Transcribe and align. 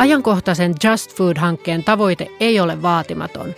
Ajankohtaisen 0.00 0.74
Just 0.84 1.14
Food-hankkeen 1.16 1.84
tavoite 1.84 2.26
ei 2.40 2.60
ole 2.60 2.82
vaatimaton. 2.82 3.54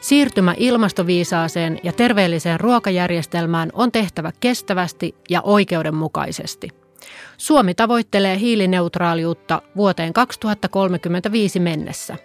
Siirtymä 0.00 0.54
ilmastoviisaaseen 0.56 1.80
ja 1.82 1.92
terveelliseen 1.92 2.60
ruokajärjestelmään 2.60 3.70
on 3.72 3.92
tehtävä 3.92 4.32
kestävästi 4.40 5.14
ja 5.30 5.42
oikeudenmukaisesti. 5.42 6.68
Suomi 7.36 7.74
tavoittelee 7.74 8.38
hiilineutraaliutta 8.38 9.62
vuoteen 9.76 10.12
2035 10.12 11.60
mennessä. 11.60 12.16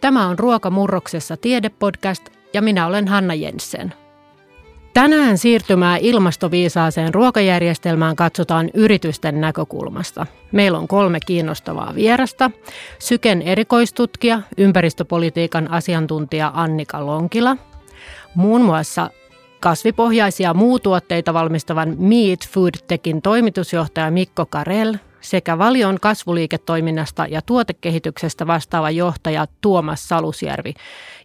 Tämä 0.00 0.26
on 0.26 0.38
Ruokamurroksessa 0.38 1.36
tiedepodcast 1.36 2.28
ja 2.54 2.62
minä 2.62 2.86
olen 2.86 3.08
Hanna 3.08 3.34
Jensen. 3.34 3.94
Tänään 4.94 5.38
siirtymää 5.38 5.96
ilmastoviisaaseen 5.96 7.14
ruokajärjestelmään 7.14 8.16
katsotaan 8.16 8.70
yritysten 8.74 9.40
näkökulmasta. 9.40 10.26
Meillä 10.52 10.78
on 10.78 10.88
kolme 10.88 11.18
kiinnostavaa 11.26 11.94
vierasta. 11.94 12.50
Syken 12.98 13.42
erikoistutkija, 13.42 14.40
ympäristöpolitiikan 14.58 15.70
asiantuntija 15.70 16.50
Annika 16.54 17.06
Lonkila, 17.06 17.56
muun 18.34 18.62
muassa 18.62 19.10
kasvipohjaisia 19.60 20.54
muutuotteita 20.54 21.34
valmistavan 21.34 21.96
Meat 21.98 22.48
Food 22.48 22.74
Techin 22.88 23.22
toimitusjohtaja 23.22 24.10
Mikko 24.10 24.46
Karel 24.46 24.94
sekä 25.20 25.58
Valion 25.58 25.98
kasvuliiketoiminnasta 26.00 27.26
ja 27.26 27.42
tuotekehityksestä 27.42 28.46
vastaava 28.46 28.90
johtaja 28.90 29.46
Tuomas 29.60 30.08
Salusjärvi, 30.08 30.74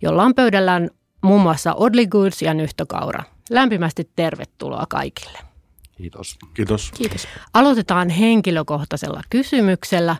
jolla 0.02 0.24
on 0.24 0.36
pöydällään 0.36 0.90
muun 1.22 1.42
muassa 1.42 1.74
Odli 1.74 2.08
Goods 2.08 2.42
ja 2.42 2.54
Nyhtökaura. 2.54 3.24
Lämpimästi 3.50 4.10
tervetuloa 4.16 4.86
kaikille. 4.90 5.40
Kiitos. 5.98 6.38
Kiitos. 6.54 6.92
Kiitos. 6.92 7.28
Aloitetaan 7.54 8.10
henkilökohtaisella 8.10 9.22
kysymyksellä. 9.30 10.16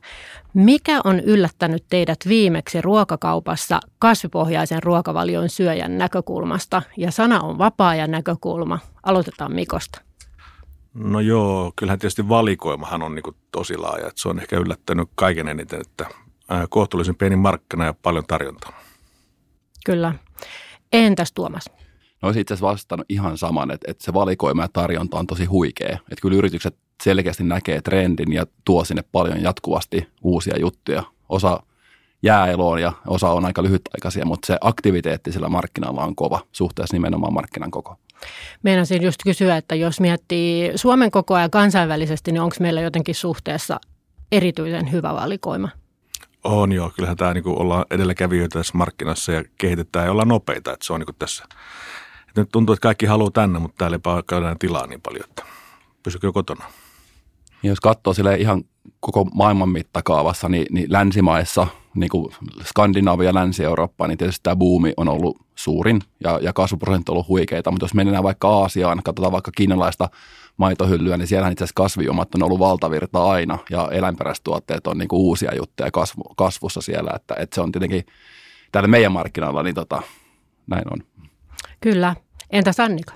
Mikä 0.54 1.02
on 1.04 1.20
yllättänyt 1.20 1.86
teidät 1.90 2.20
viimeksi 2.28 2.82
ruokakaupassa 2.82 3.80
kasvipohjaisen 4.00 4.84
ruokavalion 4.84 5.50
syöjän 5.50 5.98
näkökulmasta? 5.98 6.82
Ja 6.98 7.12
sana 7.12 7.40
on 7.40 7.58
vapaa-ajan 7.58 8.12
näkökulma. 8.12 8.80
Aloitetaan 9.04 9.54
Mikosta. 9.54 10.02
No 10.94 11.20
joo, 11.20 11.74
kyllähän 11.76 12.00
tietysti 12.00 12.30
valikoimahan 12.30 13.02
on 13.02 13.16
niin 13.16 13.36
tosi 13.52 13.78
laaja. 13.78 14.08
Että 14.08 14.22
se 14.22 14.30
on 14.30 14.40
ehkä 14.40 14.58
yllättänyt 14.58 15.10
kaiken 15.16 15.48
eniten, 15.48 15.82
että 15.82 16.06
kohtuullisen 16.70 17.16
pieni 17.16 17.36
markkina 17.36 17.86
ja 17.86 17.94
paljon 18.02 18.24
tarjontaa. 18.28 18.80
Kyllä. 19.86 20.14
Entäs 20.94 21.32
Tuomas? 21.32 21.66
No 22.22 22.28
olisi 22.28 22.40
itse 22.40 22.54
asiassa 22.54 22.72
vastannut 22.72 23.06
ihan 23.10 23.38
saman, 23.38 23.72
että, 23.72 23.92
että 23.92 24.04
se 24.04 24.14
valikoima 24.14 24.62
ja 24.62 24.68
tarjonta 24.74 25.20
on 25.20 25.28
tosi 25.28 25.46
huikea. 25.46 25.94
Että 25.94 26.22
kyllä 26.22 26.38
yritykset 26.38 26.76
selkeästi 27.04 27.44
näkee 27.44 27.82
trendin 27.82 28.34
ja 28.34 28.46
tuo 28.66 28.84
sinne 28.84 29.04
paljon 29.12 29.42
jatkuvasti 29.42 30.08
uusia 30.22 30.60
juttuja. 30.60 31.04
Osa 31.30 31.64
jää 32.24 32.48
eloon 32.48 32.82
ja 32.82 32.94
osa 33.08 33.30
on 33.30 33.46
aika 33.46 33.64
lyhytaikaisia, 33.64 34.26
mutta 34.26 34.48
se 34.48 34.58
aktiviteetti 34.62 35.32
sillä 35.32 35.50
markkinalla 35.50 36.04
on 36.04 36.16
kova 36.16 36.40
suhteessa 36.52 36.96
nimenomaan 36.96 37.34
markkinan 37.34 37.72
koko. 37.72 37.96
Meinasin 38.64 39.02
just 39.02 39.20
kysyä, 39.24 39.58
että 39.58 39.76
jos 39.76 40.00
miettii 40.00 40.72
Suomen 40.76 41.12
kokoa 41.12 41.42
ja 41.42 41.50
kansainvälisesti, 41.50 42.32
niin 42.32 42.42
onko 42.42 42.56
meillä 42.60 42.82
jotenkin 42.82 43.16
suhteessa 43.16 43.80
erityisen 44.32 44.92
hyvä 44.92 45.14
valikoima? 45.14 45.70
On 46.44 46.72
joo, 46.72 46.92
kyllähän 46.96 47.18
tämä 47.18 47.34
niin 47.34 47.44
ollaan 47.48 47.86
edelläkävijöitä 47.92 48.60
tässä 48.60 48.78
markkinassa 48.78 49.32
ja 49.32 49.44
kehitetään 49.58 50.06
ja 50.06 50.12
ollaan 50.12 50.28
nopeita, 50.28 50.74
että 50.74 50.86
se 50.86 50.94
on 50.94 51.00
niin 51.00 51.16
tässä. 51.20 51.46
Nyt 52.38 52.50
tuntuu, 52.52 52.74
että 52.74 52.84
kaikki 52.84 53.06
haluaa 53.06 53.32
tänne, 53.32 53.60
mutta 53.60 53.76
täällä 53.78 53.96
ei 53.96 54.24
käydään 54.28 54.60
tilaa 54.60 54.88
niin 54.88 55.02
paljon, 55.02 55.26
että 55.30 55.44
pysykö 56.04 56.32
kotona. 56.32 56.66
Ja 57.64 57.70
jos 57.70 57.80
katsoo 57.80 58.14
sille 58.14 58.36
ihan 58.36 58.64
koko 59.00 59.26
maailman 59.26 59.70
mittakaavassa, 59.70 60.50
niin, 60.50 60.66
niin 60.70 60.92
länsimaissa, 60.92 61.68
niin 61.96 62.10
kuin 62.10 62.34
Skandinavia 62.64 63.30
ja 63.30 63.34
Länsi-Eurooppa, 63.34 64.08
niin 64.08 64.18
tietysti 64.18 64.40
tämä 64.44 64.56
buumi 64.56 64.94
on 64.98 65.08
ollut 65.08 65.38
suurin 65.56 66.02
ja, 66.24 66.40
ja 66.42 66.54
kasvuprosentti 66.54 67.12
on 67.12 67.14
ollut 67.14 67.28
huikeita. 67.28 67.72
Mutta 67.72 67.84
jos 67.84 67.94
mennään 67.94 68.24
vaikka 68.24 68.48
Aasiaan, 68.48 69.04
katsotaan 69.04 69.32
vaikka 69.32 69.52
kiinalaista 69.58 70.10
maitohyllyä, 70.58 71.18
niin 71.18 71.28
siellähän 71.28 71.52
itse 71.52 71.64
asiassa 71.64 71.82
kasvijuomat 71.82 72.36
on 72.36 72.44
ollut 72.44 72.60
valtavirta 72.60 73.26
aina 73.26 73.58
ja 73.70 73.90
eläinperäistuotteet 73.92 74.88
on 74.88 74.98
niin 74.98 75.08
kuin 75.08 75.20
uusia 75.20 75.56
juttuja 75.56 75.92
kasvu, 75.92 76.24
kasvussa 76.24 76.82
siellä, 76.82 77.12
että, 77.16 77.36
että 77.40 77.56
se 77.56 77.62
on 77.62 77.72
tietenkin 77.72 78.06
täällä 78.72 78.88
meidän 78.88 79.12
markkinoilla, 79.12 79.64
niin 79.64 79.76
tota, 79.76 80.02
näin 80.68 80.94
on. 80.94 81.04
Kyllä. 81.82 82.16
Entäs 82.50 82.80
Annika? 82.80 83.14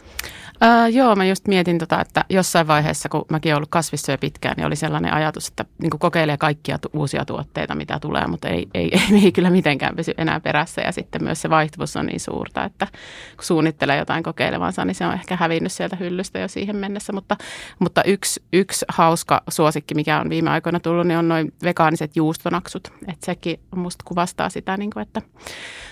Äh, 0.64 0.90
joo, 0.92 1.16
mä 1.16 1.26
just 1.26 1.48
mietin, 1.48 1.78
tota, 1.78 2.02
että 2.02 2.26
jossain 2.30 2.68
vaiheessa, 2.68 3.10
kun 3.10 3.26
mäkin 3.30 3.54
olen 3.54 3.58
ollut 3.58 4.08
jo 4.12 4.18
pitkään, 4.18 4.54
niin 4.58 4.66
oli 4.66 4.76
sellainen 4.76 5.14
ajatus, 5.14 5.48
että 5.48 5.66
niin 5.82 5.90
kokeilee 5.90 6.38
kaikkia 6.38 6.78
tu- 6.78 6.90
uusia 6.94 7.26
tuotteita, 7.26 7.76
mitä 7.76 8.00
tulee, 8.00 8.28
mutta 8.28 8.48
ei, 8.48 8.68
ei, 8.74 8.92
ei, 8.94 9.22
ei 9.24 9.32
kyllä 9.32 9.50
mitenkään 9.50 9.96
pysy 9.96 10.14
enää 10.18 10.40
perässä. 10.40 10.82
Ja 10.82 10.92
sitten 10.92 11.24
myös 11.24 11.42
se 11.42 11.50
vaihtuvuus 11.50 11.96
on 11.96 12.06
niin 12.06 12.20
suurta, 12.20 12.64
että 12.64 12.88
kun 13.36 13.46
suunnittelee 13.46 13.98
jotain 13.98 14.24
kokeilevansa, 14.24 14.86
niin 14.86 14.96
se 14.96 15.06
on 15.06 15.14
ehkä 15.14 15.36
hävinnyt 15.36 15.72
sieltä 15.72 15.96
hyllystä 15.96 16.40
jo 16.40 16.48
siihen 16.48 16.76
mennessä. 16.76 17.14
Mutta, 17.14 17.38
mutta 17.80 18.04
yksi, 18.04 18.44
yksi 18.54 18.86
hauska 18.88 19.44
suosikki, 19.50 19.96
mikä 19.96 20.20
on 20.20 20.30
viime 20.30 20.50
aikoina 20.50 20.80
tullut, 20.80 21.08
niin 21.08 21.18
on 21.18 21.28
noin 21.28 21.54
vegaaniset 21.64 22.16
juustonaksut. 22.16 22.88
Että 23.08 23.26
sekin 23.26 23.60
musta 23.76 24.04
kuvastaa 24.08 24.50
sitä, 24.50 24.78
niin 24.78 24.92
kuin, 24.92 25.02
että 25.02 25.22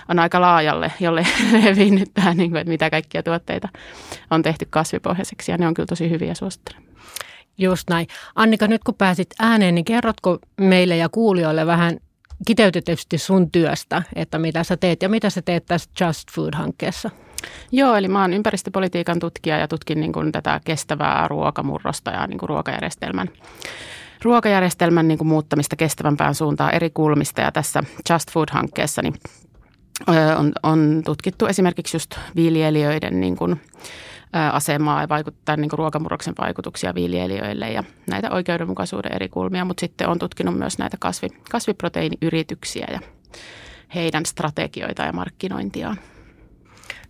on 0.10 0.20
aika 0.20 0.42
laajalle, 0.42 0.92
jolle 1.00 1.28
levinnyt 1.64 2.14
tämä, 2.14 2.34
niin 2.34 2.52
kuin, 2.52 2.60
että 2.60 2.72
mitä 2.72 2.90
kaikkia 2.90 3.24
tuotteita 3.24 3.70
on 4.32 4.42
tehty 4.42 4.68
kasvipohjaiseksi 4.70 5.52
ja 5.52 5.58
ne 5.58 5.68
on 5.68 5.74
kyllä 5.74 5.88
tosi 5.88 6.10
hyviä 6.10 6.34
suosittelen. 6.34 6.84
Just 7.58 7.90
näin. 7.90 8.08
Annika, 8.36 8.68
nyt 8.68 8.84
kun 8.84 8.96
pääsit 8.96 9.30
ääneen, 9.40 9.76
niin 9.76 9.86
kerrotko 9.86 10.40
meille 10.62 10.98
ja 10.98 11.10
kuulijoille 11.10 11.66
vähän 11.66 11.98
kiteytetysti 12.48 13.18
sun 13.18 13.52
työstä, 13.52 14.04
että 14.16 14.40
mitä 14.40 14.64
sä 14.64 14.78
teet 14.78 15.02
ja 15.02 15.10
mitä 15.10 15.30
sä 15.30 15.42
teet 15.42 15.66
tässä 15.66 15.90
Just 16.02 16.32
Food-hankkeessa? 16.32 17.10
Joo, 17.72 17.96
eli 17.96 18.08
mä 18.08 18.22
oon 18.22 18.34
ympäristöpolitiikan 18.34 19.20
tutkija 19.20 19.58
ja 19.58 19.68
tutkin 19.68 20.00
niin 20.00 20.14
kuin 20.14 20.32
tätä 20.32 20.62
kestävää 20.66 21.28
ruokamurrosta 21.28 22.12
ja 22.12 22.28
niin 22.28 22.38
kuin 22.38 22.50
ruokajärjestelmän 22.50 23.30
ruokajärjestelmän 24.24 25.08
niin 25.08 25.18
kuin 25.18 25.28
muuttamista 25.28 25.76
kestävämpään 25.76 26.36
suuntaan 26.36 26.74
eri 26.74 26.90
kulmista. 26.90 27.42
Ja 27.42 27.52
tässä 27.52 27.84
Just 28.10 28.32
Food-hankkeessa 28.32 29.02
niin 29.02 29.14
on, 30.38 30.54
on 30.64 31.02
tutkittu 31.06 31.46
esimerkiksi 31.46 31.96
just 31.96 32.16
viljelijöiden 32.36 33.20
niin 33.20 33.36
kuin, 33.36 33.62
asemaa 34.52 35.02
ja 35.02 35.10
vaikuttaa 35.10 35.56
niin 35.56 35.70
kuin 35.70 35.78
ruokamurroksen 35.78 36.34
vaikutuksia 36.40 36.96
viljelijöille 36.96 37.72
ja 37.72 37.84
näitä 38.08 38.32
oikeudenmukaisuuden 38.32 39.16
eri 39.16 39.30
kulmia, 39.30 39.66
mutta 39.66 39.82
sitten 39.82 40.10
on 40.10 40.20
tutkinut 40.20 40.58
myös 40.58 40.78
näitä 40.78 40.98
kasvi, 41.00 41.28
kasviproteiiniyrityksiä 41.52 42.88
ja 42.92 43.00
heidän 43.96 44.26
strategioita 44.26 45.04
ja 45.04 45.14
markkinointiaan. 45.14 45.98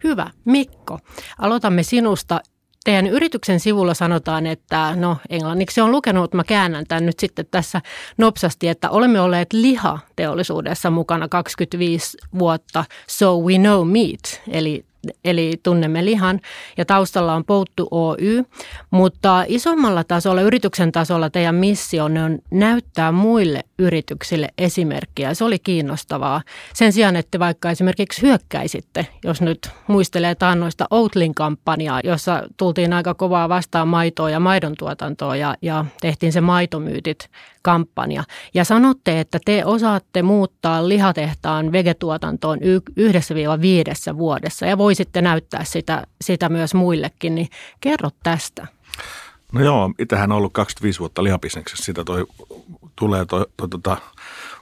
Hyvä. 0.03 0.29
Mikko, 0.45 0.99
aloitamme 1.37 1.83
sinusta. 1.83 2.41
Teidän 2.89 3.07
yrityksen 3.07 3.59
sivulla 3.59 3.93
sanotaan, 3.93 4.45
että 4.45 4.95
no 4.95 5.17
englanniksi 5.29 5.81
on 5.81 5.91
lukenut, 5.91 6.23
mutta 6.23 6.37
mä 6.37 6.43
käännän 6.43 6.85
tämän 6.87 7.05
nyt 7.05 7.19
sitten 7.19 7.45
tässä 7.51 7.81
nopsasti, 8.17 8.67
että 8.67 8.89
olemme 8.89 9.21
olleet 9.21 9.53
lihateollisuudessa 9.53 10.89
mukana 10.89 11.27
25 11.27 12.17
vuotta, 12.39 12.85
so 13.07 13.41
we 13.41 13.57
know 13.57 13.87
meat, 13.87 14.41
eli 14.47 14.85
eli 15.25 15.59
tunnemme 15.63 16.05
lihan, 16.05 16.39
ja 16.77 16.85
taustalla 16.85 17.33
on 17.33 17.45
Pouttu 17.45 17.87
Oy. 17.91 18.43
Mutta 18.91 19.43
isommalla 19.47 20.03
tasolla, 20.03 20.41
yrityksen 20.41 20.91
tasolla 20.91 21.29
teidän 21.29 21.55
missio 21.55 22.05
on 22.05 22.39
näyttää 22.51 23.11
muille 23.11 23.63
yrityksille 23.79 24.49
esimerkkiä. 24.57 25.33
Se 25.33 25.43
oli 25.43 25.59
kiinnostavaa. 25.59 26.41
Sen 26.73 26.93
sijaan, 26.93 27.15
että 27.15 27.39
vaikka 27.39 27.71
esimerkiksi 27.71 28.21
hyökkäisitte, 28.21 29.07
jos 29.23 29.41
nyt 29.41 29.69
muistelee 29.87 30.35
taannoista 30.35 30.87
Outlin 30.91 31.35
kampanjaa, 31.35 31.99
jossa 32.03 32.43
tultiin 32.57 32.93
aika 32.93 33.13
kovaa 33.13 33.49
vastaan 33.49 33.87
maitoa 33.87 34.29
ja 34.29 34.39
maidon 34.39 34.73
tuotantoa 34.79 35.35
ja, 35.35 35.55
ja 35.61 35.85
tehtiin 36.01 36.31
se 36.31 36.41
maitomyytit 36.41 37.29
kampanja. 37.61 38.23
Ja 38.53 38.63
sanotte, 38.63 39.19
että 39.19 39.39
te 39.45 39.65
osaatte 39.65 40.21
muuttaa 40.21 40.87
lihatehtaan 40.89 41.71
vegetuotantoon 41.71 42.59
yhdessä 42.95 43.35
viiva 43.35 43.61
viidessä 43.61 44.17
vuodessa 44.17 44.65
ja 44.65 44.77
voisitte 44.77 45.21
näyttää 45.21 45.63
sitä, 45.63 46.07
sitä 46.21 46.49
myös 46.49 46.73
muillekin, 46.73 47.35
niin 47.35 47.47
kerro 47.81 48.09
tästä. 48.23 48.67
No 49.51 49.63
joo, 49.63 49.91
itsehän 49.99 50.31
on 50.31 50.37
ollut 50.37 50.53
25 50.53 50.99
vuotta 50.99 51.23
lihabisneksessä, 51.23 51.85
sitä 51.85 52.03
toi, 52.03 52.25
tulee 52.95 53.25
toi, 53.25 53.45
toi, 53.57 53.69
tota, 53.69 53.97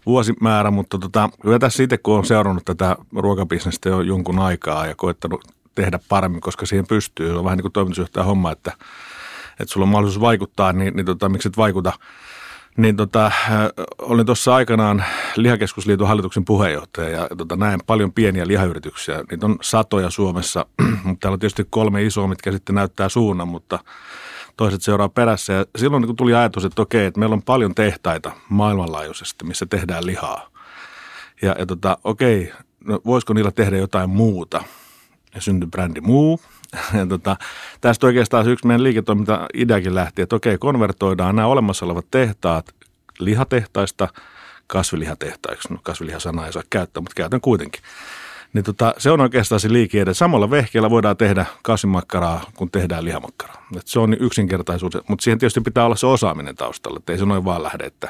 vuosimäärä, 0.05 0.71
mutta 0.71 0.97
tota, 0.97 1.29
kyllä 1.41 1.59
tässä 1.59 1.83
itse 1.83 1.97
kun 1.97 2.17
on 2.17 2.25
seurannut 2.25 2.65
tätä 2.65 2.95
ruokabisnestä 3.15 3.89
jo 3.89 4.01
jonkun 4.01 4.39
aikaa 4.39 4.85
ja 4.85 4.95
koettanut 4.95 5.45
tehdä 5.75 5.99
paremmin, 6.09 6.41
koska 6.41 6.65
siihen 6.65 6.87
pystyy, 6.87 7.37
on 7.37 7.43
vähän 7.43 7.57
niin 7.57 7.63
kuin 7.63 7.71
toimitusjohtaja 7.71 8.23
homma, 8.23 8.51
että, 8.51 8.71
että 9.59 9.73
sulla 9.73 9.83
on 9.83 9.89
mahdollisuus 9.89 10.21
vaikuttaa, 10.21 10.73
niin, 10.73 10.95
niin 10.95 11.05
tota, 11.05 11.29
miksi 11.29 11.47
et 11.47 11.57
vaikuta– 11.57 11.93
niin 12.77 12.95
tota, 12.95 13.25
äh, 13.25 13.33
olin 13.99 14.25
tuossa 14.25 14.55
aikanaan 14.55 15.03
Lihakeskusliiton 15.35 16.07
hallituksen 16.07 16.45
puheenjohtaja 16.45 17.09
ja 17.09 17.27
tota, 17.37 17.55
näen 17.55 17.79
paljon 17.87 18.13
pieniä 18.13 18.47
lihayrityksiä. 18.47 19.23
Niitä 19.31 19.45
on 19.45 19.57
satoja 19.61 20.09
Suomessa, 20.09 20.65
mutta 21.03 21.19
täällä 21.19 21.33
on 21.33 21.39
tietysti 21.39 21.67
kolme 21.69 22.03
isoa, 22.03 22.27
mitkä 22.27 22.51
sitten 22.51 22.75
näyttää 22.75 23.09
suunnan, 23.09 23.47
mutta 23.47 23.79
toiset 24.57 24.81
seuraa 24.81 25.09
perässä. 25.09 25.53
Ja 25.53 25.65
silloin 25.77 26.05
kun 26.05 26.15
tuli 26.15 26.33
ajatus, 26.33 26.65
että 26.65 26.81
okei, 26.81 27.05
että 27.05 27.19
meillä 27.19 27.33
on 27.33 27.43
paljon 27.43 27.75
tehtaita 27.75 28.31
maailmanlaajuisesti, 28.49 29.45
missä 29.45 29.65
tehdään 29.65 30.05
lihaa. 30.05 30.49
Ja, 31.41 31.55
ja 31.59 31.65
tota, 31.65 31.97
okei, 32.03 32.53
no 32.85 33.01
voisiko 33.05 33.33
niillä 33.33 33.51
tehdä 33.51 33.77
jotain 33.77 34.09
muuta? 34.09 34.63
Ja 35.35 35.41
syntyi 35.41 35.69
brändi 35.69 36.01
Muu. 36.01 36.39
Ja 36.93 37.05
tota, 37.05 37.35
tästä 37.81 38.07
oikeastaan 38.07 38.47
yksi 38.47 38.67
meidän 38.67 38.83
liiketoiminta-ideakin 38.83 39.95
lähti, 39.95 40.21
että 40.21 40.35
okei, 40.35 40.57
konvertoidaan 40.57 41.35
nämä 41.35 41.47
olemassa 41.47 41.85
olevat 41.85 42.05
tehtaat 42.11 42.75
lihatehtaista 43.19 44.07
kasvilihatehtaiksi. 44.67 45.73
No 45.73 45.79
kasvilihasana 45.83 46.45
ei 46.45 46.53
saa 46.53 46.63
käyttää, 46.69 47.01
mutta 47.01 47.15
käytän 47.15 47.41
kuitenkin. 47.41 47.81
Niin 48.53 48.63
tota, 48.63 48.93
se 48.97 49.11
on 49.11 49.21
oikeastaan 49.21 49.59
se 49.59 49.73
liike, 49.73 50.01
että 50.01 50.13
samalla 50.13 50.49
vehkeellä 50.49 50.89
voidaan 50.89 51.17
tehdä 51.17 51.45
kasvimakkaraa, 51.63 52.41
kun 52.55 52.71
tehdään 52.71 53.05
lihamakkaraa. 53.05 53.67
Et 53.77 53.87
se 53.87 53.99
on 53.99 54.13
yksinkertaisuus, 54.19 54.93
mutta 55.07 55.23
siihen 55.23 55.39
tietysti 55.39 55.61
pitää 55.61 55.85
olla 55.85 55.95
se 55.95 56.07
osaaminen 56.07 56.55
taustalla, 56.55 56.97
että 56.97 57.11
ei 57.13 57.19
se 57.19 57.25
noin 57.25 57.45
vaan 57.45 57.63
lähde, 57.63 57.83
että 57.83 58.09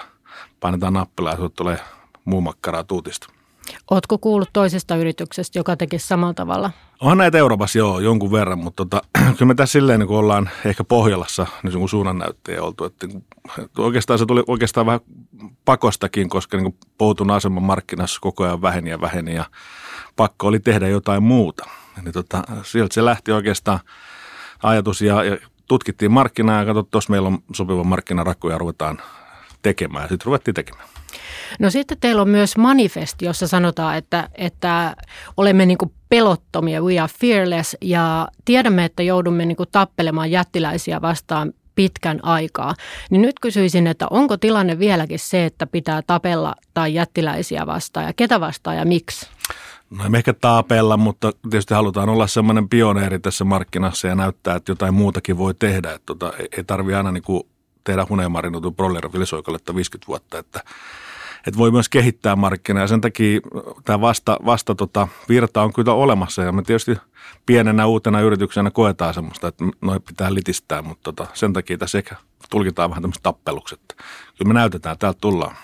painetaan 0.59 0.93
nappila 0.93 1.29
ja 1.29 1.49
tulee 1.55 1.79
muu 2.25 2.41
makkaraa 2.41 2.83
tuutista. 2.83 3.27
Oletko 3.91 4.17
kuullut 4.17 4.49
toisesta 4.53 4.95
yrityksestä, 4.95 5.59
joka 5.59 5.77
teki 5.77 5.99
samalla 5.99 6.33
tavalla? 6.33 6.71
Onhan 7.01 7.17
näitä 7.17 7.37
Euroopassa 7.37 7.77
joo 7.79 7.99
jonkun 7.99 8.31
verran, 8.31 8.59
mutta 8.59 8.85
tota, 8.85 9.01
kyllä 9.37 9.47
me 9.47 9.55
tässä 9.55 9.71
silleen 9.71 9.99
niin 9.99 10.07
kun 10.07 10.17
ollaan 10.17 10.49
ehkä 10.65 10.83
Pohjolassa 10.83 11.47
niin 11.63 11.89
suunnannäyttäjä 11.89 12.63
oltu. 12.63 12.85
Että, 12.85 13.07
että 13.63 13.81
oikeastaan 13.81 14.19
se 14.19 14.25
tuli 14.25 14.43
oikeastaan 14.47 14.85
vähän 14.85 14.99
pakostakin, 15.65 16.29
koska 16.29 16.57
niin 16.57 16.77
poutun 16.97 17.31
aseman 17.31 17.63
markkinassa 17.63 18.19
koko 18.21 18.43
ajan 18.43 18.61
väheni 18.61 18.89
ja 18.89 19.01
väheni 19.01 19.35
ja 19.35 19.45
pakko 20.15 20.47
oli 20.47 20.59
tehdä 20.59 20.87
jotain 20.87 21.23
muuta. 21.23 21.65
Niin 22.03 22.13
tota, 22.13 22.43
sieltä 22.63 22.93
se 22.93 23.05
lähti 23.05 23.31
oikeastaan 23.31 23.79
ajatus 24.63 25.01
ja, 25.01 25.23
ja 25.23 25.37
tutkittiin 25.67 26.11
markkinaa 26.11 26.59
ja 26.59 26.65
katsottiin, 26.65 26.91
tuossa 26.91 27.11
meillä 27.11 27.27
on 27.27 27.39
sopiva 27.53 27.83
markkinarakku 27.83 28.49
ja 28.49 28.57
ruvetaan 28.57 29.01
tekemään. 29.61 30.09
Sitten 30.09 30.25
ruvettiin 30.25 30.55
tekemään. 30.55 30.87
No 31.59 31.69
sitten 31.69 31.97
teillä 31.99 32.21
on 32.21 32.29
myös 32.29 32.57
manifest, 32.57 33.21
jossa 33.21 33.47
sanotaan, 33.47 33.97
että, 33.97 34.29
että 34.35 34.95
olemme 35.37 35.65
niin 35.65 35.77
kuin 35.77 35.91
pelottomia, 36.09 36.81
we 36.81 36.99
are 36.99 37.11
fearless 37.19 37.77
ja 37.81 38.27
tiedämme, 38.45 38.85
että 38.85 39.03
joudumme 39.03 39.45
niin 39.45 39.55
kuin 39.55 39.69
tappelemaan 39.71 40.31
jättiläisiä 40.31 41.01
vastaan 41.01 41.53
pitkän 41.75 42.19
aikaa. 42.23 42.75
Niin 43.09 43.21
nyt 43.21 43.39
kysyisin, 43.39 43.87
että 43.87 44.07
onko 44.09 44.37
tilanne 44.37 44.79
vieläkin 44.79 45.19
se, 45.19 45.45
että 45.45 45.67
pitää 45.67 46.01
tapella 46.07 46.55
tai 46.73 46.93
jättiläisiä 46.93 47.65
vastaan 47.65 48.05
ja 48.05 48.13
ketä 48.13 48.39
vastaan 48.39 48.77
ja 48.77 48.85
miksi? 48.85 49.27
No 49.89 50.05
emme 50.05 50.17
ehkä 50.17 50.33
taapella, 50.33 50.97
mutta 50.97 51.31
tietysti 51.49 51.73
halutaan 51.73 52.09
olla 52.09 52.27
semmoinen 52.27 52.69
pioneeri 52.69 53.19
tässä 53.19 53.43
markkinassa 53.43 54.07
ja 54.07 54.15
näyttää, 54.15 54.55
että 54.55 54.71
jotain 54.71 54.93
muutakin 54.93 55.37
voi 55.37 55.53
tehdä. 55.53 55.91
Että 55.91 56.05
tota, 56.05 56.33
ei 56.57 56.63
tarvi 56.63 56.93
aina 56.93 57.11
niin 57.11 57.23
kuin 57.23 57.43
tehdä 57.83 58.05
huneemarinutun 58.09 58.75
broilerin 58.75 59.11
50 59.13 60.07
vuotta, 60.07 60.39
että 60.39 60.63
että 61.47 61.57
voi 61.57 61.71
myös 61.71 61.89
kehittää 61.89 62.35
markkinaa 62.35 62.83
ja 62.83 62.87
sen 62.87 63.01
takia 63.01 63.39
tämä 63.85 64.01
vasta, 64.01 64.37
vasta 64.45 64.75
tota, 64.75 65.07
virta 65.29 65.61
on 65.61 65.73
kyllä 65.73 65.93
olemassa 65.93 66.43
ja 66.43 66.51
me 66.51 66.61
tietysti 66.61 66.97
pienenä 67.45 67.85
uutena 67.85 68.21
yrityksenä 68.21 68.71
koetaan 68.71 69.13
semmoista, 69.13 69.47
että 69.47 69.65
noin 69.81 70.01
pitää 70.01 70.33
litistää, 70.33 70.81
mutta 70.81 71.03
tota, 71.03 71.27
sen 71.33 71.53
takia 71.53 71.77
tässä 71.77 71.97
ehkä 71.97 72.15
tulkitaan 72.49 72.89
vähän 72.89 73.03
tämmöistä 73.03 73.23
tappelukset. 73.23 73.79
Kyllä 74.37 74.47
me 74.47 74.53
näytetään, 74.53 74.97
täältä 74.97 75.17
tullaan. 75.21 75.55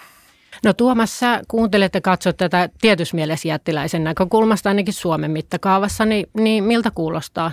No 0.63 0.73
Tuomas, 0.73 1.19
sä 1.19 1.41
kuuntelet 1.47 1.93
ja 1.93 2.01
katsot 2.01 2.37
tätä 2.37 2.69
tietysmielessä 2.81 3.47
jättiläisen 3.47 4.03
näkökulmasta 4.03 4.69
ainakin 4.69 4.93
Suomen 4.93 5.31
mittakaavassa, 5.31 6.05
niin, 6.05 6.25
niin 6.37 6.63
miltä 6.63 6.91
kuulostaa? 6.91 7.51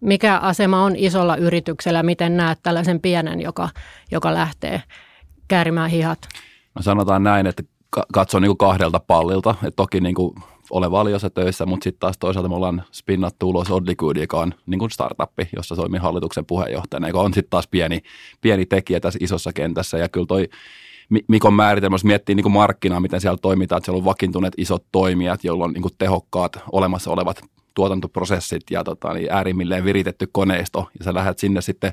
Mikä 0.00 0.38
asema 0.38 0.84
on 0.84 0.96
isolla 0.96 1.36
yrityksellä? 1.36 2.02
Miten 2.02 2.36
näet 2.36 2.58
tällaisen 2.62 3.00
pienen, 3.00 3.40
joka, 3.40 3.68
joka 4.10 4.34
lähtee 4.34 4.82
käärimään 5.48 5.90
hihat? 5.90 6.28
No 6.74 6.82
sanotaan 6.82 7.22
näin, 7.22 7.46
että 7.46 7.62
katso 8.12 8.40
niin 8.40 8.56
kahdelta 8.56 9.00
pallilta. 9.00 9.54
Et 9.64 9.76
toki 9.76 10.00
niin 10.00 10.14
kuin 10.14 10.34
olen 10.70 10.90
valiossa 10.90 11.30
töissä, 11.30 11.66
mutta 11.66 11.84
sitten 11.84 12.00
taas 12.00 12.18
toisaalta 12.18 12.48
me 12.48 12.54
ollaan 12.54 12.82
spinnattu 12.92 13.48
ulos 13.48 13.70
Odlikud, 13.70 14.16
joka 14.16 14.40
on 14.40 14.54
niin 14.66 14.78
kuin 14.78 14.90
startuppi, 14.90 15.48
jossa 15.56 15.76
toimin 15.76 16.00
hallituksen 16.00 16.46
puheenjohtajana, 16.46 17.08
joka 17.08 17.20
on 17.20 17.34
sitten 17.34 17.50
taas 17.50 17.68
pieni, 17.68 18.02
pieni 18.40 18.66
tekijä 18.66 19.00
tässä 19.00 19.18
isossa 19.22 19.52
kentässä. 19.52 19.98
Ja 19.98 20.08
kyllä 20.08 20.26
toi 20.26 20.48
Mikon 21.28 21.54
määritelmä, 21.54 21.94
jos 21.94 22.04
miettii 22.04 22.34
niin 22.34 22.42
kuin 22.42 22.52
markkinaa, 22.52 23.00
miten 23.00 23.20
siellä 23.20 23.38
toimitaan, 23.42 23.78
että 23.78 23.84
siellä 23.84 23.98
on 23.98 24.04
vakiintuneet 24.04 24.54
isot 24.56 24.84
toimijat, 24.92 25.44
joilla 25.44 25.64
on 25.64 25.72
niin 25.72 25.82
kuin 25.82 25.94
tehokkaat 25.98 26.58
olemassa 26.72 27.10
olevat 27.10 27.40
tuotantoprosessit 27.74 28.62
ja 28.70 28.84
tota, 28.84 29.14
niin 29.14 29.32
äärimmilleen 29.32 29.84
viritetty 29.84 30.28
koneisto, 30.32 30.88
ja 30.98 31.04
sä 31.04 31.14
lähdet 31.14 31.38
sinne 31.38 31.60
sitten 31.60 31.92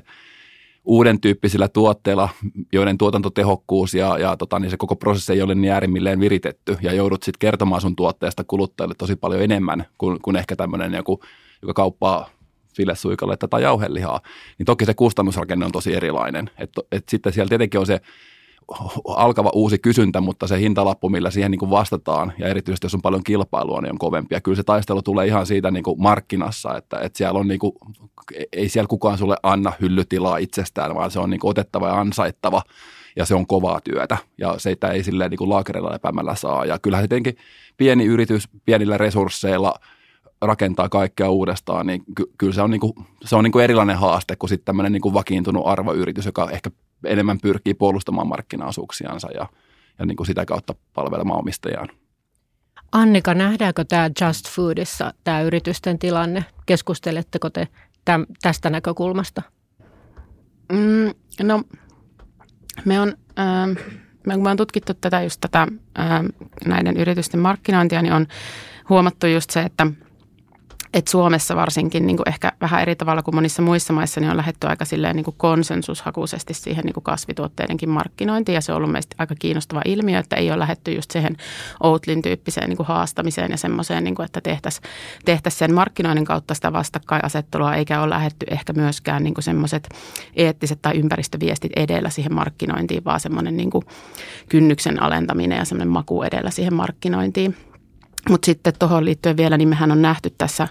uuden 0.84 1.20
tyyppisillä 1.20 1.68
tuotteilla, 1.68 2.28
joiden 2.72 2.98
tuotantotehokkuus 2.98 3.94
ja, 3.94 4.18
ja 4.18 4.36
tota, 4.36 4.58
niin 4.58 4.70
se 4.70 4.76
koko 4.76 4.96
prosessi 4.96 5.32
ei 5.32 5.42
ole 5.42 5.54
niin 5.54 5.72
äärimmilleen 5.72 6.20
viritetty 6.20 6.76
ja 6.80 6.92
joudut 6.92 7.22
sitten 7.22 7.38
kertomaan 7.38 7.80
sun 7.80 7.96
tuotteesta 7.96 8.44
kuluttajille 8.44 8.94
tosi 8.98 9.16
paljon 9.16 9.42
enemmän 9.42 9.86
kuin, 9.98 10.18
kuin 10.22 10.36
ehkä 10.36 10.56
tämmöinen 10.56 10.94
joku, 10.94 11.20
joka 11.62 11.74
kauppaa 11.74 12.30
filesuikalle 12.76 13.36
tai 13.36 13.62
jauhelihaa, 13.62 14.20
niin 14.58 14.66
toki 14.66 14.84
se 14.84 14.94
kustannusrakenne 14.94 15.64
on 15.64 15.72
tosi 15.72 15.94
erilainen. 15.94 16.50
Et, 16.58 16.70
et 16.92 17.08
sitten 17.08 17.32
siellä 17.32 17.48
tietenkin 17.48 17.80
on 17.80 17.86
se 17.86 18.00
alkava 19.06 19.50
uusi 19.54 19.78
kysyntä, 19.78 20.20
mutta 20.20 20.46
se 20.46 20.60
hintalappu, 20.60 21.08
millä 21.08 21.30
siihen 21.30 21.50
niin 21.50 21.58
kuin 21.58 21.70
vastataan, 21.70 22.32
ja 22.38 22.48
erityisesti 22.48 22.84
jos 22.84 22.94
on 22.94 23.02
paljon 23.02 23.24
kilpailua, 23.24 23.80
niin 23.80 23.92
on 23.92 23.98
kovempi. 23.98 24.34
Ja 24.34 24.40
kyllä 24.40 24.56
se 24.56 24.62
taistelu 24.62 25.02
tulee 25.02 25.26
ihan 25.26 25.46
siitä 25.46 25.70
niin 25.70 25.82
kuin 25.82 26.02
markkinassa, 26.02 26.76
että, 26.76 26.98
että 27.00 27.16
siellä 27.16 27.40
on 27.40 27.48
niin 27.48 27.58
kuin, 27.60 27.72
ei 28.52 28.68
siellä 28.68 28.88
kukaan 28.88 29.18
sulle 29.18 29.36
anna 29.42 29.72
hyllytilaa 29.80 30.36
itsestään, 30.36 30.94
vaan 30.94 31.10
se 31.10 31.20
on 31.20 31.30
niin 31.30 31.40
kuin 31.40 31.50
otettava 31.50 31.88
ja 31.88 32.00
ansaittava, 32.00 32.62
ja 33.16 33.24
se 33.24 33.34
on 33.34 33.46
kovaa 33.46 33.80
työtä, 33.80 34.16
ja 34.38 34.54
se 34.58 34.76
ei 34.92 35.02
silleen 35.02 35.30
niin 35.30 35.38
kuin 35.38 35.50
laakereilla 35.50 35.94
epämällä 35.94 36.34
saa. 36.34 36.64
Ja 36.64 36.78
kyllähän 36.78 37.08
tietenkin 37.08 37.36
pieni 37.76 38.04
yritys 38.04 38.48
pienillä 38.64 38.98
resursseilla 38.98 39.74
rakentaa 40.42 40.88
kaikkea 40.88 41.30
uudestaan, 41.30 41.86
niin 41.86 42.02
ky- 42.14 42.32
kyllä 42.38 42.52
se 42.52 42.62
on, 42.62 42.70
niin 42.70 42.80
kuin, 42.80 42.92
se 43.24 43.36
on 43.36 43.44
niin 43.44 43.52
kuin 43.52 43.64
erilainen 43.64 43.96
haaste 43.96 44.36
kuin 44.36 44.48
sitten 44.48 44.64
tämmöinen 44.64 44.92
niin 44.92 45.00
kuin 45.00 45.14
vakiintunut 45.14 45.66
arvoyritys, 45.66 46.26
joka 46.26 46.50
ehkä 46.50 46.70
enemmän 47.04 47.38
pyrkii 47.42 47.74
puolustamaan 47.74 48.28
markkinaosuuksiansa 48.28 49.28
ja, 49.30 49.46
ja 49.98 50.06
niin 50.06 50.16
kuin 50.16 50.26
sitä 50.26 50.46
kautta 50.46 50.74
palvelemaan 50.94 51.38
omistajaan. 51.38 51.88
Annika, 52.92 53.34
nähdäänkö 53.34 53.84
tämä 53.84 54.10
Just 54.26 54.48
Foodissa, 54.48 55.14
tämä 55.24 55.40
yritysten 55.40 55.98
tilanne? 55.98 56.44
Keskusteletteko 56.66 57.50
te 57.50 57.68
täm, 58.04 58.26
tästä 58.42 58.70
näkökulmasta? 58.70 59.42
Mm, 60.72 61.14
no, 61.42 61.62
me 62.84 63.00
on, 63.00 63.16
ähm, 63.38 63.70
me, 64.26 64.34
kun 64.34 64.42
me 64.42 64.50
on 64.50 64.56
tutkittu 64.56 64.94
tätä 64.94 65.22
just 65.22 65.40
tätä 65.40 65.66
ähm, 65.98 66.26
näiden 66.66 66.96
yritysten 66.96 67.40
markkinointia, 67.40 68.02
niin 68.02 68.12
on 68.12 68.26
huomattu 68.88 69.26
just 69.26 69.50
se, 69.50 69.62
että– 69.62 69.86
et 70.94 71.08
Suomessa 71.08 71.56
varsinkin 71.56 72.06
niin 72.06 72.16
kuin 72.16 72.28
ehkä 72.28 72.52
vähän 72.60 72.82
eri 72.82 72.96
tavalla 72.96 73.22
kuin 73.22 73.34
monissa 73.34 73.62
muissa 73.62 73.92
maissa, 73.92 74.20
niin 74.20 74.30
on 74.30 74.36
lähdetty 74.36 74.66
aika 74.66 74.84
silleen 74.84 75.16
niin 75.16 75.24
kuin 75.24 75.34
konsensushakuisesti 75.38 76.54
siihen 76.54 76.84
niin 76.84 76.94
kuin 76.94 77.04
kasvituotteidenkin 77.04 77.88
markkinointiin. 77.88 78.54
Ja 78.54 78.60
se 78.60 78.72
on 78.72 78.76
ollut 78.76 78.92
meistä 78.92 79.16
aika 79.18 79.34
kiinnostava 79.38 79.82
ilmiö, 79.84 80.18
että 80.18 80.36
ei 80.36 80.50
ole 80.50 80.58
lähdetty 80.58 80.92
just 80.92 81.10
siihen 81.10 81.36
Outlin 81.82 82.22
tyyppiseen 82.22 82.68
niin 82.68 82.76
kuin 82.76 82.86
haastamiseen 82.86 83.50
ja 83.50 83.56
semmoiseen, 83.56 84.04
niin 84.04 84.14
kuin, 84.14 84.24
että 84.24 84.40
tehtäisiin 84.40 84.84
tehtäisi 85.24 85.58
sen 85.58 85.74
markkinoinnin 85.74 86.24
kautta 86.24 86.54
sitä 86.54 86.72
vastakkainasettelua, 86.72 87.74
eikä 87.74 88.00
ole 88.00 88.10
lähdetty 88.10 88.46
ehkä 88.50 88.72
myöskään 88.72 89.24
niin 89.24 89.34
semmoiset 89.40 89.88
eettiset 90.36 90.82
tai 90.82 90.98
ympäristöviestit 90.98 91.72
edellä 91.76 92.10
siihen 92.10 92.34
markkinointiin, 92.34 93.04
vaan 93.04 93.20
semmoinen 93.20 93.56
niin 93.56 93.70
kynnyksen 94.48 95.02
alentaminen 95.02 95.58
ja 95.58 95.64
semmoinen 95.64 95.92
maku 95.92 96.22
edellä 96.22 96.50
siihen 96.50 96.74
markkinointiin. 96.74 97.69
Mutta 98.28 98.46
sitten 98.46 98.72
tuohon 98.78 99.04
liittyen 99.04 99.36
vielä, 99.36 99.56
niin 99.56 99.68
mehän 99.68 99.92
on 99.92 100.02
nähty 100.02 100.34
tässä 100.38 100.68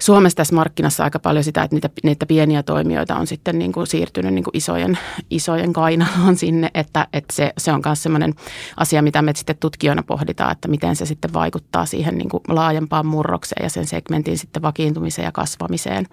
Suomessa 0.00 0.36
tässä 0.36 0.54
markkinassa 0.54 1.04
aika 1.04 1.18
paljon 1.18 1.44
sitä, 1.44 1.62
että 1.62 1.76
niitä, 1.76 1.90
niitä 2.02 2.26
pieniä 2.26 2.62
toimijoita 2.62 3.16
on 3.16 3.26
sitten 3.26 3.58
niin 3.58 3.72
kuin 3.72 3.86
siirtynyt 3.86 4.34
niin 4.34 4.44
kuin 4.44 4.56
isojen, 4.56 4.98
isojen 5.30 5.72
kainaloon 5.72 6.36
sinne, 6.44 6.70
että, 6.74 7.06
että 7.12 7.34
se, 7.34 7.52
se 7.58 7.72
on 7.72 7.82
myös 7.84 8.02
sellainen 8.02 8.34
asia, 8.76 9.02
mitä 9.02 9.22
me 9.22 9.32
sitten 9.36 9.56
tutkijoina 9.60 10.02
pohditaan, 10.02 10.52
että 10.52 10.68
miten 10.68 10.96
se 10.96 11.06
sitten 11.06 11.32
vaikuttaa 11.32 11.86
siihen 11.86 12.18
niin 12.18 12.28
kuin 12.28 12.42
laajempaan 12.48 13.06
murrokseen 13.06 13.64
ja 13.64 13.70
sen 13.70 13.86
segmentin 13.86 14.38
sitten 14.38 14.62
vakiintumiseen 14.62 15.26
ja 15.26 15.32
kasvamiseen. 15.32 16.06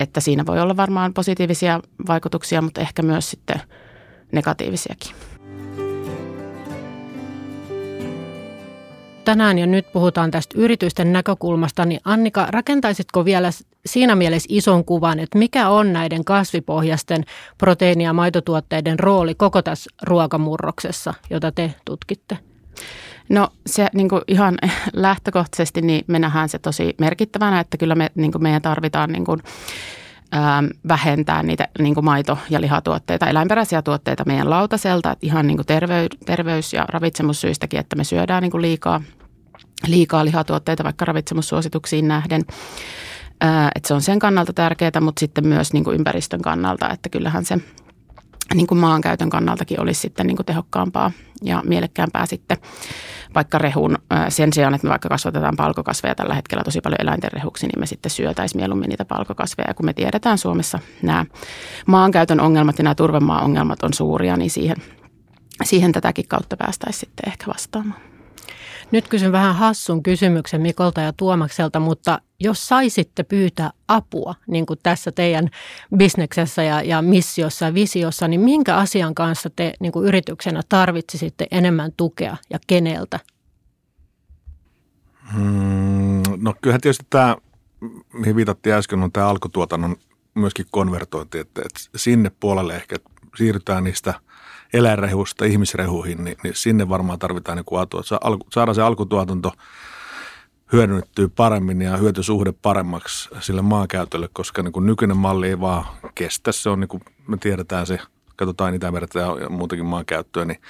Että 0.00 0.20
siinä 0.20 0.46
voi 0.46 0.60
olla 0.60 0.76
varmaan 0.76 1.14
positiivisia 1.14 1.80
vaikutuksia, 2.08 2.62
mutta 2.62 2.80
ehkä 2.80 3.02
myös 3.02 3.30
sitten 3.30 3.60
negatiivisiakin. 4.32 5.29
Tänään 9.24 9.58
ja 9.58 9.66
nyt 9.66 9.92
puhutaan 9.92 10.30
tästä 10.30 10.54
yritysten 10.58 11.12
näkökulmasta, 11.12 11.84
niin 11.84 12.00
Annika, 12.04 12.46
rakentaisitko 12.50 13.24
vielä 13.24 13.50
siinä 13.86 14.14
mielessä 14.14 14.46
ison 14.50 14.84
kuvan, 14.84 15.18
että 15.18 15.38
mikä 15.38 15.68
on 15.68 15.92
näiden 15.92 16.24
kasvipohjaisten 16.24 17.24
proteiini- 17.58 18.04
ja 18.04 18.12
maitotuotteiden 18.12 18.98
rooli 18.98 19.34
koko 19.34 19.62
tässä 19.62 19.90
ruokamurroksessa, 20.02 21.14
jota 21.30 21.52
te 21.52 21.74
tutkitte? 21.84 22.38
No 23.28 23.48
se 23.66 23.86
niin 23.94 24.08
kuin 24.08 24.22
ihan 24.28 24.58
lähtökohtaisesti 24.92 25.82
niin 25.82 26.04
me 26.06 26.18
nähdään 26.18 26.48
se 26.48 26.58
tosi 26.58 26.94
merkittävänä, 26.98 27.60
että 27.60 27.76
kyllä 27.76 27.94
me, 27.94 28.10
niin 28.14 28.32
kuin 28.32 28.42
meidän 28.42 28.62
tarvitaan 28.62 29.12
niin 29.12 29.24
kuin, 29.24 29.42
vähentää 30.88 31.42
niitä 31.42 31.68
niin 31.78 31.94
kuin 31.94 32.04
maito- 32.04 32.38
ja 32.50 32.60
lihatuotteita, 32.60 33.26
eläinperäisiä 33.26 33.82
tuotteita 33.82 34.24
meidän 34.26 34.50
lautaselta, 34.50 35.12
että 35.12 35.26
ihan 35.26 35.46
niin 35.46 35.56
kuin 35.56 35.66
terveys, 35.66 36.08
terveys- 36.26 36.72
ja 36.72 36.84
ravitsemussyistäkin, 36.88 37.80
että 37.80 37.96
me 37.96 38.04
syödään 38.04 38.42
niin 38.42 38.50
kuin 38.50 38.62
liikaa– 38.62 39.00
liikaa 39.86 40.24
lihatuotteita 40.24 40.84
vaikka 40.84 41.04
ravitsemussuosituksiin 41.04 42.08
nähden. 42.08 42.40
Että 43.74 43.88
se 43.88 43.94
on 43.94 44.02
sen 44.02 44.18
kannalta 44.18 44.52
tärkeää, 44.52 45.00
mutta 45.00 45.20
sitten 45.20 45.46
myös 45.46 45.72
niin 45.72 45.84
kuin 45.84 45.94
ympäristön 45.94 46.42
kannalta, 46.42 46.90
että 46.90 47.08
kyllähän 47.08 47.44
se 47.44 47.58
niin 48.54 48.66
kuin 48.66 48.78
maankäytön 48.78 49.30
kannaltakin 49.30 49.80
olisi 49.80 50.00
sitten 50.00 50.26
niin 50.26 50.36
kuin 50.36 50.46
tehokkaampaa 50.46 51.10
ja 51.42 51.62
mielekkäämpää 51.66 52.26
sitten 52.26 52.58
vaikka 53.34 53.58
rehun 53.58 53.98
sen 54.28 54.52
sijaan, 54.52 54.74
että 54.74 54.86
me 54.86 54.90
vaikka 54.90 55.08
kasvatetaan 55.08 55.56
palkokasveja 55.56 56.14
tällä 56.14 56.34
hetkellä 56.34 56.64
tosi 56.64 56.80
paljon 56.80 57.00
eläinten 57.00 57.32
rehuksi, 57.32 57.66
niin 57.66 57.80
me 57.80 57.86
sitten 57.86 58.10
syötäisiin 58.10 58.60
mieluummin 58.60 58.88
niitä 58.88 59.04
palkokasveja. 59.04 59.74
kun 59.74 59.86
me 59.86 59.92
tiedetään 59.92 60.38
Suomessa 60.38 60.78
nämä 61.02 61.26
maankäytön 61.86 62.40
ongelmat 62.40 62.78
ja 62.78 62.84
nämä 62.84 62.94
turvemaa-ongelmat 62.94 63.82
on 63.82 63.94
suuria, 63.94 64.36
niin 64.36 64.50
siihen, 64.50 64.76
siihen 65.64 65.92
tätäkin 65.92 66.28
kautta 66.28 66.56
päästäisiin 66.56 67.00
sitten 67.00 67.32
ehkä 67.32 67.46
vastaamaan. 67.46 68.09
Nyt 68.92 69.08
kysyn 69.08 69.32
vähän 69.32 69.54
hassun 69.54 70.02
kysymyksen 70.02 70.60
Mikolta 70.60 71.00
ja 71.00 71.12
Tuomakselta, 71.12 71.80
mutta 71.80 72.20
jos 72.40 72.68
saisitte 72.68 73.22
pyytää 73.22 73.70
apua, 73.88 74.34
niin 74.46 74.66
kuin 74.66 74.78
tässä 74.82 75.12
teidän 75.12 75.48
bisneksessä 75.96 76.62
ja, 76.62 76.82
ja 76.82 77.02
missiossa 77.02 77.64
ja 77.64 77.74
visiossa, 77.74 78.28
niin 78.28 78.40
minkä 78.40 78.76
asian 78.76 79.14
kanssa 79.14 79.50
te 79.56 79.72
niin 79.80 79.92
kuin 79.92 80.06
yrityksenä 80.06 80.62
tarvitsisitte 80.68 81.46
enemmän 81.50 81.92
tukea 81.96 82.36
ja 82.50 82.58
keneltä? 82.66 83.20
Hmm, 85.34 86.22
no 86.36 86.54
kyllähän 86.62 86.80
tietysti 86.80 87.06
tämä, 87.10 87.36
mihin 88.12 88.36
viitattiin 88.36 88.74
äsken, 88.74 89.02
on 89.02 89.12
tämä 89.12 89.28
alkutuotannon 89.28 89.96
myöskin 90.34 90.66
konvertointi, 90.70 91.38
että, 91.38 91.62
että 91.64 91.80
sinne 91.96 92.30
puolelle 92.40 92.76
ehkä 92.76 92.96
siirrytään 93.36 93.84
niistä– 93.84 94.14
eläinrehusta 94.72 95.44
ihmisrehuihin, 95.44 96.24
niin, 96.24 96.36
niin 96.42 96.54
sinne 96.54 96.88
varmaan 96.88 97.18
tarvitaan 97.18 97.56
niin 97.56 97.80
atua. 97.80 98.02
Saada 98.52 98.74
se 98.74 98.82
alkutuotanto 98.82 99.52
hyödynnettyä 100.72 101.28
paremmin 101.36 101.82
ja 101.82 101.96
hyötysuhde 101.96 102.52
paremmaksi 102.62 103.28
sille 103.40 103.62
maankäytölle, 103.62 104.28
koska 104.32 104.62
niin 104.62 104.72
kuin 104.72 104.86
nykyinen 104.86 105.16
malli 105.16 105.48
ei 105.48 105.60
vaan 105.60 105.84
kestä. 106.14 106.52
Se 106.52 106.68
on 106.68 106.80
niin 106.80 106.88
kuin 106.88 107.02
me 107.26 107.36
tiedetään 107.36 107.86
se, 107.86 107.98
katsotaan 108.36 108.74
Itämerta 108.74 109.18
ja 109.18 109.48
muutenkin 109.48 109.86
maankäyttöä, 109.86 110.44
niin 110.44 110.60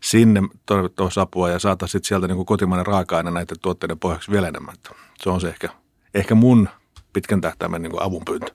sinne 0.00 0.42
tarvittaisiin 0.66 1.22
apua 1.22 1.50
ja 1.50 1.58
saataisiin 1.58 2.04
sieltä 2.04 2.26
niin 2.28 2.36
kuin 2.36 2.46
kotimainen 2.46 2.86
raaka-aine 2.86 3.30
näiden 3.30 3.60
tuotteiden 3.62 3.98
pohjaksi 3.98 4.30
vielä 4.30 4.48
enemmän. 4.48 4.74
Se 5.22 5.30
on 5.30 5.40
se 5.40 5.48
ehkä, 5.48 5.68
ehkä 6.14 6.34
mun 6.34 6.68
pitkän 7.12 7.40
tähtäimen 7.40 7.82
niin 7.82 8.02
avun 8.02 8.24
pyyntö. 8.24 8.54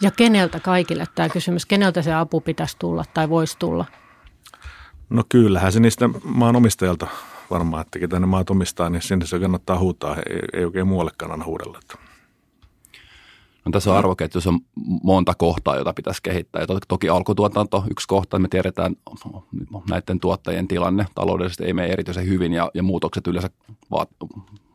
Ja 0.00 0.10
keneltä 0.10 0.60
kaikille 0.60 1.06
tämä 1.14 1.28
kysymys, 1.28 1.66
keneltä 1.66 2.02
se 2.02 2.14
apu 2.14 2.40
pitäisi 2.40 2.76
tulla 2.78 3.04
tai 3.14 3.28
voisi 3.28 3.58
tulla? 3.58 3.84
No 5.10 5.24
kyllähän 5.28 5.72
se 5.72 5.80
niistä 5.80 6.10
maanomistajalta 6.24 7.06
varmaan, 7.50 7.80
että 7.80 7.98
ketä 7.98 8.20
ne 8.20 8.26
maat 8.26 8.50
omistaa, 8.50 8.90
niin 8.90 9.02
sinne 9.02 9.26
se 9.26 9.38
kannattaa 9.38 9.78
huutaa. 9.78 10.16
Ei, 10.16 10.38
ei 10.52 10.64
oikein 10.64 10.86
muuallekaan 10.86 11.32
aina 11.32 11.44
huudella. 11.44 11.80
No, 13.64 13.70
tässä 13.72 13.90
on 13.90 13.96
arvoketjussa 13.96 14.50
on 14.50 14.60
monta 15.02 15.34
kohtaa, 15.34 15.76
jota 15.76 15.92
pitäisi 15.92 16.22
kehittää. 16.22 16.62
Ja 16.62 16.66
toki 16.88 17.08
alkutuotanto 17.08 17.84
yksi 17.90 18.08
kohta, 18.08 18.38
me 18.38 18.48
tiedetään 18.48 18.96
näiden 19.90 20.20
tuottajien 20.20 20.68
tilanne. 20.68 21.06
Taloudellisesti 21.14 21.64
ei 21.64 21.72
mene 21.72 21.88
erityisen 21.88 22.26
hyvin 22.26 22.52
ja, 22.52 22.70
ja 22.74 22.82
muutokset 22.82 23.26
yleensä 23.26 23.50
vaat, 23.90 24.08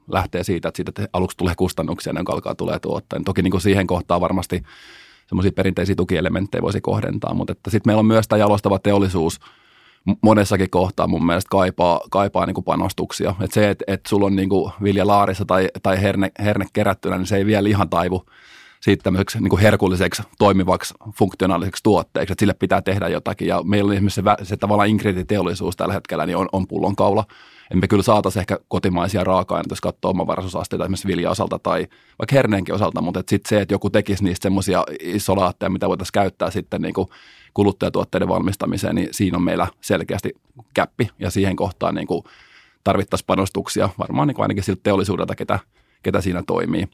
lähtee 0.07 0.43
siitä, 0.43 0.67
että 0.67 0.77
siitä 0.77 1.07
aluksi 1.13 1.38
tulee 1.38 1.53
kustannuksia, 1.55 2.13
kuin 2.13 2.33
alkaa 2.33 2.55
tulee 2.55 2.79
tuottaa. 2.79 3.19
Toki 3.25 3.41
niin 3.41 3.51
kuin 3.51 3.62
siihen 3.62 3.88
kohtaan 3.88 4.21
varmasti 4.21 4.63
semmoisia 5.27 5.51
perinteisiä 5.51 5.95
tukielementtejä 5.95 6.62
voisi 6.62 6.81
kohdentaa, 6.81 7.33
mutta 7.33 7.53
sitten 7.53 7.89
meillä 7.89 8.00
on 8.00 8.05
myös 8.05 8.27
tämä 8.27 8.39
jalostava 8.39 8.79
teollisuus– 8.79 9.39
monessakin 10.21 10.69
kohtaa 10.69 11.07
mun 11.07 11.25
mielestä 11.25 11.49
kaipaa, 11.49 12.01
kaipaa 12.11 12.45
niin 12.45 12.53
kuin 12.53 12.65
panostuksia. 12.65 13.35
Et 13.41 13.51
se, 13.51 13.69
että 13.69 13.85
et 13.87 14.05
sulla 14.07 14.25
on 14.25 14.35
niin 14.35 14.49
kuin 14.49 14.71
vilja 14.83 15.07
laarissa 15.07 15.45
tai, 15.45 15.67
tai 15.83 16.01
herne, 16.01 16.31
herne 16.43 16.65
kerättynä, 16.73 17.17
niin 17.17 17.27
se 17.27 17.37
ei 17.37 17.45
vielä 17.45 17.69
ihan 17.69 17.89
taivu 17.89 18.25
siitä 18.81 19.03
tämmöiseksi 19.03 19.39
niin 19.39 19.49
kuin 19.49 19.61
herkulliseksi, 19.61 20.23
toimivaksi, 20.39 20.93
funktionaaliseksi 21.15 21.83
tuotteeksi, 21.83 22.33
että 22.33 22.41
sille 22.41 22.53
pitää 22.53 22.81
tehdä 22.81 23.07
jotakin. 23.07 23.47
Ja 23.47 23.63
meillä 23.63 23.89
on 23.89 23.93
esimerkiksi 23.93 24.21
se, 24.39 24.45
se 24.45 24.57
tavallaan 24.57 24.89
ingrediteollisuus 24.89 25.77
tällä 25.77 25.93
hetkellä, 25.93 26.25
niin 26.25 26.37
on, 26.37 26.49
on 26.51 26.67
pullonkaula. 26.67 27.25
Emme 27.71 27.88
kyllä 27.88 28.03
saataisiin 28.03 28.41
ehkä 28.41 28.59
kotimaisia 28.67 29.23
raaka-aineita, 29.23 29.71
jos 29.71 29.81
katsoo 29.81 30.11
omavaraisuusasteita 30.11 30.85
esimerkiksi 30.85 31.07
vilja-osalta 31.07 31.59
tai 31.59 31.88
vaikka 32.19 32.35
herneenkin 32.35 32.75
osalta, 32.75 33.01
mutta 33.01 33.23
sitten 33.27 33.49
se, 33.49 33.61
että 33.61 33.73
joku 33.73 33.89
tekisi 33.89 34.23
niistä 34.23 34.43
semmoisia 34.43 34.83
isolaatteja, 34.99 35.69
mitä 35.69 35.89
voitaisiin 35.89 36.13
käyttää 36.13 36.51
sitten 36.51 36.81
niin 36.81 36.93
kuin 36.93 37.07
kuluttajatuotteiden 37.53 38.27
valmistamiseen, 38.27 38.95
niin 38.95 39.07
siinä 39.11 39.38
on 39.38 39.43
meillä 39.43 39.67
selkeästi 39.81 40.31
käppi 40.73 41.09
ja 41.19 41.29
siihen 41.29 41.55
kohtaan 41.55 41.95
niin 41.95 42.07
kuin 42.07 42.23
tarvittaisiin 42.83 43.27
panostuksia 43.27 43.89
varmaan 43.99 44.27
niin 44.27 44.35
kuin 44.35 44.43
ainakin 44.43 44.63
siltä 44.63 44.81
teollisuudelta, 44.83 45.35
ketä, 45.35 45.59
ketä 46.03 46.21
siinä 46.21 46.43
toimii. 46.47 46.88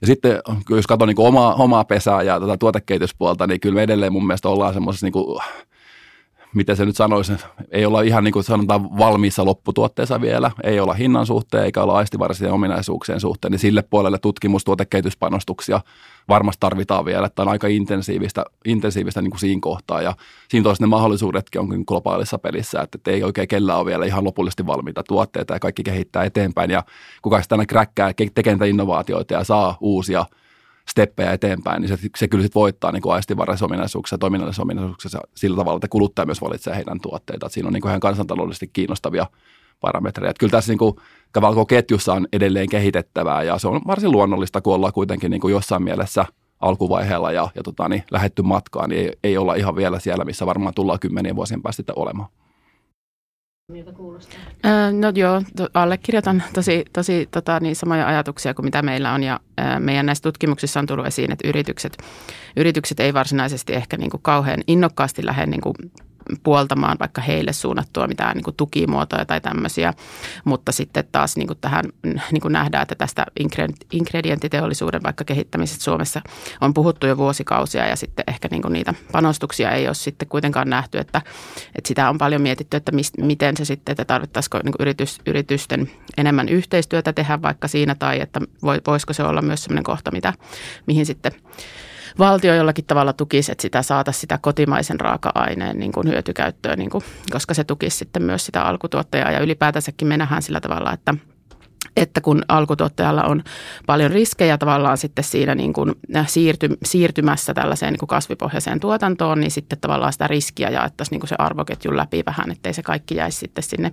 Ja 0.00 0.06
sitten 0.06 0.40
jos 0.70 0.86
katson 0.86 1.08
niin 1.08 1.20
omaa, 1.20 1.54
omaa 1.54 1.84
pesää 1.84 2.22
ja 2.22 2.40
tätä 2.40 2.56
tuotekehityspuolta, 2.56 3.46
niin 3.46 3.60
kyllä 3.60 3.74
me 3.74 3.82
edelleen 3.82 4.12
mun 4.12 4.26
mielestä 4.26 4.48
ollaan 4.48 4.74
semmoisessa 4.74 5.06
niin 5.06 5.40
miten 6.54 6.76
se 6.76 6.84
nyt 6.84 6.96
sanoisi, 6.96 7.32
ei 7.70 7.86
olla 7.86 8.02
ihan 8.02 8.24
niin 8.24 8.32
kuin 8.32 8.44
sanotaan 8.44 8.98
valmiissa 8.98 9.44
lopputuotteessa 9.44 10.20
vielä, 10.20 10.50
ei 10.62 10.80
olla 10.80 10.94
hinnan 10.94 11.26
suhteen 11.26 11.64
eikä 11.64 11.82
olla 11.82 11.96
aistivarsien 11.96 12.52
ominaisuuksien 12.52 13.20
suhteen, 13.20 13.52
niin 13.52 13.58
sille 13.58 13.82
puolelle 13.82 14.18
tutkimus, 14.18 14.64
tuotekehityspanostuksia 14.64 15.80
varmasti 16.28 16.60
tarvitaan 16.60 17.04
vielä, 17.04 17.26
että 17.26 17.42
on 17.42 17.48
aika 17.48 17.66
intensiivistä, 17.66 18.44
intensiivistä 18.64 19.22
niin 19.22 19.30
kuin 19.30 19.40
siinä 19.40 19.60
kohtaa. 19.60 20.02
Ja 20.02 20.14
siinä 20.48 20.64
toisi 20.64 20.82
ne 20.82 20.86
mahdollisuudetkin 20.86 21.60
on 21.60 21.84
globaalissa 21.86 22.38
pelissä, 22.38 22.80
että, 22.80 22.98
että 22.98 23.10
ei 23.10 23.22
oikein 23.22 23.48
kellään 23.48 23.78
ole 23.78 23.86
vielä 23.86 24.06
ihan 24.06 24.24
lopullisesti 24.24 24.66
valmiita 24.66 25.02
tuotteita 25.02 25.54
ja 25.54 25.60
kaikki 25.60 25.82
kehittää 25.82 26.24
eteenpäin. 26.24 26.70
Ja 26.70 26.82
kuka 27.22 27.42
sitä 27.42 27.56
kräkkää, 27.68 28.12
tekee 28.34 28.56
innovaatioita 28.68 29.34
ja 29.34 29.44
saa 29.44 29.76
uusia– 29.80 30.26
steppejä 30.90 31.32
eteenpäin, 31.32 31.82
niin 31.82 31.88
se, 31.88 31.98
se 32.16 32.28
kyllä 32.28 32.42
sitten 32.42 32.60
voittaa 32.60 32.92
niin 32.92 33.02
aistivaraisissa 33.12 33.66
ominaisuuksissa 33.66 34.14
ja 34.14 34.18
toiminnallisissa 34.18 34.62
ominaisuuksissa 34.62 35.20
sillä 35.34 35.56
tavalla, 35.56 35.76
että 35.76 35.88
kuluttaja 35.88 36.26
myös 36.26 36.42
valitsee 36.42 36.76
heidän 36.76 37.00
tuotteita. 37.00 37.46
Että 37.46 37.54
siinä 37.54 37.66
on 37.66 37.72
niin 37.72 37.80
kuin 37.80 37.90
ihan 37.90 38.00
kansantaloudellisesti 38.00 38.70
kiinnostavia 38.72 39.26
parametreja. 39.80 40.30
Että 40.30 40.40
kyllä 40.40 40.50
tässä 40.50 40.72
niin 40.72 40.78
kuin, 40.78 40.96
ketjussa 41.68 42.14
on 42.14 42.28
edelleen 42.32 42.68
kehitettävää 42.68 43.42
ja 43.42 43.58
se 43.58 43.68
on 43.68 43.80
varsin 43.86 44.12
luonnollista, 44.12 44.60
kun 44.60 44.74
ollaan 44.74 44.92
kuitenkin 44.92 45.30
niin 45.30 45.40
kuin 45.40 45.52
jossain 45.52 45.82
mielessä 45.82 46.24
alkuvaiheella 46.60 47.32
ja, 47.32 47.48
ja 47.54 47.62
tota, 47.62 47.88
niin, 47.88 48.02
lähetty 48.10 48.42
matkaan, 48.42 48.90
niin 48.90 49.00
ei, 49.00 49.12
ei 49.24 49.38
olla 49.38 49.54
ihan 49.54 49.76
vielä 49.76 50.00
siellä, 50.00 50.24
missä 50.24 50.46
varmaan 50.46 50.74
tullaan 50.74 50.98
kymmenien 50.98 51.36
vuosien 51.36 51.62
päästä 51.62 51.92
olemaan. 51.96 52.28
Miltä 53.72 53.92
kuulostaa? 53.92 54.40
Äh, 54.66 54.92
no 54.92 55.12
joo, 55.14 55.42
to, 55.56 55.68
allekirjoitan 55.74 56.42
tosi, 56.54 56.84
tosi 56.92 57.28
tota, 57.30 57.60
niin 57.60 57.76
samoja 57.76 58.06
ajatuksia 58.06 58.54
kuin 58.54 58.66
mitä 58.66 58.82
meillä 58.82 59.12
on 59.12 59.22
ja 59.22 59.40
äh, 59.60 59.80
meidän 59.80 60.06
näissä 60.06 60.22
tutkimuksissa 60.22 60.80
on 60.80 60.86
tullut 60.86 61.06
esiin, 61.06 61.32
että 61.32 61.48
yritykset, 61.48 61.96
yritykset 62.56 63.00
ei 63.00 63.14
varsinaisesti 63.14 63.72
ehkä 63.72 63.96
niin 63.96 64.10
kuin 64.10 64.22
kauhean 64.22 64.60
innokkaasti 64.66 65.26
lähde 65.26 65.46
niin 65.46 65.60
kuin 65.60 65.74
puoltamaan 66.42 66.96
vaikka 67.00 67.20
heille 67.20 67.52
suunnattua 67.52 68.06
mitään 68.06 68.36
niin 68.36 68.44
kuin 68.44 68.56
tukimuotoja 68.56 69.24
tai 69.24 69.40
tämmöisiä, 69.40 69.94
mutta 70.44 70.72
sitten 70.72 71.04
taas 71.12 71.36
niin 71.36 71.46
kuin 71.46 71.58
tähän 71.60 71.84
niin 72.32 72.40
kuin 72.40 72.52
nähdään, 72.52 72.82
että 72.82 72.94
tästä 72.94 73.26
ingredienttiteollisuuden 73.92 75.02
vaikka 75.02 75.24
kehittämisestä 75.24 75.84
Suomessa 75.84 76.20
on 76.60 76.74
puhuttu 76.74 77.06
jo 77.06 77.16
vuosikausia 77.16 77.86
ja 77.86 77.96
sitten 77.96 78.24
ehkä 78.26 78.48
niin 78.50 78.62
kuin 78.62 78.72
niitä 78.72 78.94
panostuksia 79.12 79.70
ei 79.70 79.86
ole 79.86 79.94
sitten 79.94 80.28
kuitenkaan 80.28 80.70
nähty, 80.70 80.98
että, 80.98 81.22
että 81.74 81.88
sitä 81.88 82.08
on 82.08 82.18
paljon 82.18 82.42
mietitty, 82.42 82.76
että 82.76 82.92
mis, 82.92 83.12
miten 83.18 83.56
se 83.56 83.64
sitten, 83.64 83.92
että 83.92 84.04
tarvittaisiko 84.04 84.58
niin 84.58 84.72
kuin 84.72 84.82
yritys, 84.82 85.20
yritysten 85.26 85.90
enemmän 86.16 86.48
yhteistyötä 86.48 87.12
tehdä 87.12 87.42
vaikka 87.42 87.68
siinä 87.68 87.94
tai 87.94 88.20
että 88.20 88.40
voisiko 88.86 89.12
se 89.12 89.22
olla 89.22 89.42
myös 89.42 89.64
sellainen 89.64 89.84
kohta, 89.84 90.10
mitä, 90.10 90.32
mihin 90.86 91.06
sitten 91.06 91.32
valtio 92.18 92.54
jollakin 92.54 92.84
tavalla 92.84 93.12
tukisi, 93.12 93.52
että 93.52 93.62
sitä 93.62 93.82
saataisiin 93.82 94.20
sitä 94.20 94.38
kotimaisen 94.38 95.00
raaka-aineen 95.00 95.78
niin 95.78 95.92
kuin 95.92 96.08
hyötykäyttöön, 96.08 96.78
niin 96.78 96.90
kuin, 96.90 97.04
koska 97.30 97.54
se 97.54 97.64
tukisi 97.64 97.96
sitten 97.96 98.22
myös 98.22 98.46
sitä 98.46 98.62
alkutuottajaa. 98.62 99.30
Ja 99.30 99.40
ylipäätänsäkin 99.40 100.08
me 100.08 100.16
nähdään 100.16 100.42
sillä 100.42 100.60
tavalla, 100.60 100.92
että 100.92 101.14
että 101.96 102.20
kun 102.20 102.42
alkutuottajalla 102.48 103.22
on 103.22 103.42
paljon 103.86 104.10
riskejä 104.10 104.58
tavallaan 104.58 104.98
sitten 104.98 105.24
siinä 105.24 105.54
niin 105.54 105.72
kuin 105.72 105.94
siirty, 106.26 106.68
siirtymässä 106.84 107.54
tällaiseen 107.54 107.92
niin 107.92 107.98
kuin 107.98 108.08
kasvipohjaiseen 108.08 108.80
tuotantoon, 108.80 109.40
niin 109.40 109.50
sitten 109.50 109.78
tavallaan 109.80 110.12
sitä 110.12 110.26
riskiä 110.26 110.70
jaettaisiin 110.70 111.10
niin 111.14 111.20
kuin 111.20 111.28
se 111.28 111.36
arvoketjun 111.38 111.96
läpi 111.96 112.22
vähän, 112.26 112.50
ettei 112.50 112.74
se 112.74 112.82
kaikki 112.82 113.16
jäisi 113.16 113.38
sitten 113.38 113.64
sinne 113.64 113.92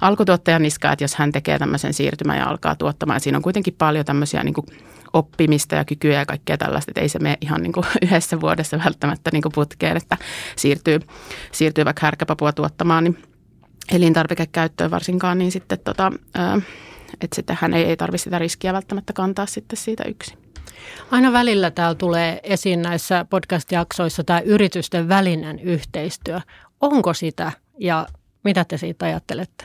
alkutuottajan 0.00 0.62
niskaan, 0.62 0.92
että 0.92 1.04
jos 1.04 1.14
hän 1.14 1.32
tekee 1.32 1.58
tämmöisen 1.58 1.94
siirtymän 1.94 2.38
ja 2.38 2.48
alkaa 2.48 2.76
tuottamaan. 2.76 3.20
Siinä 3.20 3.38
on 3.38 3.42
kuitenkin 3.42 3.74
paljon 3.78 4.04
tämmöisiä 4.04 4.44
niin 4.44 4.54
kuin 4.54 4.66
oppimista 5.12 5.74
ja 5.74 5.84
kykyjä 5.84 6.18
ja 6.18 6.26
kaikkea 6.26 6.58
tällaista, 6.58 6.90
että 6.90 7.00
ei 7.00 7.08
se 7.08 7.18
mene 7.18 7.36
ihan 7.40 7.62
niin 7.62 7.72
kuin 7.72 7.86
yhdessä 8.02 8.40
vuodessa 8.40 8.80
välttämättä 8.84 9.30
niin 9.32 9.42
kuin 9.42 9.52
putkeen, 9.52 9.96
että 9.96 10.16
siirtyy, 10.56 11.00
siirtyy 11.52 11.84
vaikka 11.84 12.06
härkäpapua 12.06 12.52
tuottamaan, 12.52 13.04
niin 13.04 13.22
elintarvikekäyttöön 13.92 14.90
varsinkaan, 14.90 15.38
niin 15.38 15.52
sitten 15.52 15.78
tota, 15.84 16.12
että 17.20 17.36
sitten 17.36 17.58
hän 17.60 17.74
ei, 17.74 17.84
ei 17.84 17.96
tarvitse 17.96 18.24
sitä 18.24 18.38
riskiä 18.38 18.72
välttämättä 18.72 19.12
kantaa 19.12 19.46
sitten 19.46 19.76
siitä 19.76 20.04
yksin. 20.08 20.38
Aina 21.10 21.32
välillä 21.32 21.70
täällä 21.70 21.94
tulee 21.94 22.40
esiin 22.42 22.82
näissä 22.82 23.26
podcast-jaksoissa 23.30 24.24
tämä 24.24 24.40
yritysten 24.40 25.08
välinen 25.08 25.58
yhteistyö. 25.58 26.40
Onko 26.80 27.14
sitä 27.14 27.52
ja 27.78 28.06
mitä 28.44 28.64
te 28.64 28.76
siitä 28.76 29.06
ajattelette? 29.06 29.64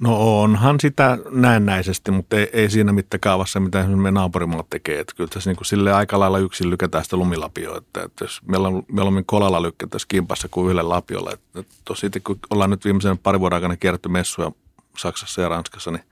No 0.00 0.42
onhan 0.42 0.80
sitä 0.80 1.18
näennäisesti, 1.30 2.10
mutta 2.10 2.36
ei, 2.36 2.50
ei 2.52 2.70
siinä 2.70 2.92
mittakaavassa, 2.92 3.60
mitä 3.60 3.82
me 3.82 4.10
naapurimaat 4.10 4.70
tekee. 4.70 5.00
Että 5.00 5.14
kyllä 5.16 5.30
tässä 5.34 5.50
niin 5.50 5.56
kuin 5.56 5.66
sille 5.66 5.92
aika 5.92 6.18
lailla 6.18 6.38
yksin 6.38 6.70
lykätään 6.70 7.04
sitä 7.04 7.16
lumilapioa. 7.16 7.78
Että, 7.78 8.02
että 8.02 8.24
jos 8.24 8.40
meillä 8.48 8.68
on 8.68 8.82
mieluummin 8.92 9.26
kolalla 9.26 9.62
lykkätäisiin 9.62 10.08
kimpassa 10.08 10.48
kuin 10.50 10.66
yhdellä 10.66 10.88
lapiolla. 10.88 11.32
Että, 11.32 11.60
että 11.60 11.74
tosi, 11.84 12.10
kun 12.24 12.38
ollaan 12.50 12.70
nyt 12.70 12.84
viimeisen 12.84 13.18
parin 13.18 13.40
vuoden 13.40 13.56
aikana 13.56 13.76
kierretty 13.76 14.08
messuja 14.08 14.52
Saksassa 14.96 15.42
ja 15.42 15.48
Ranskassa, 15.48 15.90
niin 15.90 16.04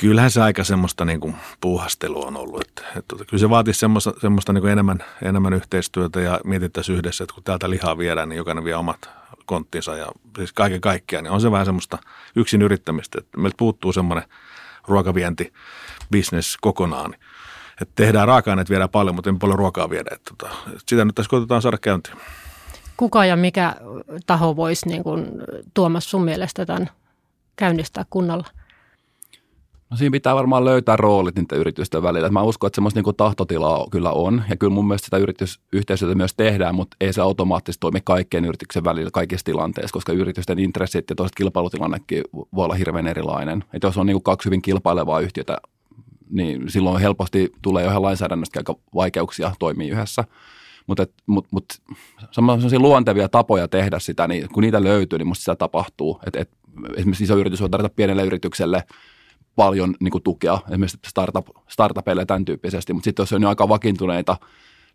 kyllähän 0.00 0.30
se 0.30 0.42
aika 0.42 0.64
semmoista 0.64 1.04
niin 1.04 1.20
kuin 1.20 1.36
puuhastelua 1.60 2.26
on 2.26 2.36
ollut. 2.36 2.60
Että, 2.60 2.82
että, 2.88 3.16
että 3.16 3.24
kyllä 3.24 3.40
se 3.40 3.50
vaatisi 3.50 3.80
semmoista, 3.80 4.12
semmoista 4.20 4.52
niin 4.52 4.62
kuin 4.62 4.72
enemmän, 4.72 5.04
enemmän 5.22 5.52
yhteistyötä 5.52 6.20
ja 6.20 6.40
mietittäisiin 6.44 6.98
yhdessä, 6.98 7.24
että 7.24 7.34
kun 7.34 7.44
täältä 7.44 7.70
lihaa 7.70 7.98
viedään, 7.98 8.28
niin 8.28 8.36
jokainen 8.36 8.64
vie 8.64 8.74
omat 8.74 9.10
konttinsa 9.46 9.96
ja 9.96 10.06
siis 10.36 10.52
kaiken 10.52 10.80
kaikkiaan, 10.80 11.24
niin 11.24 11.32
on 11.32 11.40
se 11.40 11.50
vähän 11.50 11.66
semmoista 11.66 11.98
yksin 12.36 12.62
yrittämistä, 12.62 13.18
että 13.18 13.38
meiltä 13.38 13.56
puuttuu 13.58 13.92
semmoinen 13.92 14.28
ruokavienti 14.88 15.52
business 16.12 16.58
kokonaan. 16.60 17.14
Että 17.80 17.92
tehdään 17.94 18.28
raaka-aineet 18.28 18.70
viedään 18.70 18.90
paljon, 18.90 19.14
mutta 19.14 19.30
ei 19.30 19.36
paljon 19.40 19.58
ruokaa 19.58 19.90
viedä. 19.90 20.10
Että, 20.12 20.34
tota, 20.38 20.54
sitä 20.86 21.04
nyt 21.04 21.14
tässä 21.14 21.30
koitetaan 21.30 21.62
saada 21.62 21.78
käyntiin. 21.78 22.16
Kuka 22.96 23.24
ja 23.24 23.36
mikä 23.36 23.76
taho 24.26 24.56
voisi 24.56 24.88
niin 24.88 25.02
kuin, 25.02 25.26
Tuomas 25.74 26.10
sun 26.10 26.24
mielestä 26.24 26.66
tämän 26.66 26.90
käynnistää 27.56 28.04
kunnolla? 28.10 28.46
No 29.90 29.96
siinä 29.96 30.12
pitää 30.12 30.34
varmaan 30.34 30.64
löytää 30.64 30.96
roolit 30.96 31.36
niiden 31.36 31.58
yritysten 31.58 32.02
välillä. 32.02 32.28
Mä 32.28 32.42
uskon, 32.42 32.68
että 32.68 32.74
semmoista 32.74 33.00
niin 33.00 33.16
tahtotilaa 33.16 33.86
kyllä 33.90 34.10
on. 34.10 34.42
Ja 34.50 34.56
kyllä 34.56 34.72
mun 34.72 34.88
mielestä 34.88 35.04
sitä 35.04 35.16
yritysyhteistyötä 35.16 36.14
myös 36.14 36.34
tehdään, 36.34 36.74
mutta 36.74 36.96
ei 37.00 37.12
se 37.12 37.20
automaattisesti 37.20 37.80
toimi 37.80 38.00
kaikkien 38.04 38.44
yrityksen 38.44 38.84
välillä 38.84 39.10
kaikissa 39.12 39.44
tilanteissa, 39.44 39.92
koska 39.92 40.12
yritysten 40.12 40.58
intressit 40.58 41.10
ja 41.10 41.16
toiset 41.16 41.34
kilpailutilannekin 41.34 42.24
voi 42.54 42.64
olla 42.64 42.74
hirveän 42.74 43.06
erilainen. 43.06 43.64
Että 43.72 43.86
jos 43.86 43.98
on 43.98 44.06
niin 44.06 44.22
kaksi 44.22 44.46
hyvin 44.46 44.62
kilpailevaa 44.62 45.20
yhtiötä, 45.20 45.58
niin 46.30 46.70
silloin 46.70 47.00
helposti 47.00 47.52
tulee 47.62 47.84
jo 47.84 47.90
ihan 47.90 48.02
lainsäädännöstä 48.02 48.60
aika 48.60 48.74
vaikeuksia 48.94 49.52
toimia 49.58 49.94
yhdessä. 49.94 50.24
Mutta 50.86 51.06
mut, 51.26 51.46
mut, 51.50 51.64
sellaisia 52.30 52.78
luontevia 52.78 53.28
tapoja 53.28 53.68
tehdä 53.68 53.98
sitä, 53.98 54.28
niin 54.28 54.48
kun 54.52 54.62
niitä 54.62 54.84
löytyy, 54.84 55.18
niin 55.18 55.26
musta 55.26 55.42
sitä 55.42 55.56
tapahtuu. 55.56 56.20
Et, 56.26 56.36
et, 56.36 56.50
esimerkiksi 56.96 57.24
iso 57.24 57.36
yritys 57.38 57.60
voi 57.60 57.70
tarjota 57.70 57.94
pienelle 57.96 58.24
yritykselle– 58.24 58.82
paljon 59.56 59.94
niin 60.00 60.10
kuin 60.10 60.22
tukea, 60.22 60.58
esimerkiksi 60.68 60.98
startup, 61.06 61.46
startupeille 61.68 62.26
tämän 62.26 62.44
tyyppisesti, 62.44 62.92
mutta 62.92 63.04
sitten 63.04 63.22
jos 63.22 63.32
on 63.32 63.42
jo 63.42 63.48
aika 63.48 63.68
vakiintuneita 63.68 64.36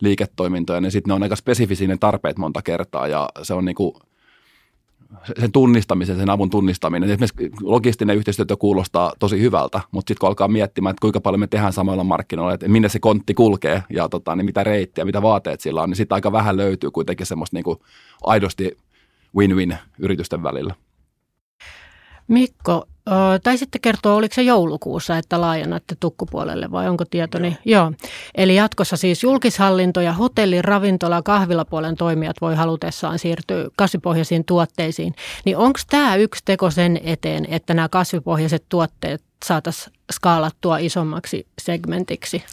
liiketoimintoja, 0.01 0.81
niin 0.81 0.91
sitten 0.91 1.09
ne 1.09 1.13
on 1.13 1.23
aika 1.23 1.35
spesifisiä 1.35 1.87
ne 1.87 1.97
tarpeet 1.97 2.37
monta 2.37 2.61
kertaa 2.61 3.07
ja 3.07 3.29
se 3.43 3.53
on 3.53 3.65
niin 3.65 3.75
kuin, 3.75 3.93
sen 5.39 5.51
tunnistamisen, 5.51 6.17
sen 6.17 6.29
avun 6.29 6.49
tunnistaminen. 6.49 7.09
Esimerkiksi 7.09 7.51
logistinen 7.61 8.17
yhteistyö 8.17 8.45
kuulostaa 8.59 9.13
tosi 9.19 9.39
hyvältä, 9.39 9.81
mutta 9.91 10.09
sitten 10.09 10.19
kun 10.19 10.29
alkaa 10.29 10.47
miettimään, 10.47 10.91
että 10.91 11.01
kuinka 11.01 11.21
paljon 11.21 11.39
me 11.39 11.47
tehdään 11.47 11.73
samoilla 11.73 12.03
markkinoilla, 12.03 12.53
että 12.53 12.67
minne 12.67 12.89
se 12.89 12.99
kontti 12.99 13.33
kulkee 13.33 13.83
ja 13.89 14.09
tota, 14.09 14.35
niin 14.35 14.45
mitä 14.45 14.63
reittiä, 14.63 15.05
mitä 15.05 15.21
vaateet 15.21 15.61
sillä 15.61 15.81
on, 15.81 15.89
niin 15.89 15.97
sitten 15.97 16.15
aika 16.15 16.31
vähän 16.31 16.57
löytyy 16.57 16.91
kuitenkin 16.91 17.25
semmoista 17.25 17.55
niin 17.55 17.63
kuin 17.63 17.79
aidosti 18.23 18.77
win-win 19.37 19.77
yritysten 19.99 20.43
välillä. 20.43 20.75
Mikko, 22.29 22.87
tai 23.43 23.57
sitten 23.57 23.81
kertoo, 23.81 24.15
oliko 24.15 24.33
se 24.33 24.41
joulukuussa, 24.41 25.17
että 25.17 25.41
laajennatte 25.41 25.95
tukkupuolelle 25.99 26.71
vai 26.71 26.89
onko 26.89 27.05
tietoni? 27.05 27.57
Joo. 27.65 27.79
Joo. 27.79 27.91
Eli 28.35 28.55
jatkossa 28.55 28.97
siis 28.97 29.23
julkishallinto 29.23 30.01
ja 30.01 30.13
hotelli, 30.13 30.61
ravintola, 30.61 31.21
kahvilapuolen 31.21 31.95
toimijat 31.95 32.35
voi 32.41 32.55
halutessaan 32.55 33.19
siirtyä 33.19 33.65
kasvipohjaisiin 33.75 34.45
tuotteisiin. 34.45 35.15
Niin 35.45 35.57
onko 35.57 35.79
tämä 35.89 36.15
yksi 36.15 36.41
teko 36.45 36.71
sen 36.71 36.99
eteen, 37.03 37.45
että 37.49 37.73
nämä 37.73 37.89
kasvipohjaiset 37.89 38.65
tuotteet 38.69 39.23
saataisiin 39.45 39.93
skaalattua 40.11 40.77
isommaksi 40.77 41.47
segmentiksi? 41.61 42.43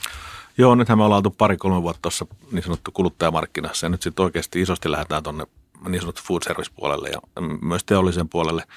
Joo, 0.59 0.75
nythän 0.75 0.99
me 0.99 1.05
ollaan 1.05 1.19
oltu 1.19 1.31
pari-kolme 1.31 1.83
vuotta 1.83 2.03
tuossa 2.03 2.27
niin 2.53 2.63
sanottu 2.63 2.91
kuluttajamarkkinassa 2.93 3.87
ja 3.87 3.91
nyt 3.91 4.03
sitten 4.03 4.25
oikeasti 4.25 4.63
isosti 4.63 4.91
lähdetään 4.91 5.23
tuonne 5.23 5.47
niin 5.89 6.01
sanottu 6.01 6.23
food 6.25 6.43
service 6.43 6.71
puolelle 6.77 7.09
ja 7.09 7.19
myös 7.63 7.85
teollisen 7.85 8.29
puolelle– 8.29 8.63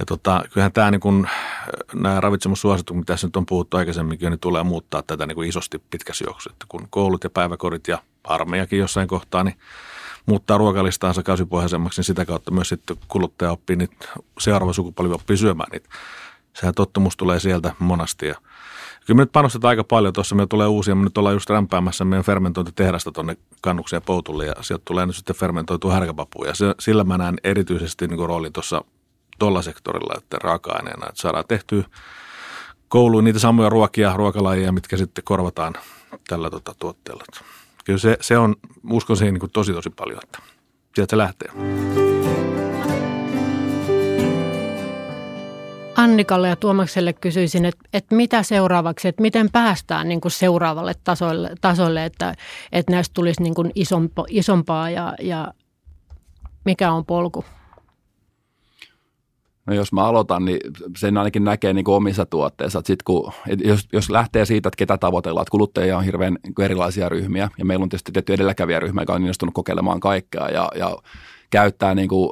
ja 0.00 0.06
tota, 0.06 0.44
kyllähän 0.52 0.72
tämä 0.72 0.90
niin 0.90 1.00
kun, 1.00 1.28
nämä 1.94 2.20
ravitsemussuositukset, 2.20 2.96
mitä 2.96 3.12
tässä 3.12 3.26
nyt 3.26 3.36
on 3.36 3.46
puhuttu 3.46 3.76
aikaisemminkin, 3.76 4.30
niin 4.30 4.40
tulee 4.40 4.62
muuttaa 4.62 5.02
tätä 5.02 5.26
niin 5.26 5.34
kuin 5.34 5.48
isosti 5.48 5.82
pitkässä 5.90 6.24
juoksussa. 6.24 6.50
Että 6.52 6.66
kun 6.68 6.86
koulut 6.90 7.24
ja 7.24 7.30
päiväkodit 7.30 7.88
ja 7.88 7.98
armeijakin 8.24 8.78
jossain 8.78 9.08
kohtaa, 9.08 9.44
niin 9.44 9.58
muuttaa 10.26 10.58
ruokalistaansa 10.58 11.22
kasvipohjaisemmaksi, 11.22 11.98
niin 11.98 12.04
sitä 12.04 12.24
kautta 12.24 12.50
myös 12.50 12.68
sitten 12.68 12.96
kuluttaja 13.08 13.52
oppii, 13.52 13.76
niin 13.76 13.88
seuraava 14.38 14.72
sukupolvi 14.72 15.14
oppii 15.14 15.36
syömään 15.36 15.70
niitä. 15.72 15.88
Sehän 16.52 16.74
tottumus 16.74 17.16
tulee 17.16 17.40
sieltä 17.40 17.72
monasti 17.78 18.26
ja 18.26 18.34
Kyllä 19.06 19.16
me 19.16 19.22
nyt 19.22 19.32
panostetaan 19.32 19.70
aika 19.70 19.84
paljon. 19.84 20.12
Tuossa 20.12 20.34
meillä 20.34 20.48
tulee 20.48 20.66
uusia, 20.66 20.94
me 20.94 21.04
nyt 21.04 21.18
ollaan 21.18 21.34
just 21.34 21.50
rämpäämässä 21.50 22.04
meidän 22.04 22.24
fermentointitehdasta 22.24 23.12
tuonne 23.12 23.36
kannukseen 23.62 24.02
poutulle 24.02 24.46
ja 24.46 24.54
sieltä 24.60 24.82
tulee 24.84 25.06
nyt 25.06 25.16
sitten 25.16 25.36
fermentoitua 25.36 25.92
härkäpapuja. 25.92 26.52
Sillä 26.80 27.04
mä 27.04 27.18
näen 27.18 27.36
erityisesti 27.44 28.08
niin 28.08 28.28
roolin 28.28 28.52
tuossa 28.52 28.84
tuolla 29.40 29.62
sektorilla, 29.62 30.14
että 30.18 30.38
raaka-aineena, 30.40 31.08
että 31.08 31.20
saadaan 31.20 31.44
tehtyä 31.48 31.84
kouluun 32.88 33.24
niitä 33.24 33.38
samoja 33.38 33.68
ruokia, 33.68 34.16
ruokalajeja, 34.16 34.72
mitkä 34.72 34.96
sitten 34.96 35.24
korvataan 35.24 35.74
tällä 36.28 36.50
tota, 36.50 36.74
tuotteella. 36.78 37.24
Kyllä 37.84 37.98
se, 37.98 38.16
se 38.20 38.38
on, 38.38 38.56
uskon 38.90 39.16
siihen 39.16 39.34
niin 39.34 39.50
tosi 39.50 39.72
tosi 39.72 39.90
paljon, 39.90 40.20
että 40.22 40.38
sieltä 40.94 41.10
se 41.10 41.16
lähtee. 41.16 41.50
Annikalle 45.96 46.48
ja 46.48 46.56
Tuomakselle 46.56 47.12
kysyisin, 47.12 47.64
että, 47.64 47.84
että 47.92 48.14
mitä 48.14 48.42
seuraavaksi, 48.42 49.08
että 49.08 49.22
miten 49.22 49.50
päästään 49.50 50.08
niin 50.08 50.20
kuin 50.20 50.32
seuraavalle 50.32 50.94
tasolle, 51.04 51.54
tasolle 51.60 52.04
että, 52.04 52.34
että 52.72 52.92
näistä 52.92 53.14
tulisi 53.14 53.42
niin 53.42 53.54
kuin 53.54 53.72
isompa, 53.74 54.24
isompaa 54.28 54.90
ja, 54.90 55.14
ja 55.20 55.54
mikä 56.64 56.92
on 56.92 57.06
polku? 57.06 57.44
No 59.70 59.76
jos 59.76 59.92
mä 59.92 60.04
aloitan, 60.04 60.44
niin 60.44 60.60
sen 60.96 61.18
ainakin 61.18 61.44
näkee 61.44 61.72
niin 61.72 61.84
kuin 61.84 61.94
omissa 61.94 62.26
tuotteissa. 62.26 62.82
sit 62.84 63.02
kun, 63.02 63.32
jos, 63.64 63.88
jos 63.92 64.10
lähtee 64.10 64.44
siitä, 64.44 64.68
että 64.68 64.76
ketä 64.76 64.98
tavoitellaan, 64.98 65.42
että 65.42 65.50
kuluttajia 65.50 65.98
on 65.98 66.04
hirveän 66.04 66.38
erilaisia 66.60 67.08
ryhmiä 67.08 67.48
ja 67.58 67.64
meillä 67.64 67.82
on 67.82 67.88
tietysti 67.88 68.12
tietty 68.12 68.32
edelläkävijäryhmä, 68.32 69.02
joka 69.02 69.14
on 69.14 69.22
innostunut 69.22 69.54
kokeilemaan 69.54 70.00
kaikkea 70.00 70.48
ja, 70.48 70.68
ja 70.74 70.96
käyttää 71.50 71.94
niin 71.94 72.08
kuin, 72.08 72.30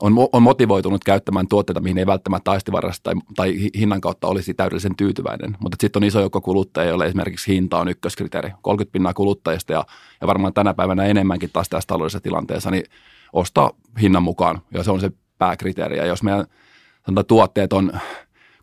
on, 0.00 0.12
on 0.32 0.42
motivoitunut 0.42 1.04
käyttämään 1.04 1.48
tuotteita, 1.48 1.80
mihin 1.80 1.98
ei 1.98 2.06
välttämättä 2.06 2.50
aistivarasta 2.50 3.02
tai, 3.02 3.14
tai 3.36 3.70
hinnan 3.78 4.00
kautta 4.00 4.28
olisi 4.28 4.54
täydellisen 4.54 4.96
tyytyväinen. 4.96 5.56
Mutta 5.60 5.76
sitten 5.80 6.02
on 6.02 6.06
iso 6.06 6.20
joukko 6.20 6.40
kuluttajia, 6.40 6.88
joille 6.88 7.06
esimerkiksi 7.06 7.54
hinta 7.54 7.78
on 7.78 7.88
ykköskriteeri. 7.88 8.50
30 8.62 8.92
pinnaa 8.92 9.14
kuluttajista 9.14 9.72
ja, 9.72 9.84
ja 10.20 10.26
varmaan 10.26 10.54
tänä 10.54 10.74
päivänä 10.74 11.04
enemmänkin 11.04 11.50
taas 11.52 11.68
tässä 11.68 11.86
taloudellisessa 11.86 12.20
tilanteessa, 12.20 12.70
niin 12.70 12.84
ostaa 13.32 13.70
hinnan 14.00 14.22
mukaan 14.22 14.62
ja 14.74 14.82
se 14.82 14.90
on 14.90 15.00
se 15.00 15.10
pääkriteeri. 15.42 15.96
Ja 15.96 16.06
jos 16.06 16.22
meidän 16.22 16.46
sanotaan, 17.06 17.26
tuotteet 17.26 17.72
on 17.72 17.92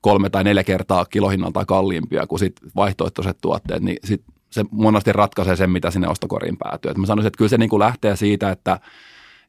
kolme 0.01 0.29
tai 0.29 0.43
neljä 0.43 0.63
kertaa 0.63 1.05
kilohinnalta 1.05 1.65
kalliimpia 1.65 2.27
kuin 2.27 2.39
sit 2.39 2.55
vaihtoehtoiset 2.75 3.37
tuotteet, 3.41 3.83
niin 3.83 3.97
sit 4.03 4.23
se 4.49 4.65
monesti 4.71 5.13
ratkaisee 5.13 5.55
sen, 5.55 5.69
mitä 5.69 5.91
sinne 5.91 6.07
ostokoriin 6.07 6.57
päätyy. 6.57 6.91
Et 6.91 6.97
mä 6.97 7.05
sanoisin, 7.05 7.27
että 7.27 7.37
kyllä 7.37 7.49
se 7.49 7.57
niin 7.57 7.69
kuin 7.69 7.79
lähtee 7.79 8.15
siitä, 8.15 8.51
että 8.51 8.79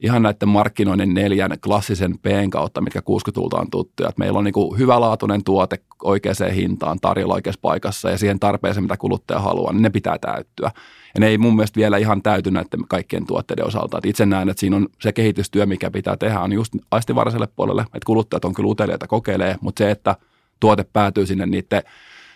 ihan 0.00 0.22
näiden 0.22 0.48
markkinoinnin 0.48 1.14
neljän 1.14 1.56
klassisen 1.64 2.18
p 2.18 2.26
kautta, 2.50 2.80
mitkä 2.80 3.00
60-luvulta 3.00 3.58
on 3.58 3.70
tuttuja. 3.70 4.10
Meillä 4.16 4.38
on 4.38 4.44
niin 4.44 4.78
hyvälaatuinen 4.78 5.44
tuote 5.44 5.78
oikeaan 6.04 6.52
hintaan 6.54 6.98
tarjolla 7.00 7.34
oikeassa 7.34 7.58
paikassa 7.62 8.10
ja 8.10 8.18
siihen 8.18 8.40
tarpeeseen, 8.40 8.84
mitä 8.84 8.96
kuluttaja 8.96 9.40
haluaa, 9.40 9.72
niin 9.72 9.82
ne 9.82 9.90
pitää 9.90 10.18
täyttyä. 10.18 10.70
Ja 11.14 11.20
ne 11.20 11.26
ei 11.26 11.38
mun 11.38 11.56
mielestä 11.56 11.80
vielä 11.80 11.96
ihan 11.96 12.22
täyty 12.22 12.50
näiden 12.50 12.88
kaikkien 12.88 13.26
tuotteiden 13.26 13.66
osalta. 13.66 13.98
Et 13.98 14.06
itse 14.06 14.26
näen, 14.26 14.48
että 14.48 14.60
siinä 14.60 14.76
on 14.76 14.88
se 15.02 15.12
kehitystyö, 15.12 15.66
mikä 15.66 15.90
pitää 15.90 16.16
tehdä, 16.16 16.40
on 16.40 16.52
just 16.52 16.72
aistivaraselle 16.90 17.48
puolelle, 17.56 17.82
että 17.82 18.06
kuluttajat 18.06 18.44
on 18.44 18.54
kyllä 18.54 18.70
uteliaita 18.70 19.06
kokeilee, 19.06 19.56
mutta 19.60 19.78
se, 19.78 19.90
että 19.90 20.16
tuote 20.60 20.84
päätyy 20.92 21.26
sinne 21.26 21.46
niiden 21.46 21.82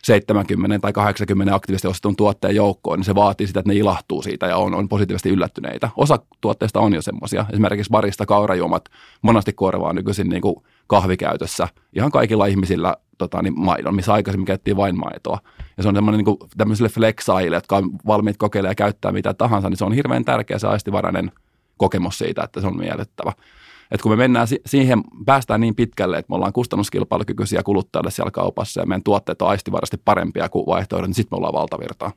70 0.05 0.79
tai 0.79 0.93
80 0.93 1.55
aktiivisesti 1.55 1.89
ostetun 1.89 2.17
tuotteen 2.17 2.57
joukkoon, 2.57 2.99
niin 2.99 3.05
se 3.05 3.15
vaatii 3.15 3.47
sitä, 3.47 3.61
että 3.61 3.73
ne 3.73 3.79
ilahtuu 3.79 4.23
siitä 4.23 4.47
ja 4.47 4.57
on, 4.57 4.75
on 4.75 4.89
positiivisesti 4.89 5.29
yllättyneitä. 5.29 5.91
Osa 5.97 6.19
tuotteista 6.41 6.81
on 6.81 6.95
jo 6.95 7.03
semmoisia. 7.03 7.47
Esimerkiksi 7.53 7.91
barista 7.91 8.27
kaurajuomat 8.27 8.85
monasti 9.23 9.53
korvaa 9.53 9.93
nykyisin 9.93 10.29
niin 10.29 10.43
kuin 10.43 10.57
kahvikäytössä 10.87 11.69
ihan 11.97 12.11
kaikilla 12.11 12.47
ihmisillä 12.47 12.97
tota, 13.19 13.43
niin 13.43 13.61
maidon, 13.61 13.95
missä 13.95 14.13
aikaisemmin 14.13 14.47
käytettiin 14.47 14.77
vain 14.77 14.99
maitoa. 14.99 15.39
Ja 15.77 15.83
se 15.83 15.89
on 15.89 15.95
semmoinen 15.95 16.19
niin 16.19 16.39
kuin 16.39 16.51
tämmöisille 16.57 16.89
flexaille, 16.89 17.57
jotka 17.57 17.77
on 17.77 17.91
valmiit 18.07 18.37
kokeilemaan 18.37 18.71
ja 18.71 18.75
käyttää 18.75 19.13
mitä 19.13 19.35
tahansa, 19.35 19.71
niin 19.71 19.77
se 19.77 19.85
on 19.85 19.93
hirveän 19.93 20.25
tärkeä 20.25 20.59
se 20.59 20.67
aistivarainen 20.67 21.33
kokemus 21.77 22.19
siitä, 22.19 22.43
että 22.43 22.61
se 22.61 22.67
on 22.67 22.77
miellyttävä. 22.77 23.33
Et 23.91 24.03
kun 24.03 24.13
me 24.13 24.17
mennään 24.17 24.47
siihen, 24.67 25.03
päästään 25.27 25.61
niin 25.61 25.75
pitkälle, 25.75 26.19
että 26.19 26.31
me 26.31 26.37
ollaan 26.37 26.53
kustannuskilpailukykyisiä 26.53 27.63
kuluttajille 27.63 28.11
siellä 28.11 28.31
kaupassa 28.31 28.81
ja 28.81 28.87
meidän 28.87 29.03
tuotteet 29.03 29.43
on 29.43 29.49
aistivarasti 29.49 29.97
parempia 30.05 30.49
kuin 30.49 30.67
vaihtoehdot, 30.67 31.09
niin 31.09 31.15
sitten 31.15 31.37
me 31.37 31.37
ollaan 31.37 31.55
valtavirtaa. 31.55 32.13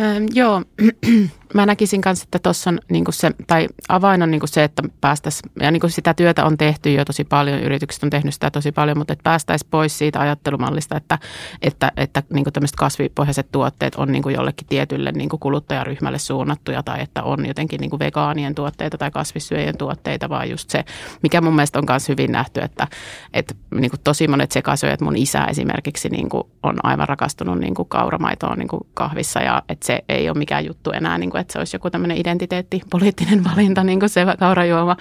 Ähm, 0.00 0.24
joo, 0.34 0.62
mä 1.54 1.66
näkisin 1.66 2.00
kanssa, 2.00 2.24
että 2.24 2.38
tuossa 2.38 2.70
on 2.70 2.78
niinku 2.90 3.12
se, 3.12 3.30
tai 3.46 3.68
avain 3.88 4.22
on 4.22 4.30
niinku 4.30 4.46
se, 4.46 4.64
että 4.64 4.82
päästäisiin, 5.00 5.52
ja 5.60 5.70
niinku 5.70 5.88
sitä 5.88 6.14
työtä 6.14 6.44
on 6.44 6.56
tehty 6.56 6.92
jo 6.92 7.04
tosi 7.04 7.24
paljon, 7.24 7.60
yritykset 7.60 8.02
on 8.02 8.10
tehnyt 8.10 8.34
sitä 8.34 8.50
tosi 8.50 8.72
paljon, 8.72 8.98
mutta 8.98 9.12
että 9.12 9.22
päästäisiin 9.22 9.68
pois 9.70 9.98
siitä 9.98 10.20
ajattelumallista, 10.20 10.96
että, 10.96 11.18
että, 11.62 11.92
että 11.96 12.22
niinku 12.32 12.50
tämmöiset 12.50 12.76
kasvipohjaiset 12.76 13.48
tuotteet 13.52 13.94
on 13.94 14.12
niinku 14.12 14.28
jollekin 14.28 14.66
tietylle 14.66 15.12
niinku 15.12 15.38
kuluttajaryhmälle 15.38 16.18
suunnattuja, 16.18 16.82
tai 16.82 17.02
että 17.02 17.22
on 17.22 17.46
jotenkin 17.46 17.80
niinku 17.80 17.98
vegaanien 17.98 18.54
tuotteita 18.54 18.98
tai 18.98 19.10
kasvissyöjien 19.10 19.78
tuotteita, 19.78 20.28
vaan 20.28 20.50
just 20.50 20.70
se, 20.70 20.84
mikä 21.22 21.40
mun 21.40 21.54
mielestä 21.54 21.78
on 21.78 21.84
myös 21.88 22.08
hyvin 22.08 22.32
nähty, 22.32 22.60
että, 22.60 22.88
että 23.32 23.54
niinku 23.74 23.96
tosi 24.04 24.28
monet 24.28 24.52
sekasyöjät, 24.52 25.00
mun 25.00 25.16
isä 25.16 25.44
esimerkiksi 25.44 26.08
niinku 26.08 26.50
on 26.62 26.76
aivan 26.82 27.08
rakastunut 27.08 27.58
niinku 27.58 27.84
kauramaitoon 27.84 28.58
niinku 28.58 28.86
kahvissa, 28.94 29.40
ja 29.40 29.62
että 29.68 29.85
se 29.86 30.04
ei 30.08 30.28
ole 30.28 30.38
mikään 30.38 30.66
juttu 30.66 30.90
enää, 30.90 31.18
niinku, 31.18 31.36
että 31.36 31.52
se 31.52 31.58
olisi 31.58 31.76
joku 31.76 31.90
tämmöinen 31.90 32.16
identiteettipoliittinen 32.16 33.44
valinta, 33.44 33.84
niin 33.84 34.00
kuin 34.00 34.10
se 34.10 34.26
kaurajuoma. 34.38 34.96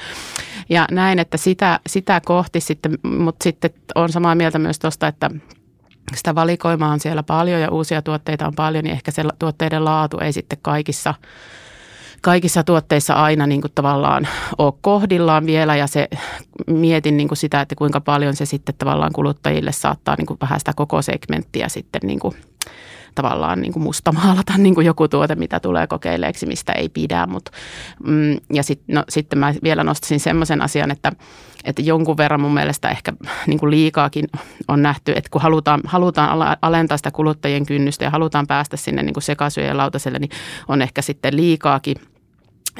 Ja 0.69 0.87
näin, 0.91 1.19
että 1.19 1.37
sitä, 1.37 1.79
sitä 1.87 2.21
kohti 2.25 2.59
sitten, 2.59 2.97
mutta 3.03 3.43
sitten 3.43 3.71
on 3.95 4.09
samaa 4.09 4.35
mieltä 4.35 4.59
myös 4.59 4.79
tuosta, 4.79 5.07
että 5.07 5.29
sitä 6.15 6.35
valikoimaa 6.35 6.91
on 6.91 6.99
siellä 6.99 7.23
paljon 7.23 7.61
ja 7.61 7.71
uusia 7.71 8.01
tuotteita 8.01 8.47
on 8.47 8.55
paljon, 8.55 8.83
niin 8.83 8.93
ehkä 8.93 9.11
se 9.11 9.23
tuotteiden 9.39 9.85
laatu 9.85 10.19
ei 10.19 10.33
sitten 10.33 10.59
kaikissa 10.61 11.13
kaikissa 12.21 12.63
tuotteissa 12.63 13.13
aina 13.13 13.47
niin 13.47 13.61
kuin 13.61 13.71
tavallaan 13.75 14.27
ole 14.57 14.73
kohdillaan 14.81 15.45
vielä 15.45 15.75
ja 15.75 15.87
se 15.87 16.07
mietin 16.67 17.17
niin 17.17 17.27
kuin 17.27 17.37
sitä, 17.37 17.61
että 17.61 17.75
kuinka 17.75 18.01
paljon 18.01 18.35
se 18.35 18.45
sitten 18.45 18.75
tavallaan 18.77 19.13
kuluttajille 19.13 19.71
saattaa 19.71 20.15
niin 20.15 20.25
kuin 20.25 20.37
vähän 20.41 20.59
sitä 20.59 20.73
koko 20.75 21.01
segmenttiä 21.01 21.69
sitten 21.69 22.01
niin 22.03 22.19
kuin 22.19 22.35
tavallaan 23.15 23.61
niin 23.61 23.73
kuin 23.73 23.83
mustamaalata 23.83 24.53
niin 24.57 24.75
kuin 24.75 24.85
joku 24.85 25.07
tuote, 25.07 25.35
mitä 25.35 25.59
tulee 25.59 25.87
kokeilleeksi, 25.87 26.45
mistä 26.45 26.73
ei 26.73 26.89
pidä. 26.89 27.25
Mut, 27.25 27.49
mm, 28.05 28.37
ja 28.53 28.63
sit, 28.63 28.81
no, 28.87 29.03
sitten 29.09 29.39
mä 29.39 29.53
vielä 29.63 29.83
nostaisin 29.83 30.19
semmoisen 30.19 30.61
asian, 30.61 30.91
että, 30.91 31.11
että 31.63 31.81
jonkun 31.81 32.17
verran 32.17 32.41
mun 32.41 32.53
mielestä 32.53 32.89
ehkä 32.89 33.13
niin 33.47 33.59
kuin 33.59 33.71
liikaakin 33.71 34.27
on 34.67 34.81
nähty, 34.81 35.11
että 35.11 35.29
kun 35.31 35.41
halutaan, 35.41 35.81
halutaan 35.85 36.57
alentaa 36.61 36.97
sitä 36.97 37.11
kuluttajien 37.11 37.65
kynnystä 37.65 38.05
ja 38.05 38.09
halutaan 38.09 38.47
päästä 38.47 38.77
sinne 38.77 39.03
niin 39.03 39.13
sekasyöjen 39.19 39.77
lautaselle, 39.77 40.19
niin 40.19 40.31
on 40.67 40.81
ehkä 40.81 41.01
sitten 41.01 41.35
liikaakin– 41.35 41.95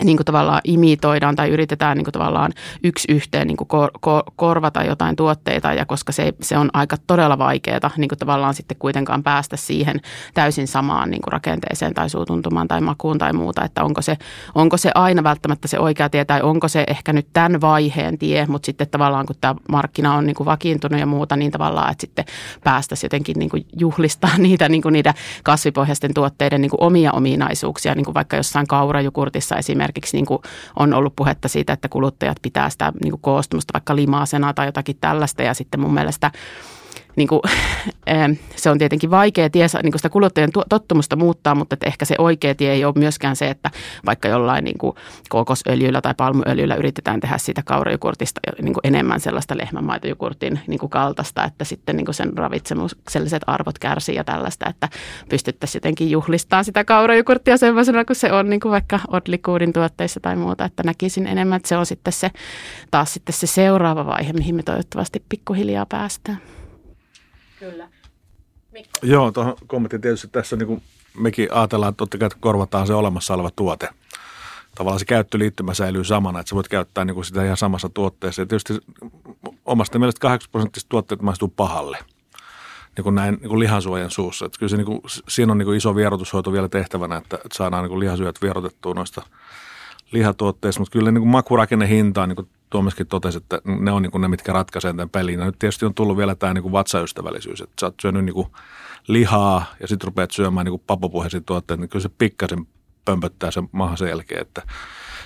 niin 0.03 0.17
kuin 0.17 0.25
tavallaan 0.25 0.62
imitoidaan 0.63 1.36
tai 1.36 1.49
yritetään 1.49 1.97
niin 1.97 2.05
kuin 2.05 2.13
tavallaan 2.13 2.51
yksi 2.84 3.12
yhteen 3.12 3.47
niin 3.47 3.58
kuin 3.58 3.67
kor, 3.67 3.91
kor, 3.99 4.23
korvata 4.36 4.84
jotain 4.84 5.15
tuotteita 5.15 5.73
ja 5.73 5.86
koska 5.86 6.12
se, 6.12 6.34
se 6.41 6.58
on 6.58 6.69
aika 6.73 6.97
todella 7.08 7.38
vaikeaa 7.38 7.91
niin 7.97 8.10
kuin 8.10 8.19
tavallaan 8.19 8.53
sitten 8.53 8.77
kuitenkaan 8.77 9.23
päästä 9.23 9.58
siihen 9.58 10.01
täysin 10.34 10.67
samaan 10.67 11.12
niin 11.12 11.21
kuin 11.21 11.31
rakenteeseen 11.31 11.93
tai 11.93 12.10
suutuntumaan 12.10 12.67
tai 12.67 12.81
makuun 12.81 13.17
tai 13.17 13.34
muuta, 13.34 13.63
että 13.65 13.84
onko 13.84 14.01
se, 14.01 14.17
onko 14.55 14.77
se 14.77 14.91
aina 14.95 15.23
välttämättä 15.23 15.67
se 15.67 15.79
oikea 15.79 16.10
tie 16.10 16.25
tai 16.25 16.41
onko 16.41 16.67
se 16.67 16.84
ehkä 16.88 17.13
nyt 17.13 17.27
tämän 17.34 17.62
vaiheen 17.62 18.17
tie, 18.17 18.45
mutta 18.45 18.65
sitten 18.65 18.88
tavallaan 18.89 19.25
kun 19.25 19.36
tämä 19.41 19.55
markkina 19.69 20.15
on 20.15 20.25
niin 20.25 20.36
kuin 20.36 20.45
vakiintunut 20.45 20.99
ja 20.99 21.05
muuta, 21.05 21.36
niin 21.36 21.51
tavallaan, 21.51 21.91
että 21.91 22.01
sitten 22.01 22.25
päästäisiin 22.63 23.05
jotenkin 23.08 23.39
niin 23.39 23.49
kuin 23.49 23.65
juhlistaa 23.79 24.38
niitä, 24.45 24.69
niin 24.69 24.81
kuin 24.81 24.93
niitä 24.93 25.13
kasvipohjaisten 25.43 26.13
tuotteiden 26.13 26.62
niin 26.62 26.69
kuin 26.69 26.84
omia 26.84 27.12
ominaisuuksia, 27.12 27.95
niin 27.95 28.05
kuin 28.05 28.15
vaikka 28.15 28.38
jossain 28.38 28.67
kaurajukurtissa 28.67 29.55
esimerkiksi 29.55 29.85
esimerkiksi 29.86 30.17
niin 30.17 30.26
kuin 30.26 30.39
on 30.80 30.93
ollut 30.93 31.15
puhetta 31.15 31.48
siitä, 31.48 31.74
että 31.74 31.89
kuluttajat 31.89 32.38
pitää 32.41 32.69
sitä 32.69 32.91
niin 33.04 33.12
kuin 33.12 33.21
koostumusta 33.21 33.74
vaikka 33.74 33.95
limaasena 33.95 34.54
tai 34.54 34.65
jotakin 34.65 34.98
tällaista 35.02 35.43
ja 35.43 35.54
sitten 35.54 35.80
mun 35.80 35.93
mielestä 35.93 36.32
niin 37.15 37.28
kuin, 37.28 37.41
se 38.56 38.69
on 38.69 38.78
tietenkin 38.78 39.12
vaikea 39.12 39.49
tie 39.49 39.67
niin 39.84 39.91
kuin 39.91 39.99
sitä 39.99 40.10
kuluttajan 40.10 40.51
tottumusta 40.69 41.15
muuttaa, 41.15 41.56
mutta 41.56 41.73
että 41.73 41.88
ehkä 41.88 42.06
se 42.06 42.15
oikea 42.17 42.56
tie 42.56 42.71
ei 42.71 42.86
ole 42.86 42.93
myöskään 42.97 43.36
se, 43.36 43.49
että 43.49 43.71
vaikka 44.06 44.28
jollain 44.28 44.63
niin 44.63 44.78
kuin 44.78 44.95
tai 46.01 46.13
palmuöljyllä 46.17 46.75
yritetään 46.75 47.19
tehdä 47.19 47.38
siitä 47.38 47.62
kaurajukurtista 47.65 48.41
niin 48.62 48.73
kuin 48.73 48.82
enemmän 48.84 49.19
sellaista 49.19 49.58
lehmänmaitojukurtin 49.58 50.60
niin 50.67 50.80
kuin 50.80 50.89
kaltaista, 50.89 51.43
että 51.43 51.65
sitten 51.65 51.97
niin 51.97 52.06
kuin 52.06 52.15
sen 52.15 52.38
ravitsemukselliset 52.38 53.41
arvot 53.47 53.80
kärsii 53.80 54.15
ja 54.15 54.23
tällaista, 54.23 54.69
että 54.69 54.89
pystyttäisiin 55.30 55.80
jotenkin 55.80 56.12
juhlistamaan 56.12 56.65
sitä 56.65 56.84
kaurajukurttia 56.84 57.58
sellaisena 57.58 58.06
kuin 58.06 58.15
se 58.15 58.32
on 58.32 58.49
niin 58.49 58.60
kuin 58.60 58.71
vaikka 58.71 58.99
Odlikuudin 59.08 59.73
tuotteissa 59.73 60.19
tai 60.19 60.36
muuta, 60.36 60.65
että 60.65 60.84
näkisin 60.84 61.28
enemmän, 61.28 61.58
että 61.58 61.69
se 61.69 61.78
on 61.78 61.86
sitten 61.86 62.13
se 62.13 62.32
taas 62.91 63.13
sitten 63.13 63.34
se 63.34 63.47
seuraava 63.47 64.06
vaihe, 64.06 64.34
mihin 64.34 64.56
me 64.56 64.63
toivottavasti 64.63 65.23
pikkuhiljaa 65.30 65.86
päästään. 65.86 66.55
Kyllä. 67.71 67.89
Mikko. 68.71 68.99
Joo, 69.04 69.32
tuohon 69.32 69.56
kommentti 69.67 69.99
tietysti 69.99 70.28
tässä 70.28 70.56
niin 70.56 70.67
kuin 70.67 70.82
mekin 71.17 71.54
ajatellaan, 71.54 71.89
että 71.89 71.97
totta 71.97 72.17
kai 72.17 72.30
korvataan 72.39 72.88
se 72.88 72.93
olemassa 72.93 73.34
oleva 73.34 73.51
tuote. 73.56 73.89
Tavallaan 74.75 74.99
se 74.99 75.06
käyttöliittymä 75.06 75.73
säilyy 75.73 76.04
samana, 76.04 76.39
että 76.39 76.49
sä 76.49 76.56
voit 76.56 76.67
käyttää 76.67 77.06
niin 77.06 77.15
kuin 77.15 77.25
sitä 77.25 77.43
ihan 77.43 77.58
samassa 77.58 77.89
tuotteessa. 77.89 78.41
Ja 78.41 78.45
tietysti 78.45 78.73
omasta 79.65 79.99
mielestä 79.99 80.19
80 80.19 80.51
prosenttista 80.51 80.89
tuotteet 80.89 81.21
maistuu 81.21 81.47
pahalle 81.47 81.97
niin 82.97 83.04
kuin 83.04 83.15
näin 83.15 83.38
niin 83.41 83.49
kuin 83.49 83.60
lihansuojan 83.60 84.12
suussa. 84.12 84.45
Että 84.45 84.60
kyllä 84.60 84.69
se, 84.69 84.78
niin 84.78 84.86
kuin, 84.86 85.01
siinä 85.28 85.51
on 85.51 85.58
niin 85.58 85.65
kuin 85.65 85.78
iso 85.78 85.95
vierotushoito 85.95 86.51
vielä 86.51 86.69
tehtävänä, 86.69 87.17
että, 87.17 87.36
että 87.36 87.58
saadaan 87.58 87.89
niin 87.89 87.99
lihasyöt 87.99 88.41
vierotettua 88.41 88.93
noista 88.93 89.21
lihatuotteista, 90.12 90.82
mutta 90.82 90.93
kyllä 90.93 91.12
niin 91.12 91.21
kuin 91.21 91.30
makurakenne 91.30 91.89
hinta 91.89 92.28
niin 92.28 92.36
kuin 92.36 92.49
Tuomaskin 92.69 93.08
totesi, 93.08 93.38
että 93.38 93.62
ne 93.65 93.91
on 93.91 94.01
niin 94.01 94.12
kuin 94.12 94.21
ne, 94.21 94.28
mitkä 94.28 94.54
ratkaisevat 94.54 94.95
tämän 94.95 95.10
pelin. 95.10 95.39
Ja 95.39 95.45
nyt 95.45 95.60
tietysti 95.60 95.86
on 95.86 95.93
tullut 95.93 96.17
vielä 96.17 96.36
tämä 96.36 96.54
niin 96.54 96.62
kuin 96.62 96.71
vatsaystävällisyys, 96.71 97.62
että 97.62 97.73
sä 97.82 97.86
oot 97.86 97.95
syönyt 98.01 98.25
niin 98.25 98.34
kuin 98.34 98.47
lihaa 99.08 99.65
ja 99.80 99.88
sitten 99.88 100.08
rupeat 100.08 100.32
syömään 100.32 100.65
niin 100.65 100.82
papopohjaisia 100.88 101.41
tuotteita, 101.41 101.82
niin 101.82 101.89
kyllä 101.89 102.04
se 102.04 102.10
pikkasen 102.17 102.67
pömpöttää 103.06 103.51
sen 103.51 103.69
mahan 103.71 103.97
sen 103.97 104.10
jälkeen, 104.10 104.41
että 104.41 104.62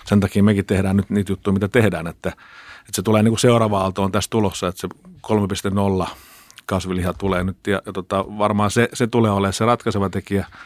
sen 0.06 0.19
takia 0.19 0.43
mekin 0.43 0.65
tehdään 0.65 0.97
nyt 0.97 1.10
niitä 1.10 1.32
juttuja, 1.32 1.54
mitä 1.54 1.67
tehdään, 1.67 2.08
että, 2.08 2.30
että 2.30 2.91
se 2.91 3.02
tulee 3.02 3.23
niin 3.23 3.32
kuin 3.32 3.39
seuraava 3.39 3.82
aalto 3.82 4.04
on 4.04 4.12
tässä 4.12 4.30
tulossa, 4.30 4.67
että 4.67 4.82
se 4.82 4.88
3.0 6.02 6.08
kasviliha 6.65 7.13
tulee 7.13 7.43
nyt 7.43 7.67
ja, 7.67 7.82
ja 7.86 7.93
tota, 7.93 8.25
varmaan 8.38 8.71
se, 8.71 8.89
se 8.93 9.08
tulee 9.08 9.32
olemaan 9.32 9.54
se 9.54 9.65
ratkaiseva 9.65 10.10
tekijä– 10.10 10.45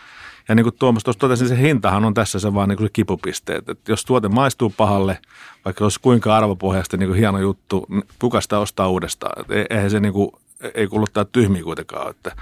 ja 0.50 0.56
niin 0.56 0.64
kuin 0.64 0.76
Tuomas 0.80 1.04
tuossa 1.04 1.20
totesi, 1.20 1.44
niin 1.44 1.56
se 1.56 1.62
hintahan 1.62 2.06
on 2.06 2.14
tässä 2.14 2.40
se 2.40 2.54
vaan 2.54 2.70
niin 2.70 2.78
kuin 2.78 2.88
se 2.88 2.92
kipupisteet. 2.94 3.70
Että 3.70 3.92
jos 3.92 4.06
tuote 4.06 4.28
maistuu 4.30 4.74
pahalle, 4.78 5.18
vaikka 5.66 5.86
olisi 5.86 6.00
kuinka 6.02 6.38
arvopohjaisesti 6.38 6.98
niin 6.98 7.10
kuin 7.10 7.20
hieno 7.20 7.40
juttu, 7.40 7.86
niin 7.90 8.04
kuka 8.20 8.42
sitä 8.42 8.60
ostaa 8.60 8.90
uudestaan. 8.90 9.42
Että 9.42 9.54
e-, 9.56 9.66
eihän 9.70 9.92
se 9.92 10.00
niin 10.00 10.14
kuin, 10.14 10.32
ei 10.76 10.88
kuluttaa 10.88 11.26
tyhmiä 11.26 11.64
kuitenkaan. 11.64 12.10
Että 12.10 12.36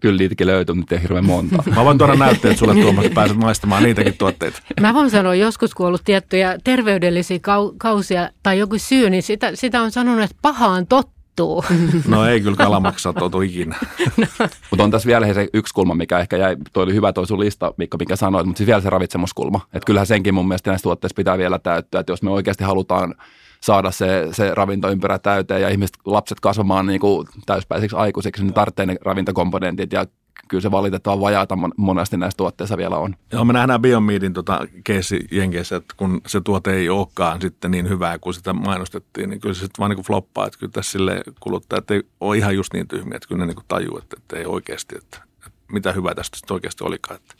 Kyllä 0.00 0.18
niitäkin 0.18 0.46
löytyy, 0.46 0.74
mutta 0.74 0.94
ei 0.94 1.02
hirveän 1.02 1.26
monta. 1.26 1.62
Mä 1.76 1.84
voin 1.84 1.98
tuoda 1.98 2.14
näytteet 2.24 2.58
sulle 2.58 2.74
Tuomas, 2.74 3.04
että 3.04 3.14
pääset 3.14 3.36
maistamaan 3.36 3.82
niitäkin 3.82 4.18
tuotteita. 4.18 4.62
Mä 4.80 4.94
voin 4.94 5.10
sanoa, 5.10 5.34
joskus 5.34 5.74
kun 5.74 5.86
on 5.86 5.88
ollut 5.88 6.04
tiettyjä 6.04 6.58
terveydellisiä 6.64 7.38
kausia 7.78 8.30
tai 8.42 8.58
joku 8.58 8.78
syy, 8.78 9.10
niin 9.10 9.22
sitä, 9.22 9.50
sitä 9.54 9.82
on 9.82 9.90
sanonut, 9.90 10.24
että 10.24 10.36
pahaan 10.42 10.86
totta 10.86 11.21
sattuu. 11.32 11.64
No 12.08 12.26
ei 12.26 12.40
kyllä 12.40 12.56
kalamaksa 12.56 13.12
totu 13.12 13.40
ikinä. 13.40 13.76
no. 14.16 14.26
Mutta 14.70 14.84
on 14.84 14.90
tässä 14.90 15.06
vielä 15.06 15.34
se 15.34 15.48
yksi 15.54 15.74
kulma, 15.74 15.94
mikä 15.94 16.18
ehkä 16.18 16.36
jäi, 16.36 16.56
toi 16.72 16.82
oli 16.82 16.94
hyvä 16.94 17.12
toi 17.12 17.26
sun 17.26 17.40
lista, 17.40 17.74
Mikko, 17.76 17.96
mikä 17.98 18.16
sanoit, 18.16 18.46
mutta 18.46 18.58
siis 18.58 18.66
vielä 18.66 18.80
se 18.80 18.90
ravitsemuskulma. 18.90 19.60
Että 19.64 19.86
kyllähän 19.86 20.06
senkin 20.06 20.34
mun 20.34 20.48
mielestä 20.48 20.70
näissä 20.70 20.82
tuotteissa 20.82 21.16
pitää 21.16 21.38
vielä 21.38 21.58
täyttyä, 21.58 22.00
että 22.00 22.12
jos 22.12 22.22
me 22.22 22.30
oikeasti 22.30 22.64
halutaan 22.64 23.14
saada 23.60 23.90
se, 23.90 24.28
se 24.32 24.54
ravintoympyrä 24.54 25.18
täyteen 25.18 25.62
ja 25.62 25.68
ihmiset, 25.68 25.96
lapset 26.04 26.40
kasvamaan 26.40 26.86
niin 26.86 27.00
kuin 27.00 27.28
täyspäisiksi 27.46 27.96
aikuisiksi, 27.96 28.42
niin 28.42 28.54
tarvitsee 28.54 28.86
ne 28.86 28.96
ravintokomponentit 29.04 29.92
ja 29.92 30.06
kyllä 30.48 30.62
se 30.62 30.70
valitettavan 30.70 31.20
vajaata 31.20 31.58
monesti 31.76 32.16
näissä 32.16 32.36
tuotteissa 32.36 32.76
vielä 32.76 32.96
on. 32.96 33.16
Joo, 33.32 33.44
me 33.44 33.52
nähdään 33.52 33.82
Biomeedin 33.82 34.32
tota 34.32 34.66
keissi 34.84 35.26
Jenkeissä, 35.30 35.76
että 35.76 35.94
kun 35.96 36.20
se 36.26 36.40
tuote 36.40 36.74
ei 36.74 36.88
olekaan 36.88 37.40
sitten 37.40 37.70
niin 37.70 37.88
hyvää 37.88 38.18
kuin 38.18 38.34
sitä 38.34 38.52
mainostettiin, 38.52 39.30
niin 39.30 39.40
kyllä 39.40 39.54
se 39.54 39.58
sitten 39.58 39.78
vaan 39.78 39.90
niin 39.90 39.96
kuin 39.96 40.06
floppaa, 40.06 40.46
että 40.46 40.58
kyllä 40.58 40.72
tässä 40.72 40.92
sille 40.92 41.22
kuluttajat 41.40 41.90
ei 41.90 42.02
ole 42.20 42.36
ihan 42.36 42.54
just 42.54 42.72
niin 42.72 42.88
tyhmiä, 42.88 43.16
että 43.16 43.28
kyllä 43.28 43.38
ne 43.38 43.46
niin 43.46 43.56
kuin 43.56 43.66
tajuu, 43.68 43.98
että, 43.98 44.16
että 44.18 44.36
ei 44.36 44.46
oikeasti, 44.46 44.96
että, 44.98 45.18
että 45.46 45.58
mitä 45.72 45.92
hyvää 45.92 46.14
tästä 46.14 46.36
sitten 46.36 46.54
oikeasti 46.54 46.84
olikaan. 46.84 47.20
Että 47.20 47.34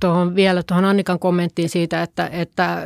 tuohon 0.00 0.34
vielä 0.34 0.62
tuohon 0.62 0.84
Annikan 0.84 1.18
kommenttiin 1.18 1.68
siitä, 1.68 2.02
että, 2.02 2.28
että 2.32 2.82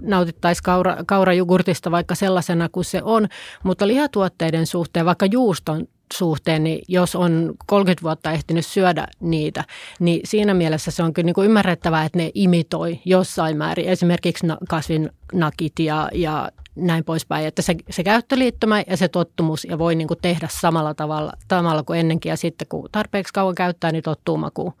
nautittaisiin 0.00 0.62
kaura, 0.62 0.96
kaurajugurtista 1.06 1.90
vaikka 1.90 2.14
sellaisena 2.14 2.68
kuin 2.68 2.84
se 2.84 3.02
on, 3.02 3.28
mutta 3.64 3.86
lihatuotteiden 3.86 4.66
suhteen, 4.66 5.06
vaikka 5.06 5.26
juuston 5.26 5.86
suhteen, 6.12 6.64
niin 6.64 6.82
jos 6.88 7.16
on 7.16 7.54
30 7.66 8.02
vuotta 8.02 8.32
ehtinyt 8.32 8.66
syödä 8.66 9.06
niitä, 9.20 9.64
niin 10.00 10.20
siinä 10.24 10.54
mielessä 10.54 10.90
se 10.90 11.02
on 11.02 11.12
kyllä 11.12 11.26
niin 11.26 11.34
kuin 11.34 11.44
ymmärrettävää, 11.44 12.04
että 12.04 12.18
ne 12.18 12.30
imitoi 12.34 13.00
jossain 13.04 13.56
määrin. 13.56 13.88
Esimerkiksi 13.88 14.46
kasvinnakit 14.68 15.78
ja, 15.78 16.08
ja 16.14 16.50
näin 16.76 17.04
poispäin, 17.04 17.46
että 17.46 17.62
se, 17.62 17.76
se 17.90 18.04
käyttöliittymä 18.04 18.82
ja 18.86 18.96
se 18.96 19.08
tottumus 19.08 19.64
ja 19.64 19.78
voi 19.78 19.94
niin 19.94 20.08
kuin 20.08 20.18
tehdä 20.22 20.48
samalla 20.50 20.94
tavalla, 20.94 21.32
tavalla 21.48 21.82
kuin 21.82 22.00
ennenkin. 22.00 22.30
Ja 22.30 22.36
sitten 22.36 22.68
kun 22.68 22.88
tarpeeksi 22.92 23.32
kauan 23.32 23.54
käyttää, 23.54 23.92
niin 23.92 24.02
tottuu 24.02 24.36
makuun. 24.36 24.72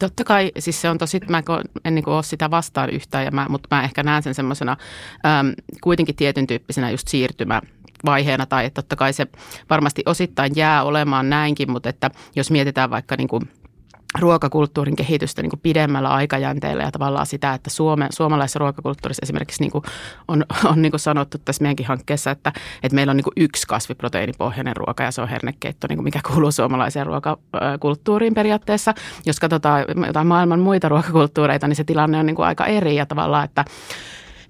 Totta 0.00 0.24
kai, 0.24 0.52
siis 0.58 0.80
se 0.80 0.90
on 0.90 0.98
tosi, 0.98 1.20
mä 1.28 1.42
en 1.84 1.94
niin 1.94 2.08
ole 2.08 2.22
sitä 2.22 2.50
vastaan 2.50 2.90
yhtään, 2.90 3.24
ja 3.24 3.30
mä, 3.30 3.46
mutta 3.48 3.76
mä 3.76 3.82
ehkä 3.82 4.02
näen 4.02 4.22
sen 4.22 4.34
semmoisena 4.34 4.76
kuitenkin 5.80 6.16
tietyn 6.16 6.46
tyyppisenä 6.46 6.90
just 6.90 7.08
siirtymä 7.08 7.62
vaiheena 8.04 8.46
tai 8.46 8.70
totta 8.70 8.96
kai 8.96 9.12
se 9.12 9.26
varmasti 9.70 10.02
osittain 10.06 10.52
jää 10.56 10.82
olemaan 10.82 11.30
näinkin, 11.30 11.70
mutta 11.70 11.88
että 11.88 12.10
jos 12.36 12.50
mietitään 12.50 12.90
vaikka 12.90 13.16
niin 13.16 13.28
kuin 13.28 13.42
ruokakulttuurin 14.18 14.96
kehitystä 14.96 15.42
niin 15.42 15.50
kuin 15.50 15.60
pidemmällä 15.60 16.08
aikajänteellä 16.08 16.82
ja 16.82 16.90
tavallaan 16.90 17.26
sitä, 17.26 17.54
että 17.54 17.70
Suome, 17.70 18.06
suomalaisessa 18.10 18.58
ruokakulttuurissa 18.58 19.20
esimerkiksi 19.22 19.62
niin 19.62 19.70
kuin 19.70 19.84
on, 20.28 20.44
on 20.72 20.82
niin 20.82 20.92
kuin 20.92 21.00
sanottu 21.00 21.38
tässä 21.44 21.62
meidänkin 21.62 21.86
hankkeessa, 21.86 22.30
että, 22.30 22.52
että 22.82 22.94
meillä 22.94 23.10
on 23.10 23.16
niin 23.16 23.24
kuin 23.24 23.34
yksi 23.36 23.66
kasviproteiinipohjainen 23.66 24.76
ruoka 24.76 25.02
ja 25.02 25.10
se 25.10 25.22
on 25.22 25.28
hernekeitto, 25.28 25.86
niin 25.86 25.96
kuin 25.96 26.04
mikä 26.04 26.20
kuuluu 26.32 26.52
suomalaiseen 26.52 27.06
ruokakulttuuriin 27.06 28.34
periaatteessa. 28.34 28.94
Jos 29.26 29.40
katsotaan 29.40 29.84
jotain 30.06 30.26
maailman 30.26 30.60
muita 30.60 30.88
ruokakulttuureita, 30.88 31.68
niin 31.68 31.76
se 31.76 31.84
tilanne 31.84 32.18
on 32.18 32.26
niin 32.26 32.36
kuin 32.36 32.46
aika 32.46 32.66
eri 32.66 32.96
ja 32.96 33.06
tavallaan, 33.06 33.44
että 33.44 33.64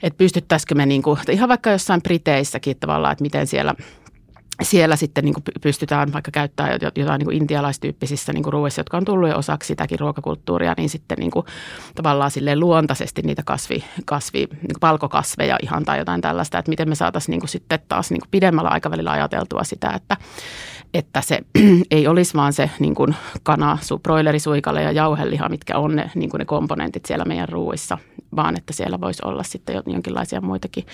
että 0.02 0.18
pystyttäisikö 0.18 0.74
me 0.74 0.87
niin 0.87 1.02
kuin, 1.02 1.18
ihan 1.30 1.48
vaikka 1.48 1.70
jossain 1.70 2.02
Briteissäkin 2.02 2.76
tavallaan, 2.80 3.12
että 3.12 3.22
miten 3.22 3.46
siellä 3.46 3.74
siellä 4.62 4.96
sitten 4.96 5.24
niin 5.24 5.34
pystytään 5.61 6.12
vaikka 6.12 6.30
käyttämään 6.30 6.78
jotain 6.96 7.18
niin 7.18 7.32
intialaistyyppisissä 7.32 8.32
niin 8.32 8.44
ruuissa, 8.44 8.80
jotka 8.80 8.96
on 8.96 9.04
tullut 9.04 9.28
jo 9.28 9.38
osaksi 9.38 9.66
sitäkin 9.66 9.98
ruokakulttuuria, 9.98 10.74
niin 10.76 10.88
sitten 10.88 11.18
niin 11.18 11.30
kuin 11.30 11.46
tavallaan 11.94 12.30
silleen 12.30 12.61
luontaisesti 12.61 13.22
niitä 13.22 13.42
kasvi, 13.44 13.84
kasvi 14.04 14.38
niin 14.38 14.80
palkokasveja 14.80 15.58
ihan 15.62 15.84
tai 15.84 15.98
jotain 15.98 16.20
tällaista, 16.20 16.58
että 16.58 16.70
miten 16.70 16.88
me 16.88 16.94
saataisiin 16.94 17.38
niin 17.38 17.48
sitten 17.48 17.80
taas 17.88 18.11
niin 18.11 18.22
pidemmällä 18.30 18.70
aikavälillä 18.70 19.11
ajateltua 19.11 19.64
sitä, 19.64 19.90
että, 19.90 20.16
että 20.94 21.20
se 21.20 21.40
ei 21.90 22.07
olisi 22.07 22.35
vaan 22.35 22.53
se 22.53 22.70
niin 22.79 22.94
kuin 22.94 23.14
kana, 23.42 23.79
broilerisuikale 24.03 24.83
ja 24.83 24.92
jauheliha, 24.92 25.48
mitkä 25.48 25.79
on 25.79 25.96
ne, 25.96 26.11
niin 26.14 26.31
kuin 26.31 26.38
ne 26.38 26.44
komponentit 26.44 27.07
siellä 27.07 27.24
meidän 27.24 27.48
ruuissa, 27.48 27.98
vaan 28.37 28.57
että 28.57 28.72
siellä 28.72 29.01
voisi 29.01 29.22
olla 29.24 29.42
sitten 29.42 29.83
jonkinlaisia 29.87 30.40
muitakin 30.40 30.87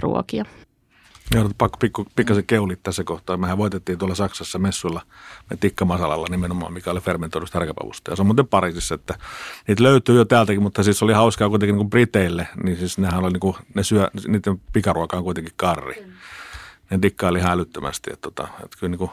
ruokia. 0.00 0.44
Joo, 1.34 1.50
pakko 1.58 1.76
pikku, 1.80 2.06
pikkasen 2.16 2.46
keulit 2.46 2.82
tässä 2.82 3.04
kohtaa. 3.04 3.36
Mehän 3.36 3.58
voitettiin 3.58 3.98
tuolla 3.98 4.14
Saksassa 4.14 4.58
messuilla 4.58 5.02
me 5.50 5.56
tikkamasalalla 5.56 6.26
nimenomaan, 6.30 6.72
mikä 6.72 6.90
oli 6.90 7.00
fermentoidusta 7.00 7.58
härkäpavusta. 7.58 8.10
Ja 8.10 8.16
se 8.16 8.22
on 8.22 8.26
muuten 8.26 8.48
Pariisissa, 8.48 8.94
että 8.94 9.14
niitä 9.68 9.82
löytyy 9.82 10.16
jo 10.16 10.24
täältäkin, 10.24 10.62
mutta 10.62 10.82
siis 10.82 11.02
oli 11.02 11.12
hauskaa 11.12 11.48
kuitenkin 11.48 11.72
niin 11.74 11.80
kuin 11.80 11.90
Briteille, 11.90 12.48
niin 12.64 12.78
siis 12.78 12.98
nehän 12.98 13.24
oli 13.24 13.32
niin 13.32 13.40
kuin, 13.40 13.56
ne 13.74 13.82
syö, 13.82 14.10
niiden 14.26 14.60
pikaruoka 14.72 15.16
on 15.16 15.24
kuitenkin 15.24 15.52
karri. 15.56 16.06
Ne 16.90 16.98
dikkaili 17.02 17.38
ihan 17.38 17.52
älyttömästi, 17.52 18.10
että, 18.12 18.30
tota, 18.30 18.48
että 18.64 18.76
kyllä 18.80 18.90
niin 18.90 18.98
kuin, 18.98 19.10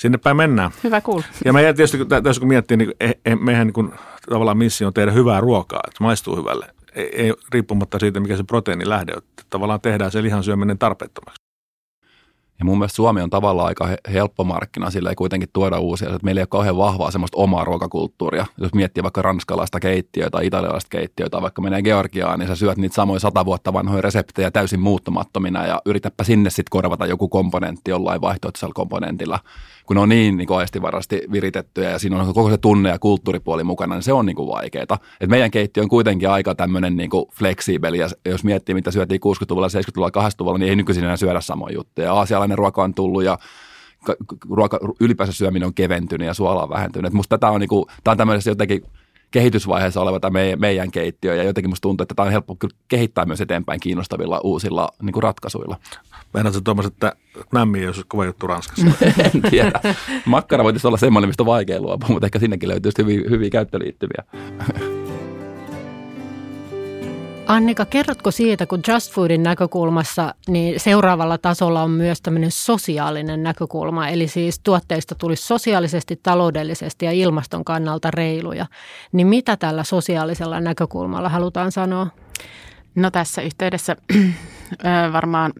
sinne 0.00 0.18
päin 0.18 0.36
mennään. 0.36 0.70
Hyvä 0.84 1.00
kuulla. 1.00 1.24
Ja 1.44 1.52
me 1.52 1.60
tietysti, 1.60 1.98
tässä 2.04 2.40
kun 2.40 2.48
miettii, 2.48 2.76
niin 2.76 2.92
e, 3.00 3.10
e, 3.24 3.36
mehän 3.36 3.66
niin 3.66 3.74
kuin, 3.74 3.92
tavallaan 4.30 4.58
missio 4.58 4.86
on 4.86 4.94
tehdä 4.94 5.12
hyvää 5.12 5.40
ruokaa, 5.40 5.80
että 5.88 6.04
maistuu 6.04 6.36
hyvälle. 6.36 6.66
Ei, 6.94 7.10
ei, 7.22 7.34
riippumatta 7.52 7.98
siitä, 7.98 8.20
mikä 8.20 8.36
se 8.36 8.42
proteiini 8.42 8.88
lähde 8.88 9.12
on. 9.16 9.22
Tavallaan 9.50 9.80
tehdään 9.80 10.10
se 10.10 10.22
lihan 10.22 10.44
syöminen 10.44 10.78
tarpeettomaksi. 10.78 11.40
Ja 12.58 12.64
mun 12.64 12.78
mielestä 12.78 12.96
Suomi 12.96 13.20
on 13.20 13.30
tavallaan 13.30 13.68
aika 13.68 13.88
helppo 14.12 14.44
markkina, 14.44 14.90
sillä 14.90 15.10
ei 15.10 15.16
kuitenkin 15.16 15.48
tuoda 15.52 15.78
uusia. 15.78 16.08
Että 16.08 16.24
meillä 16.24 16.38
ei 16.38 16.42
ole 16.42 16.46
kauhean 16.46 16.76
vahvaa 16.76 17.10
semmoista 17.10 17.36
omaa 17.36 17.64
ruokakulttuuria. 17.64 18.46
Jos 18.60 18.74
miettii 18.74 19.02
vaikka 19.02 19.22
ranskalaista 19.22 19.80
keittiöä 19.80 20.30
tai 20.30 20.46
italialaista 20.46 20.88
keittiöä 20.90 21.28
tai 21.30 21.42
vaikka 21.42 21.62
menee 21.62 21.82
Georgiaan, 21.82 22.38
niin 22.38 22.48
sä 22.48 22.56
syöt 22.56 22.78
niitä 22.78 22.94
samoja 22.94 23.20
sata 23.20 23.44
vuotta 23.44 23.72
vanhoja 23.72 24.02
reseptejä 24.02 24.50
täysin 24.50 24.80
muuttumattomina 24.80 25.66
ja 25.66 25.82
yritäpä 25.86 26.24
sinne 26.24 26.50
sitten 26.50 26.70
korvata 26.70 27.06
joku 27.06 27.28
komponentti 27.28 27.90
jollain 27.90 28.20
vaihtoehtoisella 28.20 28.74
komponentilla 28.74 29.38
kun 29.90 29.94
ne 29.96 30.00
on 30.00 30.08
niin, 30.08 30.36
niin 30.36 30.52
aistivarasti 30.52 31.22
viritettyjä 31.32 31.90
ja 31.90 31.98
siinä 31.98 32.22
on 32.22 32.34
koko 32.34 32.50
se 32.50 32.58
tunne 32.58 32.88
ja 32.88 32.98
kulttuuripuoli 32.98 33.64
mukana, 33.64 33.94
niin 33.94 34.02
se 34.02 34.12
on 34.12 34.26
niin 34.26 34.36
kuin 34.36 34.48
vaikeaa. 34.48 34.98
Et 35.20 35.30
meidän 35.30 35.50
keittiö 35.50 35.82
on 35.82 35.88
kuitenkin 35.88 36.30
aika 36.30 36.54
tämmöinen 36.54 36.96
niin 36.96 37.10
kuin 37.10 37.24
fleksibeli 37.32 37.98
ja 37.98 38.08
jos 38.24 38.44
miettii, 38.44 38.74
mitä 38.74 38.90
syötiin 38.90 39.20
60-luvulla, 39.26 39.68
70-luvulla, 39.68 40.28
80-luvulla, 40.28 40.58
niin 40.58 40.70
ei 40.70 40.76
nykyisin 40.76 41.04
enää 41.04 41.16
syödä 41.16 41.40
samoja 41.40 41.74
juttuja. 41.74 42.14
Aasialainen 42.14 42.58
ruoka 42.58 42.82
on 42.82 42.94
tullut 42.94 43.24
ja 43.24 43.38
ruoka, 44.50 44.78
ylipäänsä 45.00 45.32
syöminen 45.32 45.66
on 45.66 45.74
keventynyt 45.74 46.26
ja 46.26 46.34
suola 46.34 46.62
on 46.62 46.70
vähentynyt. 46.70 47.12
Musta 47.12 47.38
tätä 47.38 47.50
on, 47.50 47.60
niin 47.60 47.68
kuin, 47.68 47.86
tämä 48.04 48.12
on 48.12 48.18
tämmöisessä 48.18 48.50
jotenkin 48.50 48.82
kehitysvaiheessa 49.30 50.00
oleva 50.00 50.20
tämä 50.20 50.32
meidän, 50.32 50.60
meidän 50.60 50.90
keittiö 50.90 51.34
ja 51.34 51.42
jotenkin 51.42 51.70
musta 51.70 51.82
tuntuu, 51.82 52.02
että 52.02 52.14
tämä 52.14 52.26
on 52.26 52.32
helppo 52.32 52.56
kehittää 52.88 53.26
myös 53.26 53.40
eteenpäin 53.40 53.80
kiinnostavilla 53.80 54.40
uusilla 54.44 54.88
niin 55.02 55.12
kuin 55.12 55.22
ratkaisuilla. 55.22 55.76
Meinaatko 56.34 56.60
Tuomas, 56.60 56.86
että 56.86 57.12
nämmi 57.52 57.86
olisi 57.86 58.02
kova 58.08 58.24
juttu 58.24 58.46
Ranskassa? 58.46 58.86
en 59.34 59.42
tiedä. 59.50 59.80
Makkara 60.24 60.64
voitaisiin 60.64 60.88
olla 60.88 60.98
semmoinen, 60.98 61.28
mistä 61.28 61.42
on 61.42 61.46
vaikea 61.46 61.80
luopua, 61.80 62.08
mutta 62.08 62.26
ehkä 62.26 62.38
sinnekin 62.38 62.68
löytyisi 62.68 63.02
hyviä, 63.02 63.30
hyviä 63.30 63.50
käyttöliittymiä. 63.50 64.24
Annika, 67.50 67.84
kerrotko 67.84 68.30
siitä, 68.30 68.66
kun 68.66 68.80
Just 68.88 69.12
Foodin 69.12 69.42
näkökulmassa, 69.42 70.34
niin 70.48 70.80
seuraavalla 70.80 71.38
tasolla 71.38 71.82
on 71.82 71.90
myös 71.90 72.20
tämmöinen 72.22 72.50
sosiaalinen 72.50 73.42
näkökulma, 73.42 74.08
eli 74.08 74.28
siis 74.28 74.60
tuotteista 74.60 75.14
tulisi 75.14 75.46
sosiaalisesti, 75.46 76.20
taloudellisesti 76.22 77.06
ja 77.06 77.12
ilmaston 77.12 77.64
kannalta 77.64 78.10
reiluja. 78.10 78.66
Niin 79.12 79.26
mitä 79.26 79.56
tällä 79.56 79.84
sosiaalisella 79.84 80.60
näkökulmalla 80.60 81.28
halutaan 81.28 81.72
sanoa? 81.72 82.06
No 82.94 83.10
tässä 83.10 83.42
yhteydessä 83.42 83.96
varmaan 85.12 85.52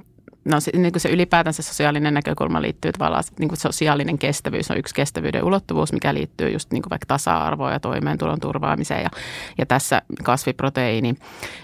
no 0.45 0.61
se, 0.61 0.71
niin 0.75 0.93
kuin 0.93 1.01
se 1.01 1.09
ylipäätänsä 1.09 1.63
sosiaalinen 1.63 2.15
näkökulma 2.15 2.63
liittyy 2.63 2.93
tavallaan, 2.93 3.25
niin 3.39 3.49
kuin 3.49 3.59
sosiaalinen 3.59 4.19
kestävyys 4.19 4.71
on 4.71 4.79
yksi 4.79 4.95
kestävyyden 4.95 5.45
ulottuvuus, 5.45 5.93
mikä 5.93 6.15
liittyy 6.15 6.51
just 6.51 6.73
niin 6.73 6.83
kuin 6.83 6.91
vaikka 6.91 7.07
tasa-arvoon 7.07 7.73
ja 7.73 7.81
toimeentulon 7.81 8.41
turvaamiseen. 8.41 9.03
Ja, 9.03 9.11
ja 9.59 9.67
tässä 9.67 10.03
kasviproteiini 10.23 11.15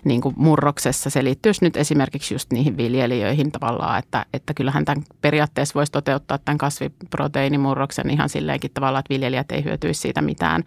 niin 0.04 0.20
kuin 0.20 0.34
murroksessa 0.38 1.10
se 1.10 1.24
liittyy 1.24 1.52
nyt 1.60 1.76
esimerkiksi 1.76 2.34
just 2.34 2.52
niihin 2.52 2.76
viljelijöihin 2.76 3.52
tavallaan, 3.52 3.98
että, 3.98 4.26
että 4.32 4.54
kyllähän 4.54 4.84
tämän 4.84 5.04
periaatteessa 5.20 5.74
voisi 5.74 5.92
toteuttaa 5.92 6.38
tämän 6.38 6.58
kasviproteiinimurroksen 6.58 8.10
ihan 8.10 8.28
silleenkin 8.28 8.70
tavallaan, 8.74 9.00
että 9.00 9.14
viljelijät 9.14 9.52
ei 9.52 9.64
hyötyisi 9.64 10.00
siitä 10.00 10.22
mitään, 10.22 10.64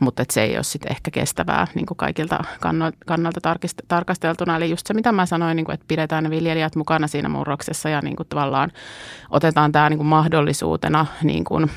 mutta 0.00 0.22
että 0.22 0.34
se 0.34 0.42
ei 0.42 0.56
ole 0.56 0.64
sitten 0.64 0.92
ehkä 0.92 1.10
kestävää 1.10 1.66
niin 1.74 1.86
kuin 1.86 1.98
kaikilta 1.98 2.44
kannalta 3.06 3.40
tarkasteltuna. 3.88 4.56
Eli 4.56 4.70
just 4.70 4.86
se, 4.86 4.94
mitä 4.94 5.12
mä 5.12 5.26
sanoin, 5.26 5.56
niin 5.56 5.64
kuin, 5.64 5.74
että 5.74 5.84
pidetään 5.88 6.24
ne 6.24 6.30
viljelijät 6.30 6.76
mukana 6.76 7.06
siinä 7.06 7.28
murroksessa 7.28 7.45
murroksessa 7.46 7.88
ja 7.88 8.00
niin 8.00 8.16
kuin 8.16 8.28
tavallaan 8.28 8.72
otetaan 9.30 9.72
tämä 9.72 9.90
niin 9.90 9.98
kuin 9.98 10.06
mahdollisuutena 10.06 11.06
niin 11.22 11.44
kuin 11.44 11.70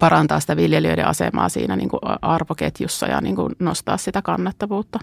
parantaa 0.00 0.40
sitä 0.40 0.56
viljelijöiden 0.56 1.06
asemaa 1.06 1.48
siinä 1.48 1.76
niin 1.76 1.88
kuin 1.88 2.00
arvoketjussa 2.22 3.06
ja 3.06 3.20
niin 3.20 3.36
kuin 3.36 3.52
nostaa 3.58 3.96
sitä 3.96 4.22
kannattavuutta. 4.22 4.98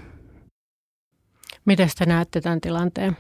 Miten 1.66 1.90
te 1.98 2.06
näette 2.06 2.42
tämän 2.42 2.62
tilanteen? 2.62 3.18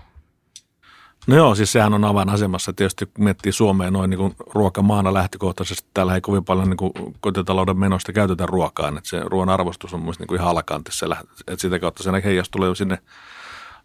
No 1.27 1.35
joo, 1.35 1.55
siis 1.55 1.71
sehän 1.71 1.93
on 1.93 2.05
avainasemassa. 2.05 2.73
Tietysti 2.73 3.05
kun 3.05 3.23
miettii 3.23 3.51
Suomea 3.51 3.91
noin 3.91 4.09
niin 4.09 4.17
kuin 4.17 4.35
ruokamaana 4.53 5.13
lähtökohtaisesti, 5.13 5.89
täällä 5.93 6.15
ei 6.15 6.21
kovin 6.21 6.45
paljon 6.45 6.69
niin 6.69 6.77
kuin 6.77 6.91
kotitalouden 7.19 7.77
menosta 7.77 8.13
käytetä 8.13 8.45
ruokaa. 8.45 8.87
Että 8.87 9.09
se 9.09 9.21
ruoan 9.25 9.49
arvostus 9.49 9.93
on 9.93 9.99
mielestäni 9.99 10.23
niin 10.23 10.27
kuin 10.27 10.39
ihan 10.39 10.51
alakantissa. 10.51 11.05
Että 11.47 11.61
sitä 11.61 11.79
kautta 11.79 12.03
se 12.03 12.11
heijastuu 12.23 12.75
sinne 12.75 12.97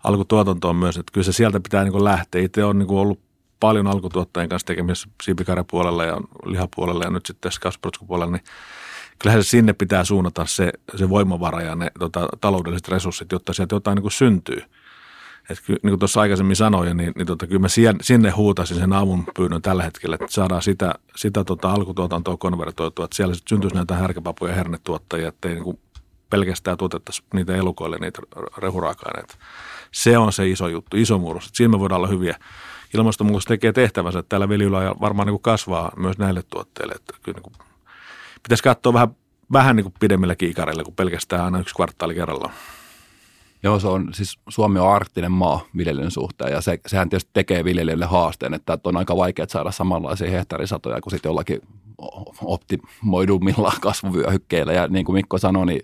alkutuotantoon 0.04 0.76
myös, 0.76 0.96
että 0.96 1.12
kyllä 1.12 1.24
se 1.24 1.32
sieltä 1.32 1.60
pitää 1.60 1.84
niin 1.84 1.92
kuin 1.92 2.04
lähteä. 2.04 2.42
Itse 2.42 2.64
on 2.64 2.78
niin 2.78 2.86
kuin 2.86 2.98
ollut 2.98 3.20
paljon 3.60 3.86
alkutuottajien 3.86 4.48
kanssa 4.48 4.66
tekemisissä 4.66 5.08
siipikarjapuolella 5.22 6.04
ja 6.04 6.20
lihapuolella 6.44 7.04
ja 7.04 7.10
nyt 7.10 7.26
sitten 7.26 7.50
tässä 7.50 7.60
niin 8.30 8.44
kyllähän 9.18 9.44
se 9.44 9.48
sinne 9.48 9.72
pitää 9.72 10.04
suunnata 10.04 10.46
se, 10.46 10.72
se 10.96 11.08
voimavara 11.08 11.62
ja 11.62 11.74
ne 11.74 11.90
tota, 11.98 12.28
taloudelliset 12.40 12.88
resurssit, 12.88 13.32
jotta 13.32 13.52
sieltä 13.52 13.74
jotain 13.74 13.96
niin 13.96 14.02
kuin 14.02 14.12
syntyy. 14.12 14.62
Et 15.50 15.62
niin 15.68 15.80
kuin 15.82 15.98
tuossa 15.98 16.20
aikaisemmin 16.20 16.56
sanoin, 16.56 16.96
niin, 16.96 17.12
niin 17.16 17.26
tota, 17.26 17.46
kyllä 17.46 17.60
mä 17.60 17.68
sinne 18.02 18.30
huutaisin 18.30 18.76
sen 18.76 18.92
avun 18.92 19.24
pyynnön 19.36 19.62
tällä 19.62 19.82
hetkellä, 19.82 20.14
että 20.14 20.26
saadaan 20.30 20.62
sitä, 20.62 20.94
sitä 21.16 21.44
tota, 21.44 21.72
alkutuotantoa 21.72 22.36
konvertoitua, 22.36 23.04
että 23.04 23.16
siellä 23.16 23.34
syntyisi 23.48 23.76
näitä 23.76 23.94
härkäpapuja 23.94 24.50
ja 24.50 24.56
hernetuottajia, 24.56 25.28
ettei 25.28 25.54
niin 25.54 25.64
kuin 25.64 25.78
pelkästään 26.30 26.76
tuotettaisi 26.76 27.22
niitä 27.34 27.56
elukoille 27.56 27.98
niitä 28.00 28.22
rehuraaka-aineita. 28.58 29.34
Se 29.92 30.18
on 30.18 30.32
se 30.32 30.48
iso 30.48 30.68
juttu, 30.68 30.96
iso 30.96 31.18
murros. 31.18 31.50
Siinä 31.52 31.70
me 31.70 31.78
voidaan 31.78 31.98
olla 31.98 32.08
hyviä. 32.08 32.36
Ilmastonmuutos 32.94 33.44
tekee 33.44 33.72
tehtävänsä, 33.72 34.18
että 34.18 34.28
täällä 34.28 34.48
viljelyllä 34.48 34.94
varmaan 35.00 35.26
niin 35.26 35.32
kuin 35.32 35.42
kasvaa 35.42 35.92
myös 35.96 36.18
näille 36.18 36.42
tuotteille. 36.42 36.94
Että 36.94 37.14
kyllä 37.22 37.36
niin 37.36 37.42
kuin, 37.42 37.68
pitäisi 38.42 38.62
katsoa 38.62 38.92
vähän, 38.92 39.16
vähän 39.52 39.76
niin 39.76 39.84
kuin 39.84 39.94
pidemmillä 40.00 40.36
kiikareilla 40.36 40.84
kuin 40.84 40.94
pelkästään 40.94 41.44
aina 41.44 41.60
yksi 41.60 41.74
kvartaali 41.74 42.14
kerrallaan. 42.14 42.54
Joo, 43.62 43.80
se 43.80 43.88
on, 43.88 44.08
siis 44.14 44.38
Suomi 44.48 44.78
on 44.78 44.92
arktinen 44.92 45.32
maa 45.32 45.60
viljelyn 45.76 46.10
suhteen 46.10 46.52
ja 46.52 46.60
se, 46.60 46.78
sehän 46.86 47.08
tietysti 47.08 47.30
tekee 47.32 47.64
viljelijöille 47.64 48.04
haasteen, 48.04 48.54
että 48.54 48.78
on 48.84 48.96
aika 48.96 49.16
vaikea 49.16 49.46
saada 49.48 49.70
samanlaisia 49.70 50.30
hehtaarisatoja 50.30 51.00
kuin 51.00 51.10
sitten 51.10 51.30
jollakin 51.30 51.60
optimoidummilla 52.42 53.72
kasvuvyöhykkeillä. 53.80 54.72
Ja 54.72 54.88
niin 54.88 55.04
kuin 55.04 55.14
Mikko 55.14 55.38
sanoi, 55.38 55.66
niin 55.66 55.82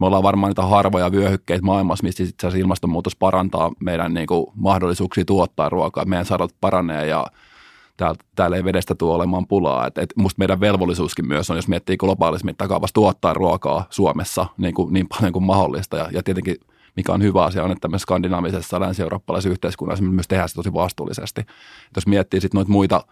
me 0.00 0.06
ollaan 0.06 0.22
varmaan 0.22 0.50
niitä 0.50 0.62
harvoja 0.62 1.12
vyöhykkeitä 1.12 1.64
maailmassa, 1.64 2.02
mistä 2.02 2.22
itse 2.22 2.46
asiassa 2.46 2.60
ilmastonmuutos 2.60 3.16
parantaa 3.16 3.72
meidän 3.80 4.14
niin 4.14 4.26
kuin, 4.26 4.46
mahdollisuuksia 4.54 5.24
tuottaa 5.24 5.68
ruokaa. 5.68 6.04
Meidän 6.04 6.26
sadot 6.26 6.54
paranee 6.60 7.06
ja 7.06 7.26
täällä, 7.96 8.16
täällä 8.34 8.56
ei 8.56 8.64
vedestä 8.64 8.94
tule 8.94 9.14
olemaan 9.14 9.46
pulaa. 9.46 9.86
Et, 9.86 9.98
et 9.98 10.12
musta 10.16 10.38
meidän 10.38 10.60
velvollisuuskin 10.60 11.28
myös 11.28 11.50
on, 11.50 11.56
jos 11.56 11.68
miettii 11.68 11.96
globaalissa 11.96 12.44
mittakaavassa, 12.44 12.94
tuottaa 12.94 13.32
ruokaa 13.32 13.86
Suomessa 13.90 14.46
niin, 14.58 14.74
kuin, 14.74 14.92
niin 14.92 15.08
paljon 15.08 15.32
kuin 15.32 15.44
mahdollista. 15.44 15.96
Ja, 15.96 16.08
ja 16.12 16.22
tietenkin 16.22 16.56
mikä 16.96 17.12
on 17.12 17.22
hyvä 17.22 17.44
asia, 17.44 17.64
on, 17.64 17.72
että 17.72 17.88
me 17.88 17.98
skandinaavisessa 17.98 18.80
länsi-eurooppalaisessa 18.80 19.52
yhteiskunnassa 19.52 20.04
me 20.04 20.10
myös 20.10 20.28
tehdään 20.28 20.48
se 20.48 20.54
tosi 20.54 20.72
vastuullisesti. 20.72 21.40
Et 21.40 21.96
jos 21.96 22.06
miettii 22.06 22.40
sitten 22.40 22.58
noita 22.58 22.72
muita 22.72 23.04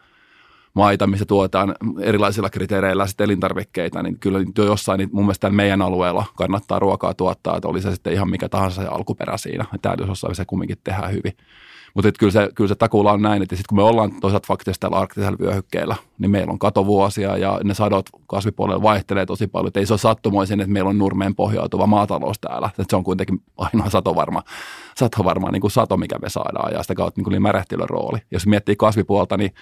maita, 0.74 1.06
missä 1.06 1.24
tuotetaan 1.24 1.74
erilaisilla 2.00 2.50
kriteereillä 2.50 3.06
sitten 3.06 3.24
elintarvikkeita, 3.24 4.02
niin 4.02 4.18
kyllä 4.18 4.38
jo 4.58 4.64
jossain 4.64 4.98
niin 4.98 5.11
mun 5.12 5.24
mielestä 5.24 5.50
meidän 5.50 5.82
alueella 5.82 6.24
kannattaa 6.37 6.78
ruokaa 6.78 7.14
tuottaa, 7.14 7.56
että 7.56 7.68
oli 7.68 7.80
se 7.80 7.90
sitten 7.90 8.12
ihan 8.12 8.30
mikä 8.30 8.48
tahansa 8.48 8.82
se 8.82 8.88
alkuperä 8.88 9.37
siinä. 9.37 9.64
Jossain 10.08 10.35
se 10.35 10.44
kumminkin 10.44 10.78
tehdään 10.85 11.12
hyvin. 11.12 11.32
Mutta 11.94 12.12
kyllä 12.18 12.32
se, 12.32 12.48
kyllä 12.54 12.68
se 12.68 12.74
takuulla 12.74 13.12
on 13.12 13.22
näin, 13.22 13.42
että 13.42 13.56
sitten 13.56 13.68
kun 13.68 13.78
me 13.78 13.82
ollaan 13.82 14.20
toisaalta 14.20 14.46
faktisesti 14.46 14.80
täällä 14.80 14.98
arktisella 14.98 15.38
vyöhykkeellä, 15.40 15.96
niin 16.18 16.30
meillä 16.30 16.52
on 16.52 16.58
katovuosia 16.58 17.37
ja 17.37 17.61
ne 17.64 17.74
sadot 17.74 18.06
kasvipuolella 18.26 18.82
vaihtelee 18.82 19.26
tosi 19.26 19.46
paljon. 19.46 19.68
Et 19.68 19.76
ei 19.76 19.87
se 19.87 19.92
ole 19.92 19.98
sattumoisin, 19.98 20.61
että 20.61 20.72
meillä 20.72 20.90
on 20.90 20.98
nurmeen 20.98 21.35
pohjautuva 21.35 21.87
maatalous 21.87 22.38
täällä. 22.40 22.70
Et 22.78 22.90
se 22.90 22.96
on 22.96 23.04
kuitenkin 23.04 23.42
ainoa 23.56 23.90
satovarma, 23.90 24.42
satovarma 24.96 25.50
niin 25.50 25.61
kuin 25.61 25.70
sato, 25.70 25.96
mikä 25.96 26.18
me 26.18 26.28
saadaan 26.28 26.72
ja 26.72 26.82
sitä 26.82 26.94
kautta 26.94 27.18
niin 27.18 27.24
kuin 27.24 27.42
märehtilön 27.42 27.88
rooli. 27.88 28.18
Jos 28.30 28.46
miettii 28.46 28.76
kasvipuolta, 28.76 29.37
niin 29.37 29.54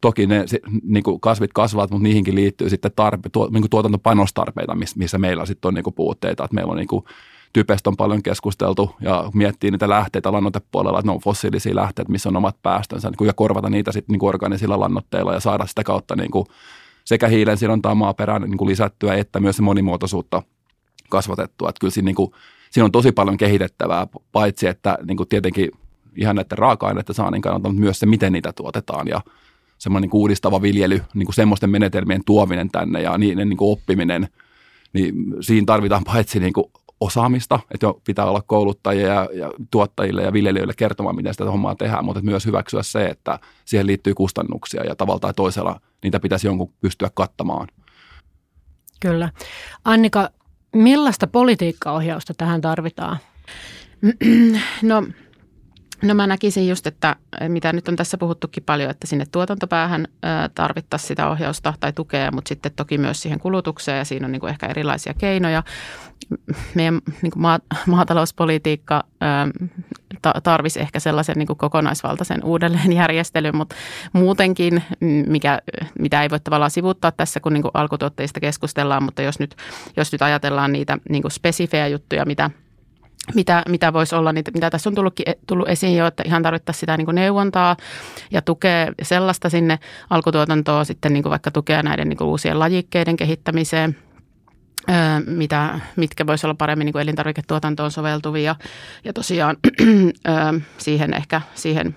toki 0.00 0.26
ne 0.26 0.44
niin 0.82 1.02
kuin 1.02 1.20
kasvit 1.20 1.52
kasvavat, 1.52 1.90
mutta 1.90 2.02
niihinkin 2.02 2.34
liittyy 2.34 2.70
sitten 2.70 2.90
tarpe, 2.96 3.28
tuo, 3.28 3.48
niin 3.52 3.62
kuin 3.62 3.70
tuotantopanostarpeita, 3.70 4.76
missä 4.96 5.18
meillä 5.18 5.46
sitten 5.46 5.68
on 5.68 5.74
niin 5.74 5.84
kuin 5.84 5.94
puutteita. 5.94 6.44
Että 6.44 6.54
meillä 6.54 6.70
on 6.70 6.76
niin 6.76 6.88
kuin 6.88 7.04
typestä 7.52 7.90
on 7.90 7.96
paljon 7.96 8.22
keskusteltu 8.22 8.90
ja 9.00 9.30
miettii 9.34 9.70
niitä 9.70 9.88
lähteitä 9.88 10.32
lannoitepuolella, 10.32 10.98
että 10.98 11.08
ne 11.08 11.14
on 11.14 11.20
fossiilisia 11.20 11.74
lähteitä, 11.74 12.12
missä 12.12 12.28
on 12.28 12.36
omat 12.36 12.62
päästönsä, 12.62 13.10
niin 13.10 13.26
ja 13.26 13.32
korvata 13.32 13.70
niitä 13.70 13.92
sitten 13.92 14.12
niin 14.12 14.28
organisilla 14.28 14.80
lannoitteilla 14.80 15.34
ja 15.34 15.40
saada 15.40 15.66
sitä 15.66 15.84
kautta 15.84 16.16
niin 16.16 16.30
kuin 16.30 16.46
sekä 17.04 17.28
hiilen 17.28 17.58
sidontaa 17.58 17.94
maaperään 17.94 18.42
niin 18.42 18.58
kuin 18.58 18.68
lisättyä, 18.68 19.14
että 19.14 19.40
myös 19.40 19.56
se 19.56 19.62
monimuotoisuutta 19.62 20.42
kasvatettua. 21.08 21.68
Että 21.68 21.80
kyllä 21.80 21.90
siinä, 21.90 22.04
niin 22.04 22.14
kuin, 22.14 22.30
siinä 22.70 22.84
on 22.84 22.92
tosi 22.92 23.12
paljon 23.12 23.36
kehitettävää, 23.36 24.06
paitsi 24.32 24.66
että 24.66 24.98
niin 25.06 25.16
kuin 25.16 25.28
tietenkin 25.28 25.70
ihan 26.16 26.36
näiden 26.36 26.58
raaka-aineiden 26.58 27.14
saannin 27.14 27.42
kannalta, 27.42 27.68
mutta 27.68 27.80
myös 27.80 27.98
se, 27.98 28.06
miten 28.06 28.32
niitä 28.32 28.52
tuotetaan 28.52 29.08
ja 29.08 29.20
semmoinen 29.78 30.08
niin 30.10 30.20
uudistava 30.20 30.62
viljely, 30.62 31.02
niin 31.14 31.26
kuin 31.26 31.34
semmoisten 31.34 31.70
menetelmien 31.70 32.22
tuominen 32.26 32.70
tänne 32.70 33.02
ja 33.02 33.18
niiden 33.18 33.48
niin 33.48 33.56
kuin 33.56 33.72
oppiminen, 33.72 34.28
niin 34.92 35.14
siinä 35.40 35.64
tarvitaan 35.66 36.04
paitsi 36.04 36.40
niin 36.40 36.52
kuin 36.52 36.66
osaamista, 37.00 37.60
että 37.74 37.86
jo 37.86 38.00
pitää 38.06 38.24
olla 38.24 38.42
kouluttajia 38.46 39.08
ja, 39.08 39.28
ja 39.32 39.52
tuottajille 39.70 40.22
ja 40.22 40.32
viljelijöille 40.32 40.74
kertomaan, 40.76 41.16
miten 41.16 41.34
sitä 41.34 41.50
hommaa 41.50 41.74
tehdään, 41.74 42.04
mutta 42.04 42.22
myös 42.22 42.46
hyväksyä 42.46 42.82
se, 42.82 43.06
että 43.06 43.38
siihen 43.64 43.86
liittyy 43.86 44.14
kustannuksia 44.14 44.84
ja 44.84 44.96
tavalla 44.96 45.20
tai 45.20 45.34
toisella 45.34 45.80
niitä 46.02 46.20
pitäisi 46.20 46.46
jonkun 46.46 46.72
pystyä 46.80 47.10
kattamaan. 47.14 47.68
Kyllä. 49.00 49.30
Annika, 49.84 50.30
millaista 50.74 51.26
politiikkaohjausta 51.26 52.34
tähän 52.34 52.60
tarvitaan? 52.60 53.18
No 54.82 55.04
No 56.02 56.14
mä 56.14 56.26
näkisin 56.26 56.68
just, 56.68 56.86
että 56.86 57.16
mitä 57.48 57.72
nyt 57.72 57.88
on 57.88 57.96
tässä 57.96 58.18
puhuttukin 58.18 58.62
paljon, 58.62 58.90
että 58.90 59.06
sinne 59.06 59.24
tuotantopäähän 59.32 60.08
tarvittaisiin 60.54 61.08
sitä 61.08 61.28
ohjausta 61.28 61.74
tai 61.80 61.92
tukea, 61.92 62.30
mutta 62.30 62.48
sitten 62.48 62.72
toki 62.76 62.98
myös 62.98 63.22
siihen 63.22 63.40
kulutukseen 63.40 63.98
ja 63.98 64.04
siinä 64.04 64.26
on 64.26 64.32
niin 64.32 64.40
kuin 64.40 64.50
ehkä 64.50 64.66
erilaisia 64.66 65.14
keinoja. 65.14 65.62
Meidän 66.74 67.00
niin 67.22 67.30
kuin 67.30 67.42
maatalouspolitiikka 67.86 69.04
tarvisi 70.42 70.80
ehkä 70.80 71.00
sellaisen 71.00 71.34
niin 71.38 71.46
kuin 71.46 71.56
kokonaisvaltaisen 71.56 72.44
uudelleenjärjestelyn, 72.44 73.56
mutta 73.60 73.76
muutenkin, 74.12 74.82
mikä, 75.26 75.60
mitä 75.98 76.22
ei 76.22 76.30
voi 76.30 76.40
tavallaan 76.40 76.70
sivuttaa 76.70 77.12
tässä, 77.12 77.40
kun 77.40 77.52
niin 77.52 77.62
kuin 77.62 77.72
alkutuotteista 77.74 78.40
keskustellaan, 78.40 79.02
mutta 79.02 79.22
jos 79.22 79.38
nyt, 79.38 79.56
jos 79.96 80.12
nyt 80.12 80.22
ajatellaan 80.22 80.72
niitä 80.72 80.98
niin 81.08 81.22
kuin 81.22 81.32
spesifejä 81.32 81.88
juttuja, 81.88 82.24
mitä– 82.24 82.50
mitä, 83.34 83.62
mitä 83.68 83.92
voisi 83.92 84.14
olla, 84.14 84.32
niitä, 84.32 84.50
mitä 84.54 84.70
tässä 84.70 84.90
on 84.90 84.94
tullutkin, 84.94 85.26
tullut 85.46 85.68
esiin 85.68 85.96
jo, 85.96 86.06
että 86.06 86.22
ihan 86.26 86.42
tarvittaisiin 86.42 86.80
sitä 86.80 86.96
niin 86.96 87.04
kuin 87.04 87.14
neuvontaa 87.14 87.76
ja 88.30 88.42
tukea 88.42 88.92
sellaista 89.02 89.48
sinne 89.48 89.78
alkutuotantoa, 90.10 90.84
sitten 90.84 91.12
niin 91.12 91.22
kuin 91.22 91.30
vaikka 91.30 91.50
tukea 91.50 91.82
näiden 91.82 92.08
niin 92.08 92.16
kuin 92.16 92.28
uusien 92.28 92.58
lajikkeiden 92.58 93.16
kehittämiseen, 93.16 93.96
mitä, 95.26 95.80
mitkä 95.96 96.26
voisi 96.26 96.46
olla 96.46 96.54
paremmin 96.54 96.84
niin 96.84 96.92
kuin 96.92 97.02
elintarviketuotantoon 97.02 97.90
soveltuvia. 97.90 98.56
Ja 99.04 99.12
tosiaan 99.12 99.56
siihen 100.78 101.14
ehkä 101.14 101.40
siihen 101.54 101.94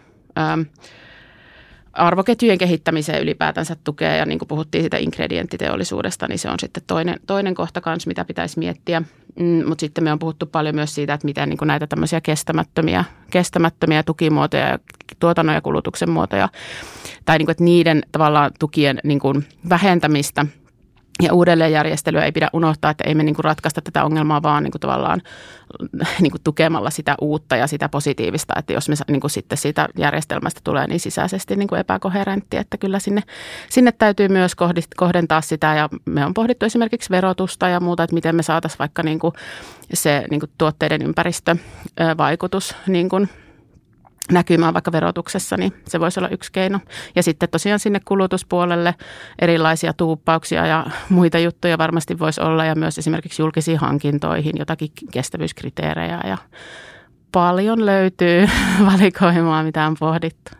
arvoketjujen 1.93 2.57
kehittämiseen 2.57 3.21
ylipäätänsä 3.21 3.75
tukea 3.83 4.15
ja 4.15 4.25
niin 4.25 4.39
kuin 4.39 4.47
puhuttiin 4.47 4.81
siitä 4.81 4.97
ingredienttiteollisuudesta, 4.97 6.27
niin 6.27 6.39
se 6.39 6.49
on 6.49 6.59
sitten 6.59 6.83
toinen, 6.87 7.19
toinen 7.27 7.55
kohta 7.55 7.81
kanssa, 7.81 8.07
mitä 8.07 8.25
pitäisi 8.25 8.59
miettiä. 8.59 9.01
Mm, 9.39 9.67
mutta 9.67 9.79
sitten 9.79 10.03
me 10.03 10.11
on 10.11 10.19
puhuttu 10.19 10.45
paljon 10.45 10.75
myös 10.75 10.95
siitä, 10.95 11.13
että 11.13 11.25
miten 11.25 11.49
niin 11.49 11.57
kuin 11.57 11.67
näitä 11.67 11.87
tämmöisiä 11.87 12.21
kestämättömiä, 12.21 13.05
kestämättömiä 13.29 14.03
tukimuotoja 14.03 14.67
ja 14.67 14.79
tuotannon 15.19 15.55
ja 15.55 15.61
kulutuksen 15.61 16.09
muotoja 16.09 16.49
tai 17.25 17.37
niin 17.37 17.45
kuin, 17.45 17.51
että 17.51 17.63
niiden 17.63 18.03
tavallaan 18.11 18.51
tukien 18.59 18.99
niin 19.03 19.19
kuin 19.19 19.45
vähentämistä– 19.69 20.45
ja 21.21 21.33
uudelleenjärjestelyä 21.33 22.23
ei 22.25 22.31
pidä 22.31 22.49
unohtaa, 22.53 22.91
että 22.91 23.03
ei 23.07 23.15
me 23.15 23.23
niinku 23.23 23.41
ratkaista 23.41 23.81
tätä 23.81 24.03
ongelmaa 24.03 24.41
vaan 24.41 24.63
niinku 24.63 24.79
tavallaan 24.79 25.21
niinku 26.21 26.37
tukemalla 26.43 26.89
sitä 26.89 27.15
uutta 27.21 27.55
ja 27.55 27.67
sitä 27.67 27.89
positiivista, 27.89 28.53
että 28.57 28.73
jos 28.73 28.89
me 28.89 28.95
niinku 29.07 29.29
sitten 29.29 29.57
siitä 29.57 29.87
järjestelmästä 29.97 30.61
tulee 30.63 30.87
niin 30.87 30.99
sisäisesti 30.99 31.55
niinku 31.55 31.75
epäkoherentti, 31.75 32.57
että 32.57 32.77
kyllä 32.77 32.99
sinne, 32.99 33.23
sinne 33.69 33.91
täytyy 33.91 34.27
myös 34.27 34.51
kohdentaa 34.95 35.41
sitä. 35.41 35.75
Ja 35.75 35.89
me 36.05 36.25
on 36.25 36.33
pohdittu 36.33 36.65
esimerkiksi 36.65 37.09
verotusta 37.09 37.69
ja 37.69 37.79
muuta, 37.79 38.03
että 38.03 38.13
miten 38.13 38.35
me 38.35 38.43
saataisiin 38.43 38.79
vaikka 38.79 39.03
niinku 39.03 39.33
se 39.93 40.25
niinku 40.29 40.47
tuotteiden 40.57 41.01
ympäristövaikutus 41.01 42.75
niinku 42.87 43.27
näkymään 44.31 44.73
vaikka 44.73 44.91
verotuksessa, 44.91 45.57
niin 45.57 45.73
se 45.87 45.99
voisi 45.99 46.19
olla 46.19 46.29
yksi 46.29 46.51
keino. 46.51 46.79
Ja 47.15 47.23
sitten 47.23 47.49
tosiaan 47.49 47.79
sinne 47.79 47.99
kulutuspuolelle 48.05 48.95
erilaisia 49.39 49.93
tuuppauksia 49.93 50.65
ja 50.65 50.85
muita 51.09 51.39
juttuja 51.39 51.77
varmasti 51.77 52.19
voisi 52.19 52.41
olla 52.41 52.65
ja 52.65 52.75
myös 52.75 52.97
esimerkiksi 52.97 53.41
julkisiin 53.41 53.77
hankintoihin 53.77 54.53
jotakin 54.59 54.89
kestävyyskriteerejä 55.11 56.21
ja 56.27 56.37
paljon 57.31 57.85
löytyy 57.85 58.47
valikoimaa, 58.91 59.63
mitä 59.63 59.87
on 59.87 59.95
pohdittu. 59.99 60.51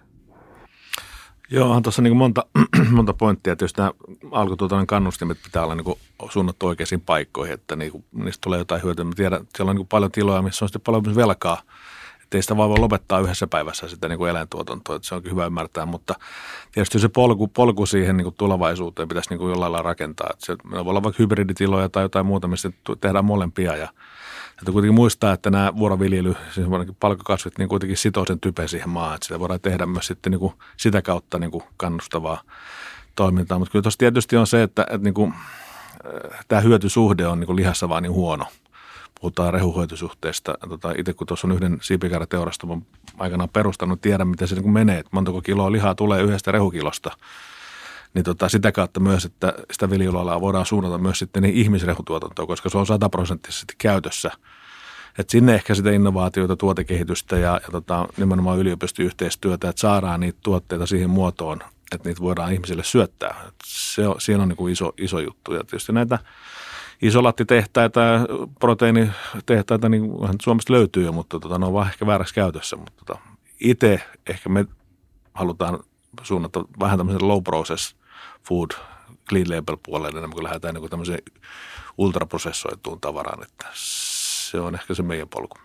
Joo, 1.51 1.71
on 1.71 1.84
tuossa 1.84 2.01
niin 2.01 2.17
monta, 2.17 2.45
monta 2.91 3.13
pointtia. 3.13 3.55
Tietysti 3.55 3.82
nämä 3.82 3.91
alkutuotannon 4.32 4.88
kannustimet 4.88 5.38
pitää 5.43 5.63
olla 5.63 5.75
niin 5.75 5.95
suunnattu 6.29 6.67
oikeisiin 6.67 7.01
paikkoihin, 7.01 7.53
että 7.53 7.75
niin 7.75 7.91
kuin, 7.91 8.05
niistä 8.12 8.41
tulee 8.41 8.60
jotain 8.60 8.84
hyötyä. 8.84 9.05
Mä 9.05 9.12
tiedän, 9.15 9.41
että 9.41 9.58
siellä 9.58 9.69
on 9.69 9.75
niin 9.75 9.88
paljon 9.88 10.12
tiloja, 10.12 10.41
missä 10.41 10.65
on 10.65 10.69
sitten 10.69 10.82
paljon 10.82 11.15
velkaa– 11.15 11.62
että 12.29 12.37
ei 12.37 12.41
sitä 12.41 12.57
vaan 12.57 12.69
voi 12.69 12.79
lopettaa 12.79 13.19
yhdessä 13.19 13.47
päivässä 13.47 13.87
sitä 13.87 14.07
niin 14.07 14.17
kuin 14.17 14.29
eläintuotantoa, 14.29 14.95
että 14.95 15.07
se 15.07 15.15
onkin 15.15 15.31
hyvä 15.31 15.45
ymmärtää, 15.45 15.85
mutta 15.85 16.15
tietysti 16.71 16.99
se 16.99 17.09
polku, 17.09 17.47
polku 17.47 17.85
siihen 17.85 18.17
niin 18.17 18.23
kuin 18.23 18.35
tulevaisuuteen 18.35 19.07
pitäisi 19.07 19.29
niin 19.29 19.37
kuin 19.37 19.49
jollain 19.49 19.71
lailla 19.71 19.89
rakentaa. 19.89 20.29
Että 20.33 20.45
se 20.45 20.55
voi 20.71 20.79
olla 20.79 21.03
vaikka 21.03 21.23
hybriditiloja 21.23 21.89
tai 21.89 22.03
jotain 22.03 22.25
muuta, 22.25 22.47
missä 22.47 22.71
tehdään 23.01 23.25
molempia 23.25 23.75
ja 23.75 23.89
että 24.59 24.71
kuitenkin 24.71 24.95
muistaa, 24.95 25.33
että 25.33 25.49
nämä 25.49 25.73
vuoroviljely, 25.77 26.35
siis 26.51 26.67
palkokasvit, 26.99 27.57
niin 27.57 27.69
kuitenkin 27.69 27.97
sitoo 27.97 28.25
sen 28.25 28.39
typen 28.39 28.69
siihen 28.69 28.89
maahan, 28.89 29.15
että 29.15 29.25
sitä 29.25 29.39
voidaan 29.39 29.61
tehdä 29.61 29.85
myös 29.85 30.07
sitten 30.07 30.31
niin 30.31 30.39
kuin 30.39 30.53
sitä 30.77 31.01
kautta 31.01 31.39
niin 31.39 31.51
kuin 31.51 31.63
kannustavaa 31.77 32.41
toimintaa. 33.15 33.59
Mutta 33.59 33.71
kyllä 33.71 33.83
tuossa 33.83 33.97
tietysti 33.97 34.37
on 34.37 34.47
se, 34.47 34.63
että, 34.63 34.81
että 34.81 35.03
niin 35.03 35.13
kuin, 35.13 35.33
tämä 36.47 36.61
hyötysuhde 36.61 37.27
on 37.27 37.39
niin 37.39 37.45
kuin 37.45 37.55
lihassa 37.55 37.89
vaan 37.89 38.03
niin 38.03 38.13
huono– 38.13 38.45
puhutaan 39.21 39.53
rehuhoitosuhteesta. 39.53 40.58
Tota, 40.69 40.93
itse 40.97 41.13
kun 41.13 41.27
tuossa 41.27 41.47
on 41.47 41.53
yhden 41.53 41.77
siipikäräteurastamon 41.82 42.86
aikanaan 43.17 43.49
perustanut, 43.49 44.01
tiedän 44.01 44.27
miten 44.27 44.47
se 44.47 44.55
niin 44.55 44.69
menee, 44.69 44.99
että 44.99 45.10
montako 45.12 45.41
kiloa 45.41 45.71
lihaa 45.71 45.95
tulee 45.95 46.21
yhdestä 46.21 46.51
rehukilosta. 46.51 47.12
Niin 48.13 48.23
tota, 48.23 48.49
sitä 48.49 48.71
kautta 48.71 48.99
myös, 48.99 49.25
että 49.25 49.53
sitä 49.71 49.89
viljelualaa 49.89 50.41
voidaan 50.41 50.65
suunnata 50.65 50.97
myös 50.97 51.19
sitten 51.19 51.43
niin 51.43 51.55
ihmisrehutuotantoon, 51.55 52.47
koska 52.47 52.69
se 52.69 52.77
on 52.77 52.86
sataprosenttisesti 52.86 53.73
käytössä. 53.77 54.32
Et 55.17 55.29
sinne 55.29 55.55
ehkä 55.55 55.75
sitä 55.75 55.91
innovaatioita, 55.91 56.55
tuotekehitystä 56.55 57.38
ja, 57.38 57.60
ja 57.63 57.71
tota, 57.71 58.08
nimenomaan 58.17 58.60
yliopistoyhteistyötä, 58.60 59.69
että 59.69 59.79
saadaan 59.79 60.19
niitä 60.19 60.39
tuotteita 60.43 60.86
siihen 60.86 61.10
muotoon, 61.10 61.60
että 61.91 62.10
niitä 62.10 62.21
voidaan 62.21 62.54
ihmisille 62.54 62.83
syöttää. 62.83 63.35
Et 63.48 63.54
se 63.65 64.08
on, 64.08 64.21
siinä 64.21 64.43
on 64.43 64.50
niin 64.50 64.58
kuin 64.58 64.73
iso, 64.73 64.93
iso 64.98 65.19
juttu. 65.19 65.54
Ja 65.54 65.63
tietysti 65.63 65.93
näitä 65.93 66.19
isolattitehtaita 67.02 68.00
ja 68.00 68.19
proteiinitehtaita, 68.60 69.89
niin 69.89 70.12
Suomesta 70.41 70.73
löytyy 70.73 71.06
jo, 71.06 71.12
mutta 71.12 71.39
tota, 71.39 71.60
ne 71.60 71.65
on 71.65 71.73
vaan 71.73 71.87
ehkä 71.87 72.06
väärässä 72.06 72.35
käytössä. 72.35 72.75
Mutta 72.75 72.93
tota, 73.06 73.19
itse 73.60 74.04
ehkä 74.27 74.50
me 74.50 74.65
halutaan 75.33 75.79
suunnata 76.21 76.65
vähän 76.79 76.97
tämmöisen 76.97 77.27
low 77.27 77.43
process 77.43 77.95
food 78.47 78.71
clean 79.29 79.50
label 79.50 79.77
puolelle, 79.85 80.17
enemmän 80.17 80.33
kuin 80.33 80.43
lähdetään 80.43 80.73
niin 80.73 80.89
tämmöiseen 80.89 81.21
ultraprosessoituun 81.97 83.02
tavaraan, 83.02 83.43
että 83.43 83.67
se 83.73 84.60
on 84.60 84.75
ehkä 84.75 84.93
se 84.93 85.04
meidän 85.04 85.29
polku. 85.29 85.58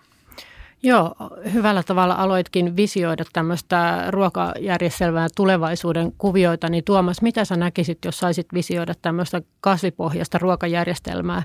Joo, 0.85 1.15
hyvällä 1.53 1.83
tavalla 1.83 2.15
aloitkin 2.15 2.77
visioida 2.77 3.25
tämmöistä 3.33 4.05
ruokajärjestelmää 4.11 5.29
tulevaisuuden 5.37 6.13
kuvioita, 6.19 6.69
niin 6.69 6.85
Tuomas, 6.85 7.23
mitä 7.23 7.45
sä 7.45 7.57
näkisit, 7.57 7.99
jos 8.05 8.19
saisit 8.19 8.47
visioida 8.55 8.95
tämmöistä 9.03 9.43
kasvipohjasta 9.61 10.39
ruokajärjestelmää 10.39 11.43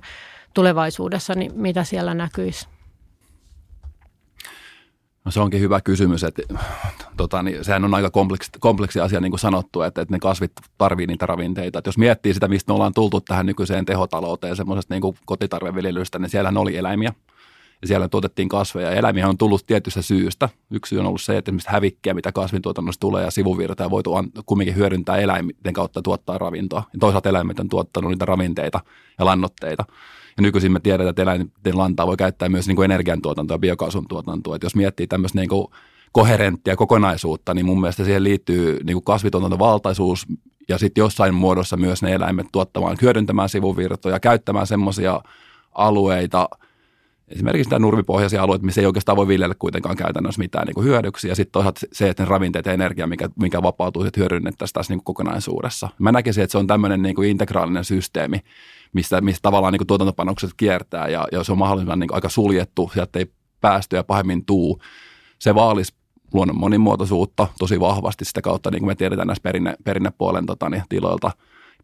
tulevaisuudessa, 0.54 1.36
niin 1.36 1.52
mitä 1.56 1.84
siellä 1.84 2.14
näkyisi? 2.14 2.68
No 5.26 5.32
se 5.32 5.40
onkin 5.40 5.62
hyvä 5.62 5.82
kysymys, 5.82 6.24
että 6.24 6.42
tota, 7.18 7.44
niin, 7.44 7.66
sehän 7.66 7.86
on 7.86 7.94
aika 7.94 8.10
kompleksi, 8.10 8.50
kompleksi 8.60 9.00
asia 9.00 9.22
niin 9.22 9.32
kuin 9.32 9.40
sanottu, 9.40 9.82
että, 9.82 10.02
että 10.02 10.16
ne 10.16 10.20
kasvit 10.20 10.52
tarvii 10.78 11.08
niitä 11.08 11.26
ravinteita. 11.26 11.80
Että 11.80 11.88
jos 11.88 11.98
miettii 11.98 12.34
sitä, 12.34 12.48
mistä 12.48 12.72
me 12.72 12.74
ollaan 12.74 12.94
tultu 12.94 13.22
tähän 13.22 13.46
nykyiseen 13.46 13.86
tehotalouteen 13.86 14.56
semmoisesta 14.56 14.94
niin 14.94 15.16
kotitarveviljelystä, 15.26 16.20
niin 16.20 16.30
siellähän 16.30 16.58
oli 16.58 16.78
eläimiä 16.78 17.14
ja 17.82 17.88
siellä 17.88 18.08
tuotettiin 18.08 18.50
kasveja. 18.50 18.92
Ja 18.92 18.96
eläimiä 18.96 19.28
on 19.28 19.38
tullut 19.38 19.66
tietystä 19.66 20.02
syystä. 20.02 20.50
Yksi 20.72 20.90
syy 20.90 21.00
on 21.00 21.06
ollut 21.06 21.22
se, 21.22 21.38
että 21.38 21.50
esimerkiksi 21.50 21.70
hävikkiä, 21.72 22.14
mitä 22.14 22.32
kasvintuotannossa 22.32 23.00
tulee 23.00 23.24
ja 23.24 23.32
sivuvirta 23.32 23.84
ja 23.84 23.90
voitu 23.90 24.12
kumminkin 24.46 24.76
hyödyntää 24.76 25.18
eläimien 25.18 25.74
kautta 25.74 26.02
tuottaa 26.02 26.38
ravintoa. 26.38 26.84
Ja 26.94 27.00
toisaalta 27.00 27.30
eläimet 27.30 27.60
on 27.60 27.70
tuottanut 27.70 28.12
niitä 28.12 28.26
ravinteita 28.26 28.80
ja 29.20 29.26
lannotteita. 29.26 29.86
Ja 30.38 30.42
nykyisin 30.42 30.72
me 30.72 30.80
tiedetään, 30.80 31.10
että 31.10 31.22
eläinten 31.22 31.78
lantaa 31.78 32.08
voi 32.08 32.18
käyttää 32.18 32.50
myös 32.50 32.68
niin 32.68 32.76
kuin 32.76 32.92
energiantuotantoa 32.92 33.56
ja 33.56 33.60
biokaasun 33.60 34.08
tuotantoa. 34.08 34.56
Että 34.56 34.66
jos 34.66 34.76
miettii 34.76 35.08
tämmöistä 35.08 35.40
niin 35.40 35.50
kuin 35.50 35.68
koherenttia 36.12 36.76
kokonaisuutta, 36.76 37.54
niin 37.54 37.66
mun 37.66 37.82
mielestä 37.82 38.06
siihen 38.06 38.24
liittyy 38.24 38.80
niin 38.84 38.96
kuin 38.96 39.04
kasvituotantovaltaisuus 39.04 40.26
ja 40.70 40.78
sitten 40.78 41.02
jossain 41.02 41.34
muodossa 41.34 41.78
myös 41.78 42.02
ne 42.02 42.14
eläimet 42.14 42.48
tuottamaan, 42.52 42.98
hyödyntämään 43.02 43.50
sivuvirtoja, 43.50 44.20
käyttämään 44.20 44.68
semmoisia 44.68 45.22
alueita– 45.72 46.50
esimerkiksi 47.30 47.70
tämä 47.70 47.80
nurmipohjaisia 47.80 48.44
alueita, 48.44 48.66
missä 48.66 48.82
ei 48.82 48.88
oikeastaan 48.88 49.16
voi 49.16 49.28
viljellä 49.28 49.56
kuitenkaan 49.60 49.96
käytännössä 49.96 50.40
mitään 50.40 50.68
niin 50.68 50.84
hyödyksiä. 50.84 51.32
Ja 51.32 51.36
sitten 51.36 51.52
toisaalta 51.52 51.82
se, 51.92 52.10
että 52.10 52.24
ne 52.24 52.30
ravinteet 52.30 52.66
ja 52.66 52.74
energia, 52.74 53.08
mikä, 53.08 53.30
mikä 53.40 53.62
vapautuu, 53.62 54.04
että 54.04 54.20
hyödynnettäisiin 54.20 54.74
tässä 54.74 54.94
niin 54.94 55.04
kokonaisuudessa. 55.04 55.90
Mä 56.00 56.12
näkisin, 56.12 56.44
että 56.44 56.52
se 56.52 56.58
on 56.58 56.68
tämmöinen 56.68 57.02
niin 57.02 57.16
kuin 57.16 57.30
integraalinen 57.30 57.86
systeemi, 57.86 58.40
mistä, 58.94 59.22
mistä 59.22 59.42
tavallaan 59.42 59.74
niin 59.74 59.80
kuin 59.80 59.88
tuotantopanokset 59.88 60.52
kiertää 60.58 61.08
ja, 61.08 61.28
ja 61.32 61.44
se 61.44 61.52
on 61.52 61.58
mahdollisimman 61.58 62.00
niin 62.00 62.14
aika 62.14 62.30
suljettu, 62.30 62.92
sieltä 62.94 63.20
ei 63.20 63.32
päästöjä 63.62 64.04
pahemmin 64.04 64.46
tuu. 64.46 64.82
Se 65.40 65.56
vaalisi 65.56 65.94
luonnon 66.34 66.60
monimuotoisuutta 66.60 67.48
tosi 67.60 67.80
vahvasti 67.80 68.26
sitä 68.26 68.42
kautta, 68.42 68.72
niin 68.72 68.80
kuin 68.80 68.88
me 68.88 68.96
tiedetään 68.96 69.28
näissä 69.28 69.44
perinne, 69.44 69.76
perinnepuolen 69.84 70.46
tota, 70.46 70.70
niin, 70.70 70.84
tiloilta. 70.90 71.32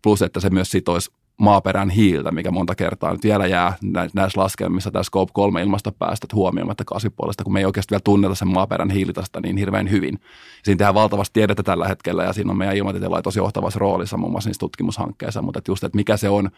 Plus, 0.02 0.22
että 0.22 0.40
se 0.40 0.50
myös 0.50 0.72
sitoisi 0.72 1.12
maaperän 1.38 1.90
hiiltä, 1.90 2.32
mikä 2.32 2.52
monta 2.52 2.76
kertaa 2.76 3.12
nyt 3.12 3.24
vielä 3.24 3.48
jää 3.48 3.74
näissä 4.14 4.42
laskelmissa 4.42 4.92
tämä 4.92 5.04
Scope 5.04 5.32
3 5.34 5.62
ilmastopäästöt 5.62 6.34
huomioimatta 6.34 6.84
kasvipuolesta, 6.86 7.44
kun 7.44 7.54
me 7.54 7.60
ei 7.60 7.66
oikeasti 7.66 7.92
vielä 7.92 8.02
tunneta 8.04 8.36
sen 8.36 8.48
maaperän 8.48 8.90
hiilitasta 8.90 9.40
niin 9.42 9.58
hirveän 9.58 9.92
hyvin. 9.92 10.20
Siinä 10.64 10.78
tehdään 10.78 10.94
valtavasti 10.94 11.34
tiedettä 11.34 11.64
tällä 11.64 11.88
hetkellä 11.88 12.24
ja 12.24 12.34
siinä 12.34 12.52
on 12.52 12.58
meidän 12.58 12.78
ilmatieteen 12.78 13.24
tosi 13.24 13.40
johtavassa 13.40 13.80
roolissa 13.80 14.18
muun 14.18 14.32
muassa 14.32 14.50
niissä 14.50 14.60
tutkimushankkeissa, 14.60 15.42
mutta 15.42 15.62
just, 15.68 15.84
että 15.84 15.96
mikä 15.96 16.18
se 16.18 16.30
on 16.30 16.50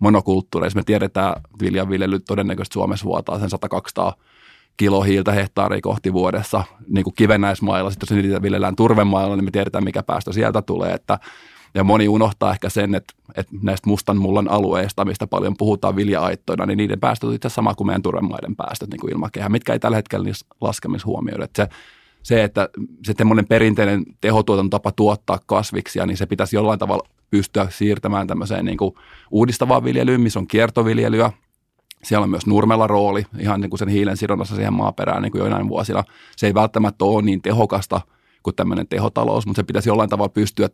monokulttuureissa. 0.00 0.78
Me 0.78 0.82
tiedetään, 0.82 1.32
että 1.36 1.48
viljanviljely 1.62 2.20
todennäköisesti 2.20 2.74
Suomessa 2.74 3.04
vuotaa 3.04 3.38
sen 3.38 3.48
100-200 4.10 4.12
kilohiiltä 4.76 5.32
hehtaaria 5.32 5.80
kohti 5.80 6.12
vuodessa 6.12 6.64
niin 6.88 7.04
kuin 7.04 7.14
kivennäismailla. 7.14 7.90
Sitten 7.90 8.16
jos 8.16 8.24
niitä 8.24 8.42
viljellään 8.42 8.76
turvemailla, 8.76 9.36
niin 9.36 9.44
me 9.44 9.50
tiedetään, 9.50 9.84
mikä 9.84 10.02
päästö 10.02 10.32
sieltä 10.32 10.62
tulee. 10.62 10.92
Että 10.92 11.18
ja 11.74 11.84
moni 11.84 12.08
unohtaa 12.08 12.52
ehkä 12.52 12.68
sen, 12.68 12.94
että, 12.94 13.14
että 13.36 13.52
näistä 13.62 13.88
mustan 13.88 14.16
mullan 14.16 14.50
alueista, 14.50 15.04
mistä 15.04 15.26
paljon 15.26 15.56
puhutaan 15.56 15.96
vilja-aittoina, 15.96 16.66
niin 16.66 16.76
niiden 16.76 17.00
päästöt 17.00 17.28
on 17.28 17.34
itse 17.34 17.48
sama 17.48 17.74
kuin 17.74 17.86
meidän 17.86 18.02
turvemaiden 18.02 18.56
päästöt 18.56 18.90
niin 18.90 19.00
kuin 19.00 19.12
ilmakehä, 19.12 19.48
mitkä 19.48 19.72
ei 19.72 19.78
tällä 19.78 19.96
hetkellä 19.96 20.24
niissä 20.24 20.46
laskelmissa 20.60 21.06
huomioida. 21.06 21.44
Että 21.44 21.64
se, 21.64 21.68
se, 22.22 22.44
että 22.44 22.68
se 23.06 23.14
perinteinen 23.48 24.04
tehotuotantotapa 24.20 24.92
tuottaa 24.92 25.38
kasviksia, 25.46 26.06
niin 26.06 26.16
se 26.16 26.26
pitäisi 26.26 26.56
jollain 26.56 26.78
tavalla 26.78 27.08
pystyä 27.30 27.66
siirtämään 27.70 28.26
tämmöiseen 28.26 28.64
niin 28.64 28.78
kuin 28.78 28.94
uudistavaan 29.30 29.84
viljelyyn, 29.84 30.20
missä 30.20 30.38
on 30.38 30.46
kiertoviljelyä. 30.46 31.32
Siellä 32.02 32.24
on 32.24 32.30
myös 32.30 32.46
nurmella 32.46 32.86
rooli 32.86 33.26
ihan 33.38 33.60
niin 33.60 33.70
kuin 33.70 33.78
sen 33.78 33.88
hiilen 33.88 34.16
sidonnassa 34.16 34.56
siihen 34.56 34.72
maaperään 34.72 35.22
niin 35.22 35.32
kuin 35.32 35.40
joinain 35.40 35.68
vuosina. 35.68 36.04
Se 36.36 36.46
ei 36.46 36.54
välttämättä 36.54 37.04
ole 37.04 37.22
niin 37.22 37.42
tehokasta 37.42 38.00
kuin 38.42 38.56
tämmöinen 38.56 38.88
tehotalous, 38.88 39.46
mutta 39.46 39.58
se 39.62 39.66
pitäisi 39.66 39.88
jollain 39.88 40.10
tavalla 40.10 40.28
pystyä 40.28 40.68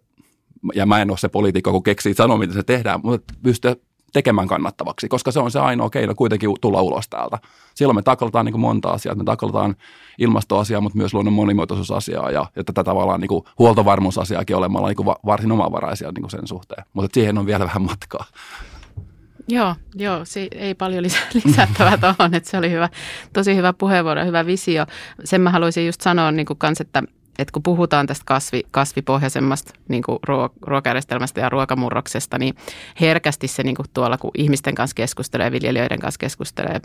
ja 0.74 0.86
mä 0.86 1.00
en 1.00 1.10
ole 1.10 1.18
se 1.18 1.28
poliitikko, 1.28 1.72
kun 1.72 1.82
keksii 1.82 2.14
sanoa, 2.14 2.38
miten 2.38 2.54
se 2.54 2.62
tehdään, 2.62 3.00
mutta 3.02 3.34
pystyä 3.42 3.76
tekemään 4.12 4.48
kannattavaksi, 4.48 5.08
koska 5.08 5.32
se 5.32 5.40
on 5.40 5.50
se 5.50 5.58
ainoa 5.58 5.90
keino 5.90 6.14
kuitenkin 6.14 6.50
tulla 6.60 6.82
ulos 6.82 7.08
täältä. 7.08 7.38
Silloin 7.74 7.96
me 7.96 8.02
taklataan 8.02 8.46
niin 8.46 8.60
monta 8.60 8.88
asiaa, 8.88 9.14
me 9.14 9.24
taklataan 9.24 9.76
ilmastoasiaa, 10.18 10.80
mutta 10.80 10.98
myös 10.98 11.14
luonnon 11.14 11.32
monimuotoisuusasiaa 11.32 12.30
ja, 12.30 12.46
ja 12.56 12.64
tätä 12.64 12.84
tavallaan 12.84 13.20
niin 13.20 13.42
huoltovarmuusasiaakin 13.58 14.56
olemalla 14.56 14.88
niin 14.88 15.06
varsin 15.26 15.52
omavaraisia 15.52 16.12
niin 16.12 16.30
sen 16.30 16.46
suhteen. 16.46 16.84
Mutta 16.92 17.14
siihen 17.14 17.38
on 17.38 17.46
vielä 17.46 17.64
vähän 17.64 17.82
matkaa. 17.82 18.24
Joo, 19.48 19.74
joo, 19.94 20.24
se 20.24 20.48
ei 20.52 20.74
paljon 20.74 21.02
lisä, 21.02 21.18
lisättävää 21.44 21.98
tuohon, 21.98 22.34
että 22.34 22.50
se 22.50 22.58
oli 22.58 22.70
hyvä, 22.70 22.88
tosi 23.32 23.56
hyvä 23.56 23.72
puheenvuoro, 23.72 24.24
hyvä 24.24 24.46
visio. 24.46 24.86
Sen 25.24 25.40
mä 25.40 25.50
haluaisin 25.50 25.86
just 25.86 26.00
sanoa 26.00 26.32
niin 26.32 26.46
kuin 26.46 26.58
kans, 26.58 26.80
että 26.80 27.02
että 27.38 27.52
kun 27.52 27.62
puhutaan 27.62 28.06
tästä 28.06 28.24
kasvi, 28.26 28.62
kasvipohjaisemmasta 28.70 29.72
niin 29.88 30.02
kuin 30.02 30.18
ruokajärjestelmästä 30.62 31.40
ja 31.40 31.48
ruokamurroksesta, 31.48 32.38
niin 32.38 32.54
herkästi 33.00 33.48
se 33.48 33.62
niin 33.62 33.76
kuin 33.76 33.86
tuolla, 33.94 34.18
kun 34.18 34.30
ihmisten 34.38 34.74
kanssa 34.74 34.94
keskustelee, 34.94 35.52
viljelijöiden 35.52 36.00
kanssa 36.00 36.18
keskustelee, 36.18 36.80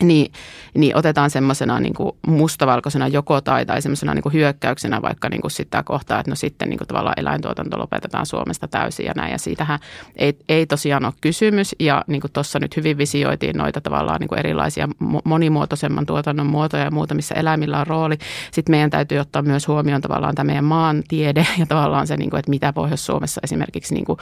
niin, 0.00 0.32
niin 0.74 0.96
otetaan 0.96 1.30
semmoisena 1.30 1.80
niin 1.80 1.94
mustavalkoisena 2.26 3.08
joko 3.08 3.40
tai, 3.40 3.66
tai 3.66 3.82
semmoisena 3.82 4.14
niin 4.14 4.32
hyökkäyksenä 4.32 5.02
vaikka 5.02 5.28
niin 5.28 5.40
kuin 5.40 5.50
sitä 5.50 5.82
kohtaa, 5.82 6.20
että 6.20 6.30
no 6.30 6.34
sitten 6.34 6.68
niin 6.68 6.78
kuin 6.78 6.88
tavallaan 6.88 7.20
eläintuotanto 7.20 7.78
lopetetaan 7.78 8.26
Suomesta 8.26 8.68
täysin 8.68 9.06
ja 9.06 9.12
näin. 9.16 9.32
Ja 9.32 9.38
siitähän 9.38 9.78
ei, 10.16 10.38
ei 10.48 10.66
tosiaan 10.66 11.04
ole 11.04 11.12
kysymys 11.20 11.76
ja 11.78 12.04
niin 12.06 12.20
kuin 12.20 12.32
tuossa 12.32 12.58
nyt 12.58 12.76
hyvin 12.76 12.98
visioitiin 12.98 13.56
noita 13.56 13.80
tavallaan 13.80 14.20
niin 14.20 14.28
kuin 14.28 14.38
erilaisia 14.38 14.88
monimuotoisemman 15.24 16.06
tuotannon 16.06 16.46
muotoja 16.46 16.84
ja 16.84 16.90
muuta, 16.90 17.14
missä 17.14 17.34
eläimillä 17.34 17.80
on 17.80 17.86
rooli. 17.86 18.18
Sitten 18.50 18.72
meidän 18.72 18.90
täytyy 18.90 19.18
ottaa 19.18 19.42
myös 19.42 19.68
huomioon 19.68 20.02
tavallaan 20.02 20.34
tämä 20.34 20.46
meidän 20.46 20.64
maantiede 20.64 21.46
ja 21.58 21.66
tavallaan 21.66 22.06
se, 22.06 22.16
niin 22.16 22.30
kuin, 22.30 22.38
että 22.38 22.50
mitä 22.50 22.72
Pohjois-Suomessa 22.72 23.40
esimerkiksi 23.44 23.94
niin 23.94 24.04
kuin 24.04 24.18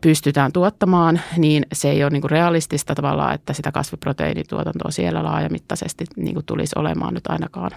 pystytään 0.00 0.52
tuottamaan, 0.52 1.20
niin 1.36 1.66
se 1.72 1.90
ei 1.90 2.02
ole 2.02 2.10
niin 2.10 2.20
kuin 2.20 2.30
realistista 2.30 2.94
tavallaan, 2.94 3.34
että 3.34 3.52
sitä 3.52 3.72
kasviproteiinituotantoa 3.72 4.90
siellä 4.90 5.24
laajamittaisesti 5.24 6.04
niin 6.16 6.34
kuin 6.34 6.46
tulisi 6.46 6.72
olemaan 6.78 7.14
nyt 7.14 7.26
ainakaan 7.26 7.70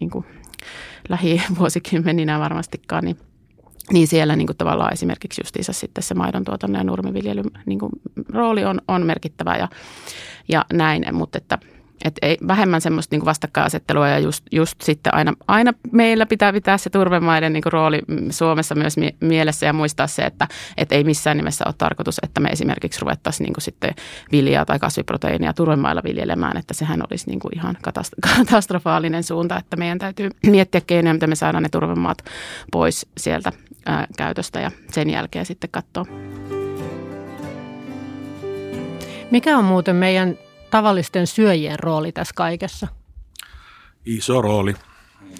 niin 0.00 0.10
kuin 0.10 0.24
lähivuosikymmeninä 1.08 2.40
varmastikaan, 2.40 3.04
niin 3.04 3.18
niin 3.92 4.06
siellä 4.06 4.36
niin 4.36 4.46
kuin 4.46 4.56
tavallaan 4.56 4.92
esimerkiksi 4.92 5.40
justiinsa 5.40 5.72
sitten 5.72 6.04
se 6.04 6.14
maidon 6.14 6.44
tuotannon 6.44 6.80
ja 6.80 6.84
nurmiviljelyn 6.84 7.50
niin 7.66 7.78
kuin 7.78 7.92
rooli 8.28 8.64
on, 8.64 8.80
on 8.88 9.06
merkittävä 9.06 9.56
ja, 9.56 9.68
ja 10.48 10.64
näin, 10.72 11.04
mutta 11.12 11.38
että– 11.38 11.58
et 12.04 12.14
ei, 12.22 12.38
vähemmän 12.46 12.80
semmoista 12.80 13.16
niin 13.16 13.24
vastakkainasettelua 13.24 14.08
ja 14.08 14.18
just, 14.18 14.44
just 14.52 14.80
sitten 14.82 15.14
aina, 15.14 15.32
aina 15.48 15.72
meillä 15.92 16.26
pitää 16.26 16.52
pitää 16.52 16.78
se 16.78 16.90
turvemaiden 16.90 17.52
niin 17.52 17.62
rooli 17.72 18.02
Suomessa 18.30 18.74
myös 18.74 18.96
mie- 18.96 19.14
mielessä 19.20 19.66
ja 19.66 19.72
muistaa 19.72 20.06
se, 20.06 20.22
että 20.22 20.48
et 20.76 20.92
ei 20.92 21.04
missään 21.04 21.36
nimessä 21.36 21.64
ole 21.66 21.74
tarkoitus, 21.78 22.20
että 22.22 22.40
me 22.40 22.48
esimerkiksi 22.48 23.00
ruvettaisiin 23.00 23.44
niin 23.44 23.54
sitten 23.58 23.94
viljaa 24.32 24.64
tai 24.64 24.78
kasviproteiinia 24.78 25.52
turvemailla 25.52 26.02
viljelemään, 26.04 26.56
että 26.56 26.74
sehän 26.74 27.00
olisi 27.10 27.30
niin 27.30 27.40
ihan 27.54 27.76
katastrofaalinen 28.38 29.22
suunta, 29.22 29.58
että 29.58 29.76
meidän 29.76 29.98
täytyy 29.98 30.30
miettiä 30.46 30.80
keinoja, 30.86 31.14
miten 31.14 31.28
me 31.28 31.36
saadaan 31.36 31.62
ne 31.62 31.68
turvemaat 31.68 32.18
pois 32.72 33.06
sieltä 33.18 33.52
ää, 33.86 34.06
käytöstä 34.16 34.60
ja 34.60 34.70
sen 34.90 35.10
jälkeen 35.10 35.46
sitten 35.46 35.70
katsoa. 35.70 36.06
Mikä 39.30 39.58
on 39.58 39.64
muuten 39.64 39.96
meidän 39.96 40.38
tavallisten 40.74 41.26
syöjien 41.26 41.78
rooli 41.78 42.12
tässä 42.12 42.32
kaikessa? 42.36 42.88
Iso 44.04 44.42
rooli. 44.42 44.74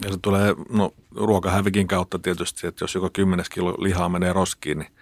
Ja 0.05 0.13
se 0.13 0.19
tulee 0.23 0.55
no, 0.71 0.91
ruokahävikin 1.17 1.87
kautta 1.87 2.19
tietysti, 2.19 2.67
että 2.67 2.85
jos 2.85 2.95
joko 2.95 3.11
10 3.13 3.47
kilo 3.53 3.75
lihaa 3.79 4.09
menee 4.09 4.33
roskiin, 4.33 4.79
niin 4.79 4.93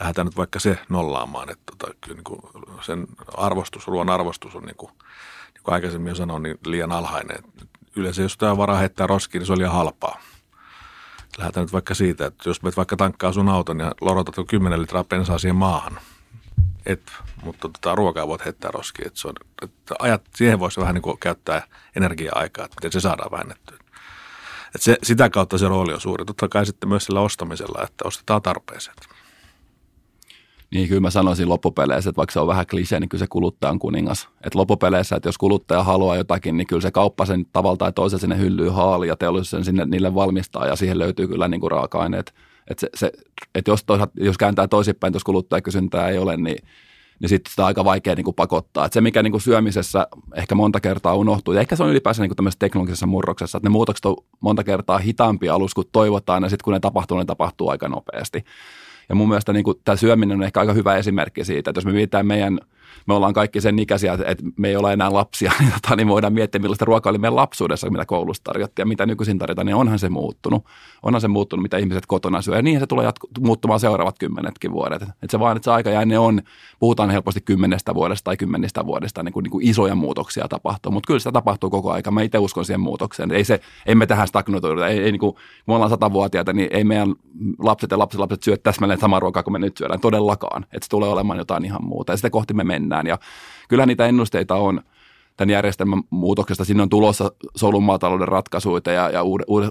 lähdetään 0.00 0.26
nyt 0.26 0.36
vaikka 0.36 0.60
se 0.60 0.78
nollaamaan. 0.88 1.50
Että 1.50 1.72
tota, 1.78 1.94
kyllä 2.00 2.14
niin 2.14 2.24
kuin 2.24 2.40
sen 2.82 3.06
arvostus, 3.36 3.86
ruoan 3.86 4.10
arvostus 4.10 4.54
on 4.54 4.62
niin 4.62 4.76
kuin, 4.76 4.90
niin 5.54 5.62
kuin 5.62 5.74
aikaisemmin 5.74 6.08
jo 6.08 6.14
sanoin, 6.14 6.42
niin 6.42 6.58
liian 6.66 6.92
alhainen. 6.92 7.44
Yleensä 7.96 8.22
jos 8.22 8.36
tämä 8.36 8.56
varaa 8.56 8.78
heittää 8.78 9.06
roskiin, 9.06 9.40
niin 9.40 9.46
se 9.46 9.52
on 9.52 9.58
liian 9.58 9.72
halpaa. 9.72 10.20
Lähdetään 11.38 11.64
nyt 11.64 11.72
vaikka 11.72 11.94
siitä, 11.94 12.26
että 12.26 12.48
jos 12.48 12.62
menet 12.62 12.76
vaikka 12.76 12.96
tankkaa 12.96 13.32
sun 13.32 13.48
auton 13.48 13.80
ja 13.80 13.94
lorotat 14.00 14.34
10 14.48 14.82
litraa 14.82 15.04
bensaa 15.04 15.38
siihen 15.38 15.56
maahan– 15.56 16.00
et, 16.86 17.02
mutta 17.44 17.68
tota, 17.68 17.94
ruokaa 17.94 18.26
voit 18.26 18.44
heittää 18.44 18.70
roskiin. 18.70 19.06
Et 19.06 19.16
se 19.16 19.28
on, 19.28 19.34
että 19.62 19.94
ajat, 19.98 20.22
siihen 20.34 20.60
voisi 20.60 20.80
vähän 20.80 20.94
niin 20.94 21.02
kuin 21.02 21.18
käyttää 21.18 21.62
energiaa-aikaa, 21.96 22.64
että 22.64 22.76
miten 22.76 22.92
se 22.92 23.00
saadaan 23.00 23.30
vähennettyä. 23.30 23.78
Et 24.74 24.82
se, 24.82 24.96
sitä 25.02 25.30
kautta 25.30 25.58
se 25.58 25.68
rooli 25.68 25.94
on 25.94 26.00
suuri. 26.00 26.24
Totta 26.24 26.48
kai 26.48 26.66
sitten 26.66 26.88
myös 26.88 27.04
sillä 27.04 27.20
ostamisella, 27.20 27.82
että 27.84 28.04
ostetaan 28.04 28.42
tarpeeseen. 28.42 28.96
Niin, 30.70 30.88
kyllä 30.88 31.00
mä 31.00 31.10
sanoisin 31.10 31.48
loppupeleissä, 31.48 32.10
että 32.10 32.16
vaikka 32.16 32.32
se 32.32 32.40
on 32.40 32.46
vähän 32.46 32.66
klisee, 32.66 33.00
niin 33.00 33.08
kyllä 33.08 33.22
se 33.22 33.26
kuluttaja 33.26 33.70
on 33.70 33.78
kuningas. 33.78 34.28
Että 34.44 34.58
loppupeleissä, 34.58 35.16
että 35.16 35.28
jos 35.28 35.38
kuluttaja 35.38 35.82
haluaa 35.82 36.16
jotakin, 36.16 36.56
niin 36.56 36.66
kyllä 36.66 36.82
se 36.82 36.90
kauppa 36.90 37.26
sen 37.26 37.46
tavalla 37.52 37.76
tai 37.76 37.92
toisella 37.92 38.20
sinne 38.20 38.38
hyllyy 38.38 38.68
haali 38.68 39.08
ja 39.08 39.16
teollisuus 39.16 39.50
sen 39.50 39.64
sinne 39.64 39.84
niille 39.84 40.14
valmistaa 40.14 40.66
ja 40.66 40.76
siihen 40.76 40.98
löytyy 40.98 41.28
kyllä 41.28 41.48
niin 41.48 41.60
kuin 41.60 41.70
raaka-aineet. 41.70 42.34
Että 42.70 42.80
se, 42.80 42.90
se, 42.94 43.12
että 43.54 43.70
jos, 43.70 43.84
toisaalta, 43.84 44.12
jos 44.16 44.38
kääntää 44.38 44.68
toisinpäin, 44.68 45.12
jos 45.12 45.24
kuluttajakysyntää 45.24 46.08
ei 46.08 46.18
ole, 46.18 46.36
niin 46.36 46.56
niin 47.20 47.28
sitten 47.28 47.50
sitä 47.50 47.62
on 47.62 47.66
aika 47.66 47.84
vaikea 47.84 48.14
niin 48.14 48.24
kuin 48.24 48.34
pakottaa. 48.34 48.86
Et 48.86 48.92
se, 48.92 49.00
mikä 49.00 49.22
niin 49.22 49.30
kuin 49.30 49.40
syömisessä 49.40 50.06
ehkä 50.34 50.54
monta 50.54 50.80
kertaa 50.80 51.14
unohtuu, 51.14 51.54
ja 51.54 51.60
ehkä 51.60 51.76
se 51.76 51.82
on 51.82 51.90
ylipäänsä 51.90 52.22
niin 52.22 52.28
kuin 52.28 52.36
tämmöisessä 52.36 52.58
teknologisessa 52.58 53.06
murroksessa, 53.06 53.58
että 53.58 53.68
ne 53.68 53.72
muutokset 53.72 54.06
on 54.06 54.16
monta 54.40 54.64
kertaa 54.64 54.98
hitaampia 54.98 55.54
alussa 55.54 55.74
kuin 55.74 55.88
toivotaan, 55.92 56.42
ja 56.42 56.48
sitten 56.48 56.64
kun 56.64 56.72
ne 56.72 56.80
tapahtuu, 56.80 57.18
ne 57.18 57.24
tapahtuu 57.24 57.68
aika 57.68 57.88
nopeasti. 57.88 58.44
Ja 59.08 59.14
mun 59.14 59.28
mielestä 59.28 59.52
niin 59.52 59.64
kuin, 59.64 59.80
tämä 59.84 59.96
syöminen 59.96 60.38
on 60.38 60.42
ehkä 60.42 60.60
aika 60.60 60.72
hyvä 60.72 60.96
esimerkki 60.96 61.44
siitä, 61.44 61.70
että 61.70 61.78
jos 61.78 61.86
me 61.86 61.92
mietitään 61.92 62.26
meidän– 62.26 62.60
me 63.06 63.14
ollaan 63.14 63.32
kaikki 63.32 63.60
sen 63.60 63.78
ikäisiä, 63.78 64.12
että 64.12 64.44
me 64.56 64.68
ei 64.68 64.76
ole 64.76 64.92
enää 64.92 65.12
lapsia, 65.12 65.52
niin, 65.58 65.72
tota, 65.82 65.96
niin 65.96 66.08
voidaan 66.08 66.32
miettiä, 66.32 66.60
millaista 66.60 66.84
ruokaa 66.84 67.10
oli 67.10 67.18
meidän 67.18 67.36
lapsuudessa, 67.36 67.90
mitä 67.90 68.04
koulussa 68.04 68.44
tarjottiin 68.44 68.82
ja 68.82 68.86
mitä 68.86 69.06
nykyisin 69.06 69.38
tarjotaan, 69.38 69.66
niin 69.66 69.76
onhan 69.76 69.98
se 69.98 70.08
muuttunut. 70.08 70.64
Onhan 71.02 71.20
se 71.20 71.28
muuttunut, 71.28 71.62
mitä 71.62 71.76
ihmiset 71.76 72.06
kotona 72.06 72.42
syö. 72.42 72.56
Ja 72.56 72.62
niin 72.62 72.80
se 72.80 72.86
tulee 72.86 73.04
jatku- 73.04 73.28
muuttumaan 73.40 73.80
seuraavat 73.80 74.18
kymmenetkin 74.18 74.72
vuodet. 74.72 75.02
Että 75.02 75.26
se 75.30 75.40
vaan, 75.40 75.56
että 75.56 75.64
se 75.64 75.70
aika 75.70 75.90
jäänne 75.90 76.18
on, 76.18 76.42
puhutaan 76.78 77.10
helposti 77.10 77.40
kymmenestä 77.40 77.94
vuodesta 77.94 78.24
tai 78.24 78.36
kymmenistä 78.36 78.86
vuodesta, 78.86 79.22
niin 79.22 79.32
kuin, 79.32 79.42
niin 79.42 79.50
kuin 79.50 79.68
isoja 79.68 79.94
muutoksia 79.94 80.48
tapahtuu. 80.48 80.92
Mutta 80.92 81.06
kyllä 81.06 81.20
sitä 81.20 81.32
tapahtuu 81.32 81.70
koko 81.70 81.92
aika. 81.92 82.10
Mä 82.10 82.22
itse 82.22 82.38
uskon 82.38 82.64
siihen 82.64 82.80
muutokseen. 82.80 83.32
Ei, 83.32 83.44
se, 83.44 83.60
ei 83.86 83.94
me 83.94 84.06
tähän 84.06 84.28
stagnoituida. 84.28 84.88
Ei, 84.88 84.98
ei 84.98 85.12
niin 85.12 85.20
kuin, 85.20 85.36
me 85.66 85.74
ollaan 85.74 85.90
satavuotiaita, 85.90 86.52
niin 86.52 86.68
ei 86.70 86.84
meidän 86.84 87.14
lapset 87.58 87.90
ja 87.90 87.98
lapset 87.98 88.42
syö 88.42 88.56
täsmälleen 88.56 89.00
samaa 89.00 89.20
ruokaa 89.20 89.42
kuin 89.42 89.52
me 89.52 89.58
nyt 89.58 89.76
syödään 89.76 90.00
todellakaan. 90.00 90.62
Että 90.62 90.84
se 90.84 90.88
tulee 90.90 91.08
olemaan 91.08 91.38
jotain 91.38 91.64
ihan 91.64 91.84
muuta. 91.84 92.12
Ja 92.12 92.16
sitä 92.16 92.30
kohti 92.30 92.54
me 92.54 92.64
mennään. 92.64 92.81
Ja 93.06 93.18
kyllä 93.68 93.86
niitä 93.86 94.06
ennusteita 94.06 94.54
on 94.54 94.80
tämän 95.36 95.50
järjestelmän 95.50 96.02
muutoksesta. 96.10 96.64
Sinne 96.64 96.82
on 96.82 96.88
tulossa 96.88 97.32
solun 97.56 97.82
maatalouden 97.82 98.28
ratkaisuja 98.28 98.92
ja, 98.92 99.10
ja 99.10 99.22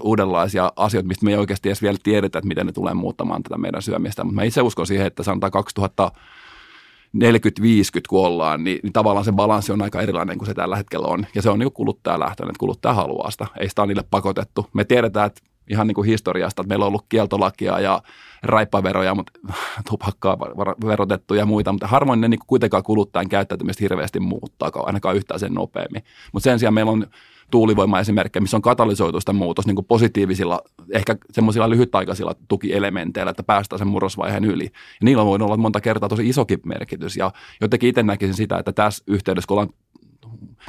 uudenlaisia 0.02 0.72
asioita, 0.76 1.08
mistä 1.08 1.24
me 1.24 1.30
ei 1.30 1.36
oikeasti 1.36 1.68
edes 1.68 1.82
vielä 1.82 1.98
tiedetä, 2.02 2.38
että 2.38 2.48
miten 2.48 2.66
ne 2.66 2.72
tulee 2.72 2.94
muuttamaan 2.94 3.42
tätä 3.42 3.58
meidän 3.58 3.82
syömistä. 3.82 4.24
Mutta 4.24 4.34
mä 4.34 4.42
itse 4.42 4.62
uskon 4.62 4.86
siihen, 4.86 5.06
että 5.06 5.22
sanotaan 5.22 5.52
2000 5.52 6.10
40-50 7.16 7.20
kun 8.08 8.26
ollaan, 8.26 8.64
niin, 8.64 8.80
niin 8.82 8.92
tavallaan 8.92 9.24
se 9.24 9.32
balanssi 9.32 9.72
on 9.72 9.82
aika 9.82 10.00
erilainen 10.00 10.38
kuin 10.38 10.46
se 10.46 10.54
tällä 10.54 10.76
hetkellä 10.76 11.06
on. 11.06 11.26
Ja 11.34 11.42
se 11.42 11.50
on 11.50 11.58
niin 11.58 11.72
kuluttajalähtöinen, 11.72 12.50
että 12.50 12.58
kuluttaja 12.58 12.94
haluaa 12.94 13.30
sitä. 13.30 13.46
Ei 13.60 13.68
sitä 13.68 13.82
ole 13.82 13.88
niille 13.88 14.04
pakotettu. 14.10 14.66
Me 14.72 14.84
tiedetään, 14.84 15.26
että 15.26 15.42
ihan 15.70 15.86
niin 15.86 15.94
kuin 15.94 16.06
historiasta, 16.06 16.62
että 16.62 16.68
meillä 16.68 16.84
on 16.84 16.88
ollut 16.88 17.06
kieltolakia 17.08 17.80
ja 17.80 18.02
raippaveroja, 18.42 19.14
mutta 19.14 19.32
tupakkaa 19.90 20.38
verotettu 20.86 21.34
ja 21.34 21.46
muita, 21.46 21.72
mutta 21.72 21.86
harvoin 21.86 22.20
ne 22.20 22.28
niin 22.28 22.40
kuitenkaan 22.46 22.82
kuluttajan 22.82 23.28
käyttäytymistä 23.28 23.84
hirveästi 23.84 24.20
muuttaa, 24.20 24.70
ainakaan 24.74 25.16
yhtään 25.16 25.40
sen 25.40 25.54
nopeammin. 25.54 26.02
Mutta 26.32 26.44
sen 26.44 26.58
sijaan 26.58 26.74
meillä 26.74 26.92
on 26.92 27.06
tuulivoima-esimerkkejä, 27.52 28.40
missä 28.40 28.56
on 28.56 28.62
katalysoitu 28.62 29.20
sitä 29.20 29.32
muutos 29.32 29.66
niin 29.66 29.84
positiivisilla, 29.88 30.60
ehkä 30.90 31.16
semmoisilla 31.32 31.70
lyhytaikaisilla 31.70 32.34
tukielementeillä, 32.48 33.30
että 33.30 33.42
päästään 33.42 33.78
sen 33.78 33.88
murrosvaiheen 33.88 34.44
yli. 34.44 34.64
Ja 34.64 34.70
niillä 35.02 35.24
voi 35.24 35.38
olla 35.40 35.56
monta 35.56 35.80
kertaa 35.80 36.08
tosi 36.08 36.28
isokin 36.28 36.60
merkitys. 36.64 37.16
Ja 37.16 37.30
jotenkin 37.60 37.88
itse 37.88 38.02
näkisin 38.02 38.34
sitä, 38.34 38.58
että 38.58 38.72
tässä 38.72 39.04
yhteydessä, 39.06 39.48
kun 39.48 39.54
ollaan 39.54 39.74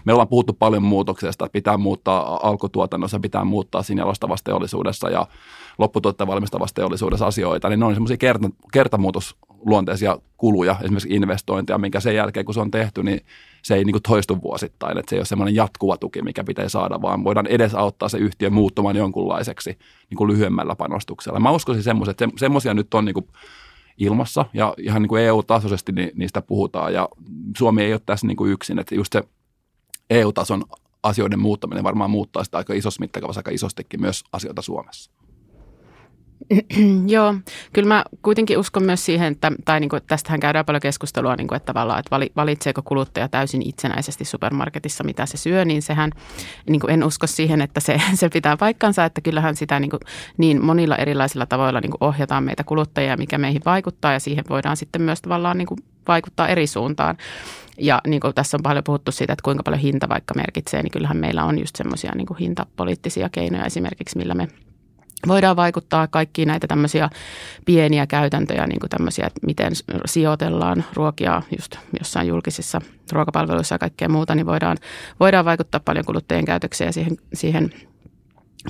me 0.06 0.14
ollaan 0.14 0.28
puhuttu 0.28 0.54
paljon 0.54 0.84
muutoksesta, 0.84 1.50
pitää 1.52 1.78
muuttaa 1.78 2.48
alkutuotannossa, 2.48 3.20
pitää 3.20 3.44
muuttaa 3.44 3.84
siinä 3.84 4.02
jalostavassa 4.02 4.46
teollisuudessa 4.46 5.10
ja 5.10 5.28
lopputuotteen 5.78 6.28
valmistavassa 6.28 6.76
teollisuudessa 6.76 7.28
asioita, 7.28 7.70
niin 7.70 7.80
ne 7.80 7.86
on 7.86 7.94
semmoisia 7.94 8.18
kerta, 8.18 8.50
kertamuutosluonteisia 8.74 10.18
kuluja, 10.38 10.76
esimerkiksi 10.82 11.16
investointeja, 11.16 11.78
minkä 11.78 12.00
sen 12.00 12.16
jälkeen 12.16 12.46
kun 12.46 12.54
se 12.54 12.60
on 12.60 12.72
tehty, 12.72 13.04
niin 13.04 13.22
se 13.62 13.76
ei 13.76 13.84
niin 13.84 13.94
kuin 13.94 14.04
toistu 14.04 14.42
vuosittain, 14.42 14.98
että 14.98 15.10
se 15.10 15.16
ei 15.16 15.20
ole 15.20 15.26
semmoinen 15.26 15.56
jatkuva 15.56 15.98
tuki, 15.98 16.22
mikä 16.22 16.44
pitää 16.44 16.70
saada, 16.70 17.02
vaan 17.02 17.24
voidaan 17.24 17.48
edesauttaa 17.48 18.10
se 18.10 18.18
yhtiö 18.18 18.50
muuttumaan 18.50 18.96
jonkunlaiseksi 18.96 19.78
niin 20.10 20.18
kuin 20.18 20.32
lyhyemmällä 20.32 20.76
panostuksella. 20.76 21.40
Mä 21.40 21.52
uskoisin 21.52 21.84
semmoisia, 21.84 22.12
että 22.12 22.28
semmoisia 22.38 22.74
nyt 22.74 22.94
on 22.94 23.06
niin 23.06 23.14
kuin 23.14 23.28
ilmassa 23.98 24.46
ja 24.54 24.74
ihan 24.78 25.02
niin 25.02 25.10
kuin 25.10 25.22
EU-tasoisesti 25.22 25.92
niistä 26.16 26.42
puhutaan 26.42 26.94
ja 26.94 27.10
Suomi 27.58 27.84
ei 27.84 27.94
ole 27.94 28.02
tässä 28.06 28.28
niin 28.28 28.38
kuin 28.38 28.52
yksin, 28.52 28.80
että 28.80 28.96
just 28.96 29.14
se 29.14 29.24
EU-tason 30.10 30.64
asioiden 31.04 31.40
muuttaminen 31.40 31.84
varmaan 31.84 32.10
muuttaa 32.10 32.44
sitä 32.44 32.58
aika 32.58 32.74
isossa 32.74 33.00
mittakaavassa 33.00 33.40
aika 33.40 33.52
isostikin 33.52 34.02
myös 34.02 34.24
asioita 34.34 34.62
Suomessa. 34.62 35.12
Joo, 37.08 37.36
kyllä 37.74 37.88
mä 37.88 38.06
kuitenkin 38.22 38.58
uskon 38.58 38.84
myös 38.84 39.06
siihen, 39.06 39.34
että, 39.34 39.52
tai 39.66 39.80
niin 39.80 39.90
kuin, 39.90 40.02
tästähän 40.08 40.40
käydään 40.40 40.66
paljon 40.66 40.82
keskustelua, 40.82 41.36
niin 41.36 41.48
kuin, 41.48 41.58
että 41.58 41.74
tavallaan, 41.74 42.00
että 42.00 42.18
valitseeko 42.36 42.82
kuluttaja 42.82 43.30
täysin 43.30 43.62
itsenäisesti 43.62 44.26
supermarketissa, 44.26 45.04
mitä 45.04 45.26
se 45.26 45.38
syö, 45.38 45.66
niin 45.66 45.82
sehän, 45.82 46.12
niin 46.70 46.80
kuin 46.80 46.92
en 46.92 47.04
usko 47.04 47.28
siihen, 47.28 47.62
että 47.62 47.80
se, 47.80 48.02
se 48.14 48.30
pitää 48.30 48.58
paikkansa, 48.58 49.06
että 49.06 49.22
kyllähän 49.22 49.56
sitä 49.56 49.80
niin, 49.80 49.90
kuin, 49.90 50.00
niin 50.38 50.66
monilla 50.66 50.96
erilaisilla 50.96 51.46
tavoilla 51.46 51.82
niin 51.82 51.92
kuin 51.92 52.10
ohjataan 52.10 52.44
meitä 52.44 52.64
kuluttajia, 52.64 53.18
mikä 53.18 53.38
meihin 53.38 53.62
vaikuttaa, 53.66 54.14
ja 54.14 54.20
siihen 54.20 54.44
voidaan 54.50 54.78
sitten 54.78 55.02
myös 55.02 55.22
tavallaan 55.22 55.58
niin 55.58 55.68
kuin 55.68 55.80
vaikuttaa 56.08 56.48
eri 56.48 56.68
suuntaan. 56.68 57.18
Ja 57.78 58.02
niin 58.08 58.20
kuin 58.20 58.34
tässä 58.34 58.58
on 58.58 58.64
paljon 58.64 58.84
puhuttu 58.84 59.12
siitä, 59.12 59.34
että 59.34 59.44
kuinka 59.44 59.64
paljon 59.64 59.82
hinta 59.82 60.10
vaikka 60.10 60.34
merkitsee, 60.34 60.84
niin 60.84 60.92
kyllähän 60.92 61.18
meillä 61.18 61.44
on 61.44 61.60
just 61.60 61.76
semmoisia 61.76 62.12
niin 62.16 62.38
hintapoliittisia 62.40 63.30
keinoja 63.30 63.66
esimerkiksi, 63.66 64.18
millä 64.18 64.34
me 64.34 64.48
voidaan 65.28 65.56
vaikuttaa 65.56 66.08
kaikkiin 66.08 66.48
näitä 66.48 66.68
tämmöisiä 66.68 67.10
pieniä 67.66 68.08
käytäntöjä, 68.08 68.68
niin 68.68 68.80
kuin 68.80 68.90
tämmöisiä, 68.90 69.28
että 69.28 69.40
miten 69.46 69.74
sijoitellaan 70.06 70.84
ruokia 70.94 71.42
just 71.60 71.76
jossain 72.00 72.28
julkisissa 72.28 72.82
ruokapalveluissa 73.12 73.76
ja 73.76 73.80
kaikkea 73.80 74.10
muuta, 74.10 74.36
niin 74.36 74.46
voidaan, 74.46 74.78
voidaan 75.20 75.46
vaikuttaa 75.46 75.82
paljon 75.86 76.06
kuluttajien 76.06 76.46
käytökseen 76.46 76.88
ja 76.88 76.94
siihen, 76.94 77.18
siihen 77.34 77.74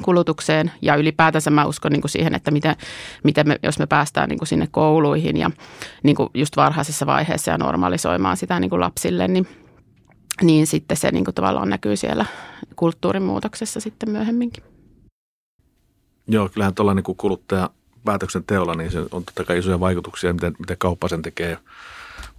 kulutukseen 0.02 0.72
ja 0.82 0.96
ylipäätänsä 0.96 1.50
mä 1.50 1.66
uskon 1.66 1.92
niin 1.92 2.02
kuin 2.02 2.12
siihen, 2.12 2.36
että 2.36 2.52
miten, 2.52 2.76
miten 3.24 3.48
me, 3.48 3.60
jos 3.64 3.80
me 3.80 3.86
päästään 3.86 4.30
niin 4.30 4.40
kuin 4.40 4.48
sinne 4.48 4.68
kouluihin 4.72 5.38
ja 5.38 5.52
niin 6.04 6.16
kuin 6.16 6.30
just 6.34 6.58
varhaisessa 6.58 7.06
vaiheessa 7.06 7.52
ja 7.52 7.58
normalisoimaan 7.58 8.38
sitä 8.38 8.60
niin 8.60 8.70
kuin 8.70 8.80
lapsille, 8.80 9.28
niin, 9.28 9.48
niin 10.42 10.68
sitten 10.68 10.98
se 10.98 11.12
niin 11.12 11.26
kuin 11.26 11.36
tavallaan 11.36 11.70
näkyy 11.70 11.96
siellä 11.96 12.26
kulttuurin 12.76 13.24
muutoksessa 13.24 13.80
sitten 13.80 14.10
myöhemminkin. 14.10 14.64
Joo, 16.28 16.50
kyllähän 16.50 16.76
tuolla 16.76 16.94
niin 16.94 17.18
kuluttaja 17.18 17.70
päätöksenteolla, 18.06 18.76
niin 18.76 18.92
se 18.92 19.00
on 19.00 19.26
totta 19.26 19.44
kai 19.44 19.58
isoja 19.58 19.80
vaikutuksia, 19.80 20.34
miten, 20.34 20.56
miten 20.60 20.78
kauppa 20.78 21.08
sen 21.08 21.22
tekee. 21.22 21.58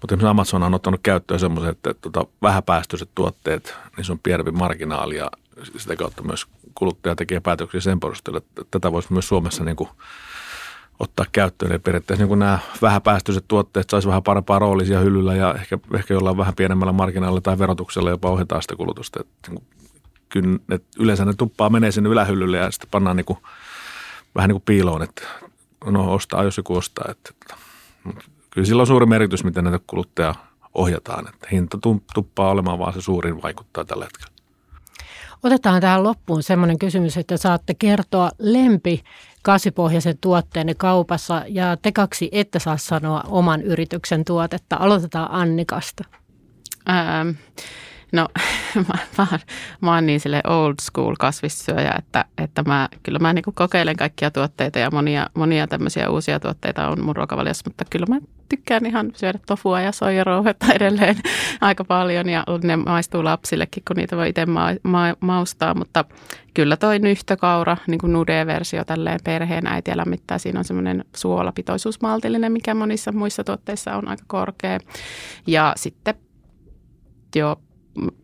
Mutta 0.01 0.15
esimerkiksi 0.15 0.27
Amazon 0.31 0.63
on 0.63 0.75
ottanut 0.75 1.01
käyttöön 1.03 1.41
semmoisen, 1.41 1.71
että 1.71 1.95
tota, 1.95 2.27
vähäpäästöiset 2.43 3.09
tuotteet, 3.15 3.75
se 4.03 4.13
on 4.13 4.19
pienempi 4.19 4.51
marginaali 4.51 5.17
ja 5.17 5.31
sitä 5.77 5.97
kautta 5.97 6.23
myös 6.23 6.47
kuluttaja 6.75 7.17
tekee 7.17 7.41
päätöksiä 7.41 7.81
sen 7.81 8.01
perusteella, 8.01 8.39
että 8.39 8.63
tätä 8.71 8.93
voisi 8.93 9.13
myös 9.13 9.29
Suomessa 9.29 9.65
niin 9.65 9.77
kuin 9.77 9.89
ottaa 10.99 11.27
käyttöön. 11.33 11.73
Ja 11.73 11.79
periaatteessa 11.79 12.27
niin 12.27 12.39
nämä 12.39 12.59
vähäpäästöiset 12.83 13.45
tuotteet 13.49 13.91
saisi 13.91 14.09
vähän 14.09 14.23
parempaa 14.23 14.59
roolisia 14.59 15.01
hyllyllä 15.01 15.35
ja 15.35 15.55
ehkä, 15.55 15.79
ehkä 15.95 16.15
jollain 16.15 16.37
vähän 16.37 16.55
pienemmällä 16.55 16.93
marginaalilla 16.93 17.41
tai 17.41 17.59
verotuksella 17.59 18.11
jopa 18.11 18.31
ohjataan 18.31 18.63
sitä 18.63 18.77
kulutusta. 18.77 19.21
Että, 19.21 19.51
niin 19.51 19.55
kuin, 19.55 19.89
kyllä 20.29 20.59
ne, 20.67 20.81
yleensä 20.99 21.25
ne 21.25 21.35
tuppaa 21.35 21.71
menee 21.71 21.93
sinne 21.93 22.11
ylähyllylle 22.11 22.57
ja 22.57 22.71
sitten 22.71 22.91
pannaan 22.91 23.17
niin 23.17 23.25
kuin, 23.25 23.39
vähän 24.35 24.49
niin 24.49 24.55
kuin 24.55 24.65
piiloon, 24.67 25.03
että 25.03 25.23
no 25.85 26.15
ostaa, 26.15 26.45
jos 26.45 26.57
joku 26.57 26.77
ostaa. 26.77 27.07
Että, 27.11 27.31
että, 27.33 27.55
kyllä 28.51 28.67
sillä 28.67 28.81
on 28.81 28.87
suuri 28.87 29.07
merkitys, 29.07 29.45
miten 29.45 29.65
näitä 29.65 29.81
kuluttaja 29.87 30.35
ohjataan. 30.75 31.29
Että 31.29 31.49
hinta 31.53 31.79
tuppaa 32.15 32.51
olemaan 32.51 32.79
vaan 32.79 32.93
se 32.93 33.01
suurin 33.01 33.43
vaikuttaa 33.43 33.85
tällä 33.85 34.05
hetkellä. 34.05 34.34
Otetaan 35.45 35.81
tähän 35.81 36.05
loppuun 36.05 36.43
semmoinen 36.43 36.79
kysymys, 36.79 37.17
että 37.17 37.37
saatte 37.37 37.75
kertoa 37.75 38.31
lempi 38.39 39.03
kasvipohjaisen 39.43 40.19
tuotteenne 40.21 40.75
kaupassa 40.75 41.43
ja 41.49 41.77
te 41.77 41.93
kaksi 41.93 42.29
ette 42.33 42.59
saa 42.59 42.77
sanoa 42.77 43.23
oman 43.29 43.63
yrityksen 43.63 44.25
tuotetta. 44.25 44.77
Aloitetaan 44.77 45.31
Annikasta. 45.31 46.05
Ähm, 46.89 47.29
No 48.15 48.29
mä, 48.89 48.99
mä, 49.19 49.39
mä 49.81 49.95
oon 49.95 50.07
niin 50.07 50.21
sille 50.21 50.41
old 50.47 50.75
school 50.81 51.15
kasvissyöjä, 51.19 51.95
että, 51.99 52.25
että 52.39 52.63
mä, 52.63 52.89
kyllä 53.03 53.19
mä 53.19 53.33
niin 53.33 53.45
kokeilen 53.55 53.97
kaikkia 53.97 54.31
tuotteita 54.31 54.79
ja 54.79 54.91
monia, 54.91 55.31
monia 55.35 55.67
tämmöisiä 55.67 56.11
uusia 56.11 56.41
tuotteita 56.41 56.89
on 56.89 57.05
mun 57.05 57.17
ruokavaliossa, 57.17 57.71
mutta 57.71 57.85
kyllä 57.91 58.07
mä 58.09 58.19
tykkään 58.49 58.87
ihan 58.87 59.13
syödä 59.15 59.39
tofua 59.47 59.81
ja 59.81 59.93
soijarouhetta 59.93 60.67
edelleen 60.77 61.17
aika 61.61 61.85
paljon 61.85 62.29
ja 62.29 62.45
ne 62.63 62.77
maistuu 62.77 63.25
lapsillekin, 63.25 63.83
kun 63.87 63.97
niitä 63.97 64.17
voi 64.17 64.29
itse 64.29 64.47
ma- 64.47 64.69
ma- 64.83 65.17
maustaa, 65.21 65.75
mutta 65.75 66.05
kyllä 66.55 66.77
toi 66.77 66.99
nyhtökaura, 66.99 67.77
niin 67.87 67.99
kuin 67.99 68.13
nude-versio 68.13 68.85
tälleen 68.85 69.21
perheen 69.25 69.67
äitiä 69.67 69.97
lämmittää. 69.97 70.39
Siinä 70.39 70.59
on 70.59 70.65
semmoinen 70.65 71.05
suolapitoisuus 71.17 72.01
maltillinen, 72.01 72.53
mikä 72.53 72.75
monissa 72.75 73.13
muissa 73.13 73.45
tuotteissa 73.45 73.97
on 73.97 74.09
aika 74.09 74.25
korkea. 74.27 74.79
Ja 75.47 75.73
sitten 75.77 76.15
jo 77.37 77.57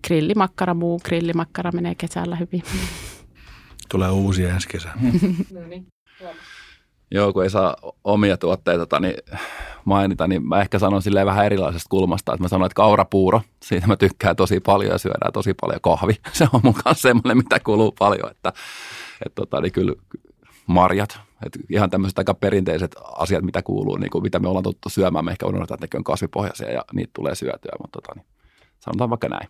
grillimakkara, 0.06 0.74
muu 0.74 1.00
grillimakkara 1.04 1.72
menee 1.72 1.94
kesällä 1.94 2.36
hyvin. 2.36 2.62
Tulee 3.88 4.10
uusia 4.10 4.54
ensi 4.54 4.68
kesä. 4.68 4.88
no 5.54 5.60
niin. 5.66 5.86
Joo, 7.10 7.32
kun 7.32 7.42
ei 7.42 7.50
saa 7.50 7.76
omia 8.04 8.36
tuotteita 8.36 8.78
tota, 8.78 9.00
niin 9.00 9.14
mainita, 9.84 10.28
niin 10.28 10.48
mä 10.48 10.60
ehkä 10.60 10.78
sanon 10.78 11.02
silleen 11.02 11.26
vähän 11.26 11.46
erilaisesta 11.46 11.88
kulmasta, 11.90 12.32
että 12.32 12.44
mä 12.44 12.48
sanon, 12.48 12.66
että 12.66 12.74
kaurapuuro, 12.74 13.40
siitä 13.62 13.86
mä 13.86 13.96
tykkään 13.96 14.36
tosi 14.36 14.60
paljon 14.60 14.92
ja 14.92 14.98
syödään 14.98 15.32
tosi 15.32 15.54
paljon 15.60 15.80
kahvi. 15.80 16.16
Se 16.32 16.48
on 16.52 16.60
mun 16.64 16.74
kanssa 16.74 17.08
semmoinen, 17.08 17.36
mitä 17.36 17.60
kuluu 17.60 17.92
paljon, 17.98 18.30
että, 18.30 18.52
että 19.26 19.34
tota, 19.34 19.60
niin 19.60 19.72
kyllä 19.72 19.94
marjat, 20.66 21.20
Et 21.46 21.58
ihan 21.70 21.90
tämmöiset 21.90 22.18
aika 22.18 22.34
perinteiset 22.34 22.96
asiat, 23.18 23.44
mitä 23.44 23.62
kuuluu, 23.62 23.96
niin 23.96 24.10
kuin 24.10 24.22
mitä 24.22 24.38
me 24.38 24.48
ollaan 24.48 24.62
tottu 24.62 24.88
syömään. 24.88 25.24
Me 25.24 25.30
ehkä 25.30 25.46
unohdetaan, 25.46 25.84
että 25.84 25.96
ne 25.96 25.98
on 25.98 26.04
kasvipohjaisia 26.04 26.70
ja 26.70 26.84
niitä 26.92 27.10
tulee 27.14 27.34
syötyä, 27.34 27.72
mutta 27.82 28.00
tota, 28.00 28.12
niin, 28.16 28.26
sanotaan 28.80 29.10
vaikka 29.10 29.28
näin. 29.28 29.48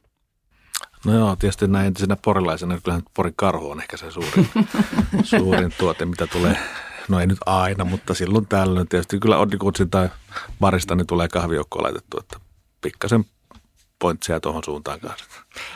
No 1.04 1.14
joo, 1.14 1.36
tietysti 1.36 1.66
näin 1.66 1.86
entisenä 1.86 2.16
porilaisena, 2.16 2.74
niin 2.74 2.82
kyllähän 2.82 3.02
Porin 3.14 3.34
karhu 3.36 3.70
on 3.70 3.80
ehkä 3.80 3.96
se 3.96 4.10
suurin, 4.10 4.48
suurin 5.22 5.72
tuote, 5.78 6.04
mitä 6.04 6.26
tulee, 6.26 6.58
no 7.08 7.20
ei 7.20 7.26
nyt 7.26 7.38
aina, 7.46 7.84
mutta 7.84 8.14
silloin 8.14 8.46
tällöin. 8.46 8.88
Tietysti 8.88 9.18
kyllä 9.18 9.38
Oddikutsin 9.38 9.90
tai 9.90 10.08
barista 10.60 10.94
niin 10.94 11.06
tulee 11.06 11.28
kahvijoukkoa 11.28 11.82
laitettu, 11.82 12.18
että 12.20 12.36
pikkasen 12.80 13.24
pointsia 13.98 14.40
tuohon 14.40 14.64
suuntaan 14.64 15.00
kanssa. 15.00 15.24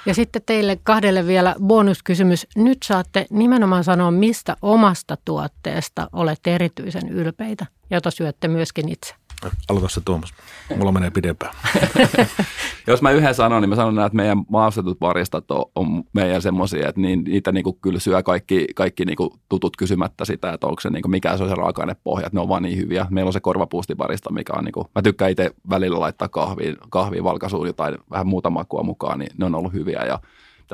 Ja 0.06 0.14
sitten 0.14 0.42
teille 0.46 0.78
kahdelle 0.82 1.26
vielä 1.26 1.54
bonuskysymys. 1.62 2.46
Nyt 2.56 2.78
saatte 2.82 3.26
nimenomaan 3.30 3.84
sanoa, 3.84 4.10
mistä 4.10 4.56
omasta 4.62 5.16
tuotteesta 5.24 6.08
olette 6.12 6.54
erityisen 6.54 7.08
ylpeitä, 7.08 7.66
jota 7.90 8.10
syötte 8.10 8.48
myöskin 8.48 8.88
itse. 8.88 9.14
Aloita 9.68 9.88
se 9.88 10.00
Tuomas. 10.04 10.34
Mulla 10.76 10.92
menee 10.92 11.10
pidempään. 11.10 11.54
Jos 12.86 13.02
mä 13.02 13.10
yhden 13.10 13.34
sanon, 13.34 13.62
niin 13.62 13.68
mä 13.68 13.76
sanon, 13.76 14.06
että 14.06 14.16
meidän 14.16 14.44
maastetut 14.48 14.98
baristat 14.98 15.50
on, 15.50 15.64
on 15.74 16.04
meidän 16.12 16.42
semmoisia, 16.42 16.88
että 16.88 17.00
niin, 17.00 17.24
niitä 17.24 17.52
niinku 17.52 17.72
kyllä 17.72 17.98
syö 17.98 18.22
kaikki, 18.22 18.66
kaikki 18.74 19.04
niinku 19.04 19.36
tutut 19.48 19.76
kysymättä 19.76 20.24
sitä, 20.24 20.52
että 20.52 20.66
onko 20.66 20.80
se 20.80 20.90
niinku, 20.90 21.08
mikä 21.08 21.36
se 21.36 21.42
on 21.42 21.48
se 21.48 21.54
raaka-ainepohja, 21.54 22.26
että 22.26 22.36
ne 22.36 22.40
on 22.40 22.48
vaan 22.48 22.62
niin 22.62 22.78
hyviä. 22.78 23.06
Meillä 23.10 23.28
on 23.28 23.32
se 23.32 23.40
korvapuustibarista, 23.40 24.32
mikä 24.32 24.52
on, 24.56 24.64
niinku, 24.64 24.90
mä 24.94 25.02
tykkään 25.02 25.30
itse 25.30 25.50
välillä 25.70 26.00
laittaa 26.00 26.28
kahviin, 26.28 26.76
kahviin 26.90 27.24
valkasuun 27.24 27.66
jotain 27.66 27.98
vähän 28.10 28.26
muuta 28.26 28.50
makua 28.50 28.82
mukaan, 28.82 29.18
niin 29.18 29.30
ne 29.38 29.46
on 29.46 29.54
ollut 29.54 29.72
hyviä 29.72 30.04
ja 30.04 30.18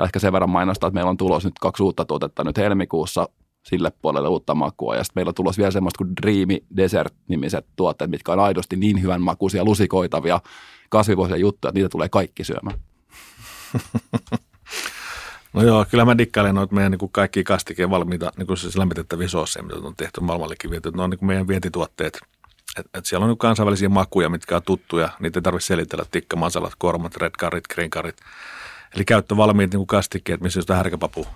ehkä 0.03 0.19
sen 0.19 0.33
verran 0.33 0.49
mainostaa, 0.49 0.87
että 0.87 0.95
meillä 0.95 1.09
on 1.09 1.17
tulos 1.17 1.45
nyt 1.45 1.59
kaksi 1.61 1.83
uutta 1.83 2.05
tuotetta 2.05 2.43
nyt 2.43 2.57
helmikuussa 2.57 3.29
sille 3.63 3.91
puolelle 4.01 4.29
uutta 4.29 4.55
makua. 4.55 4.95
Ja 4.95 5.03
sitten 5.03 5.19
meillä 5.19 5.29
on 5.29 5.35
tulossa 5.35 5.59
vielä 5.59 5.71
semmoista 5.71 5.97
kuin 5.97 6.15
Dreamy 6.21 6.57
Desert-nimiset 6.77 7.65
tuotteet, 7.75 8.11
mitkä 8.11 8.31
on 8.31 8.39
aidosti 8.39 8.75
niin 8.75 9.01
hyvän 9.01 9.21
makuisia, 9.21 9.65
lusikoitavia, 9.65 10.39
kasvipohjaisia 10.89 11.41
juttuja, 11.41 11.69
että 11.69 11.79
niitä 11.79 11.89
tulee 11.89 12.09
kaikki 12.09 12.43
syömään. 12.43 12.79
No 15.53 15.63
joo, 15.63 15.85
kyllä 15.89 16.05
mä 16.05 16.17
dikkailen 16.17 16.55
noita 16.55 16.75
meidän 16.75 16.91
niin 16.91 17.11
kaikki 17.11 17.43
kastikeen 17.43 17.89
valmiita 17.89 18.31
niin 18.37 18.47
kuin 18.47 18.57
siis 18.57 18.77
lämmitettäviä 18.77 19.27
soosseja, 19.27 19.63
mitä 19.63 19.77
on 19.77 19.95
tehty 19.95 20.21
maailmallekin 20.21 20.71
viety. 20.71 20.91
Ne 20.91 21.03
on 21.03 21.09
niin 21.09 21.25
meidän 21.25 21.47
vientituotteet. 21.47 22.19
Et, 22.79 22.85
et 22.93 23.05
siellä 23.05 23.23
on 23.23 23.29
niin 23.29 23.37
kansainvälisiä 23.37 23.89
makuja, 23.89 24.29
mitkä 24.29 24.55
on 24.55 24.63
tuttuja. 24.63 25.09
Niitä 25.19 25.39
ei 25.39 25.41
tarvitse 25.41 25.67
selitellä. 25.67 26.05
Tikka, 26.11 26.35
masalat, 26.35 26.73
kormat, 26.77 27.17
red 27.17 27.31
currit, 27.39 27.67
green 27.73 27.89
currit. 27.89 28.15
Eli 28.95 29.05
käyttövalmiit 29.05 29.73
niin 29.73 29.87
kastikkeet, 29.87 30.41
missä 30.41 30.61
on 30.69 30.75
härkäpapu 30.75 31.27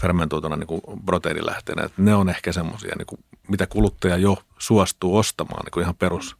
fermentoituna 0.00 0.56
niin 0.56 0.80
proteiinilähteenä. 1.06 1.84
Että 1.84 2.02
ne 2.02 2.14
on 2.14 2.28
ehkä 2.28 2.52
semmoisia, 2.52 2.94
niin 2.98 3.24
mitä 3.48 3.66
kuluttaja 3.66 4.16
jo 4.16 4.36
suostuu 4.58 5.16
ostamaan 5.16 5.64
niin 5.64 5.70
kuin 5.70 5.82
ihan 5.82 5.94
perus 5.94 6.36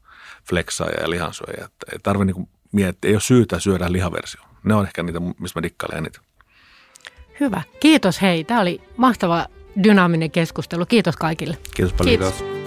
flexaaja 0.49 1.01
ja 1.01 1.11
lihansyöjä. 1.11 1.65
Että 1.65 1.87
ei 1.93 1.99
tarvitse 2.03 2.33
niin 2.33 2.49
miettiä, 2.73 3.09
ei 3.09 3.15
ole 3.15 3.21
syytä 3.21 3.59
syödä 3.59 3.93
lihaversio. 3.93 4.41
Ne 4.65 4.75
on 4.75 4.87
ehkä 4.87 5.03
niitä, 5.03 5.21
missä 5.21 5.61
mä 5.61 5.63
dikkailen 5.63 5.99
eniten. 5.99 6.23
Hyvä. 7.41 7.63
Kiitos 7.81 8.23
hei. 8.23 8.45
Tämä 8.45 8.61
oli 8.61 8.81
mahtava 8.97 9.47
dynaaminen 9.85 10.31
keskustelu. 10.31 10.87
Kiitos 10.87 11.17
kaikille. 11.17 11.59
Kiitos 11.75 11.93
paljon. 11.93 12.19
Kiitos. 12.19 12.62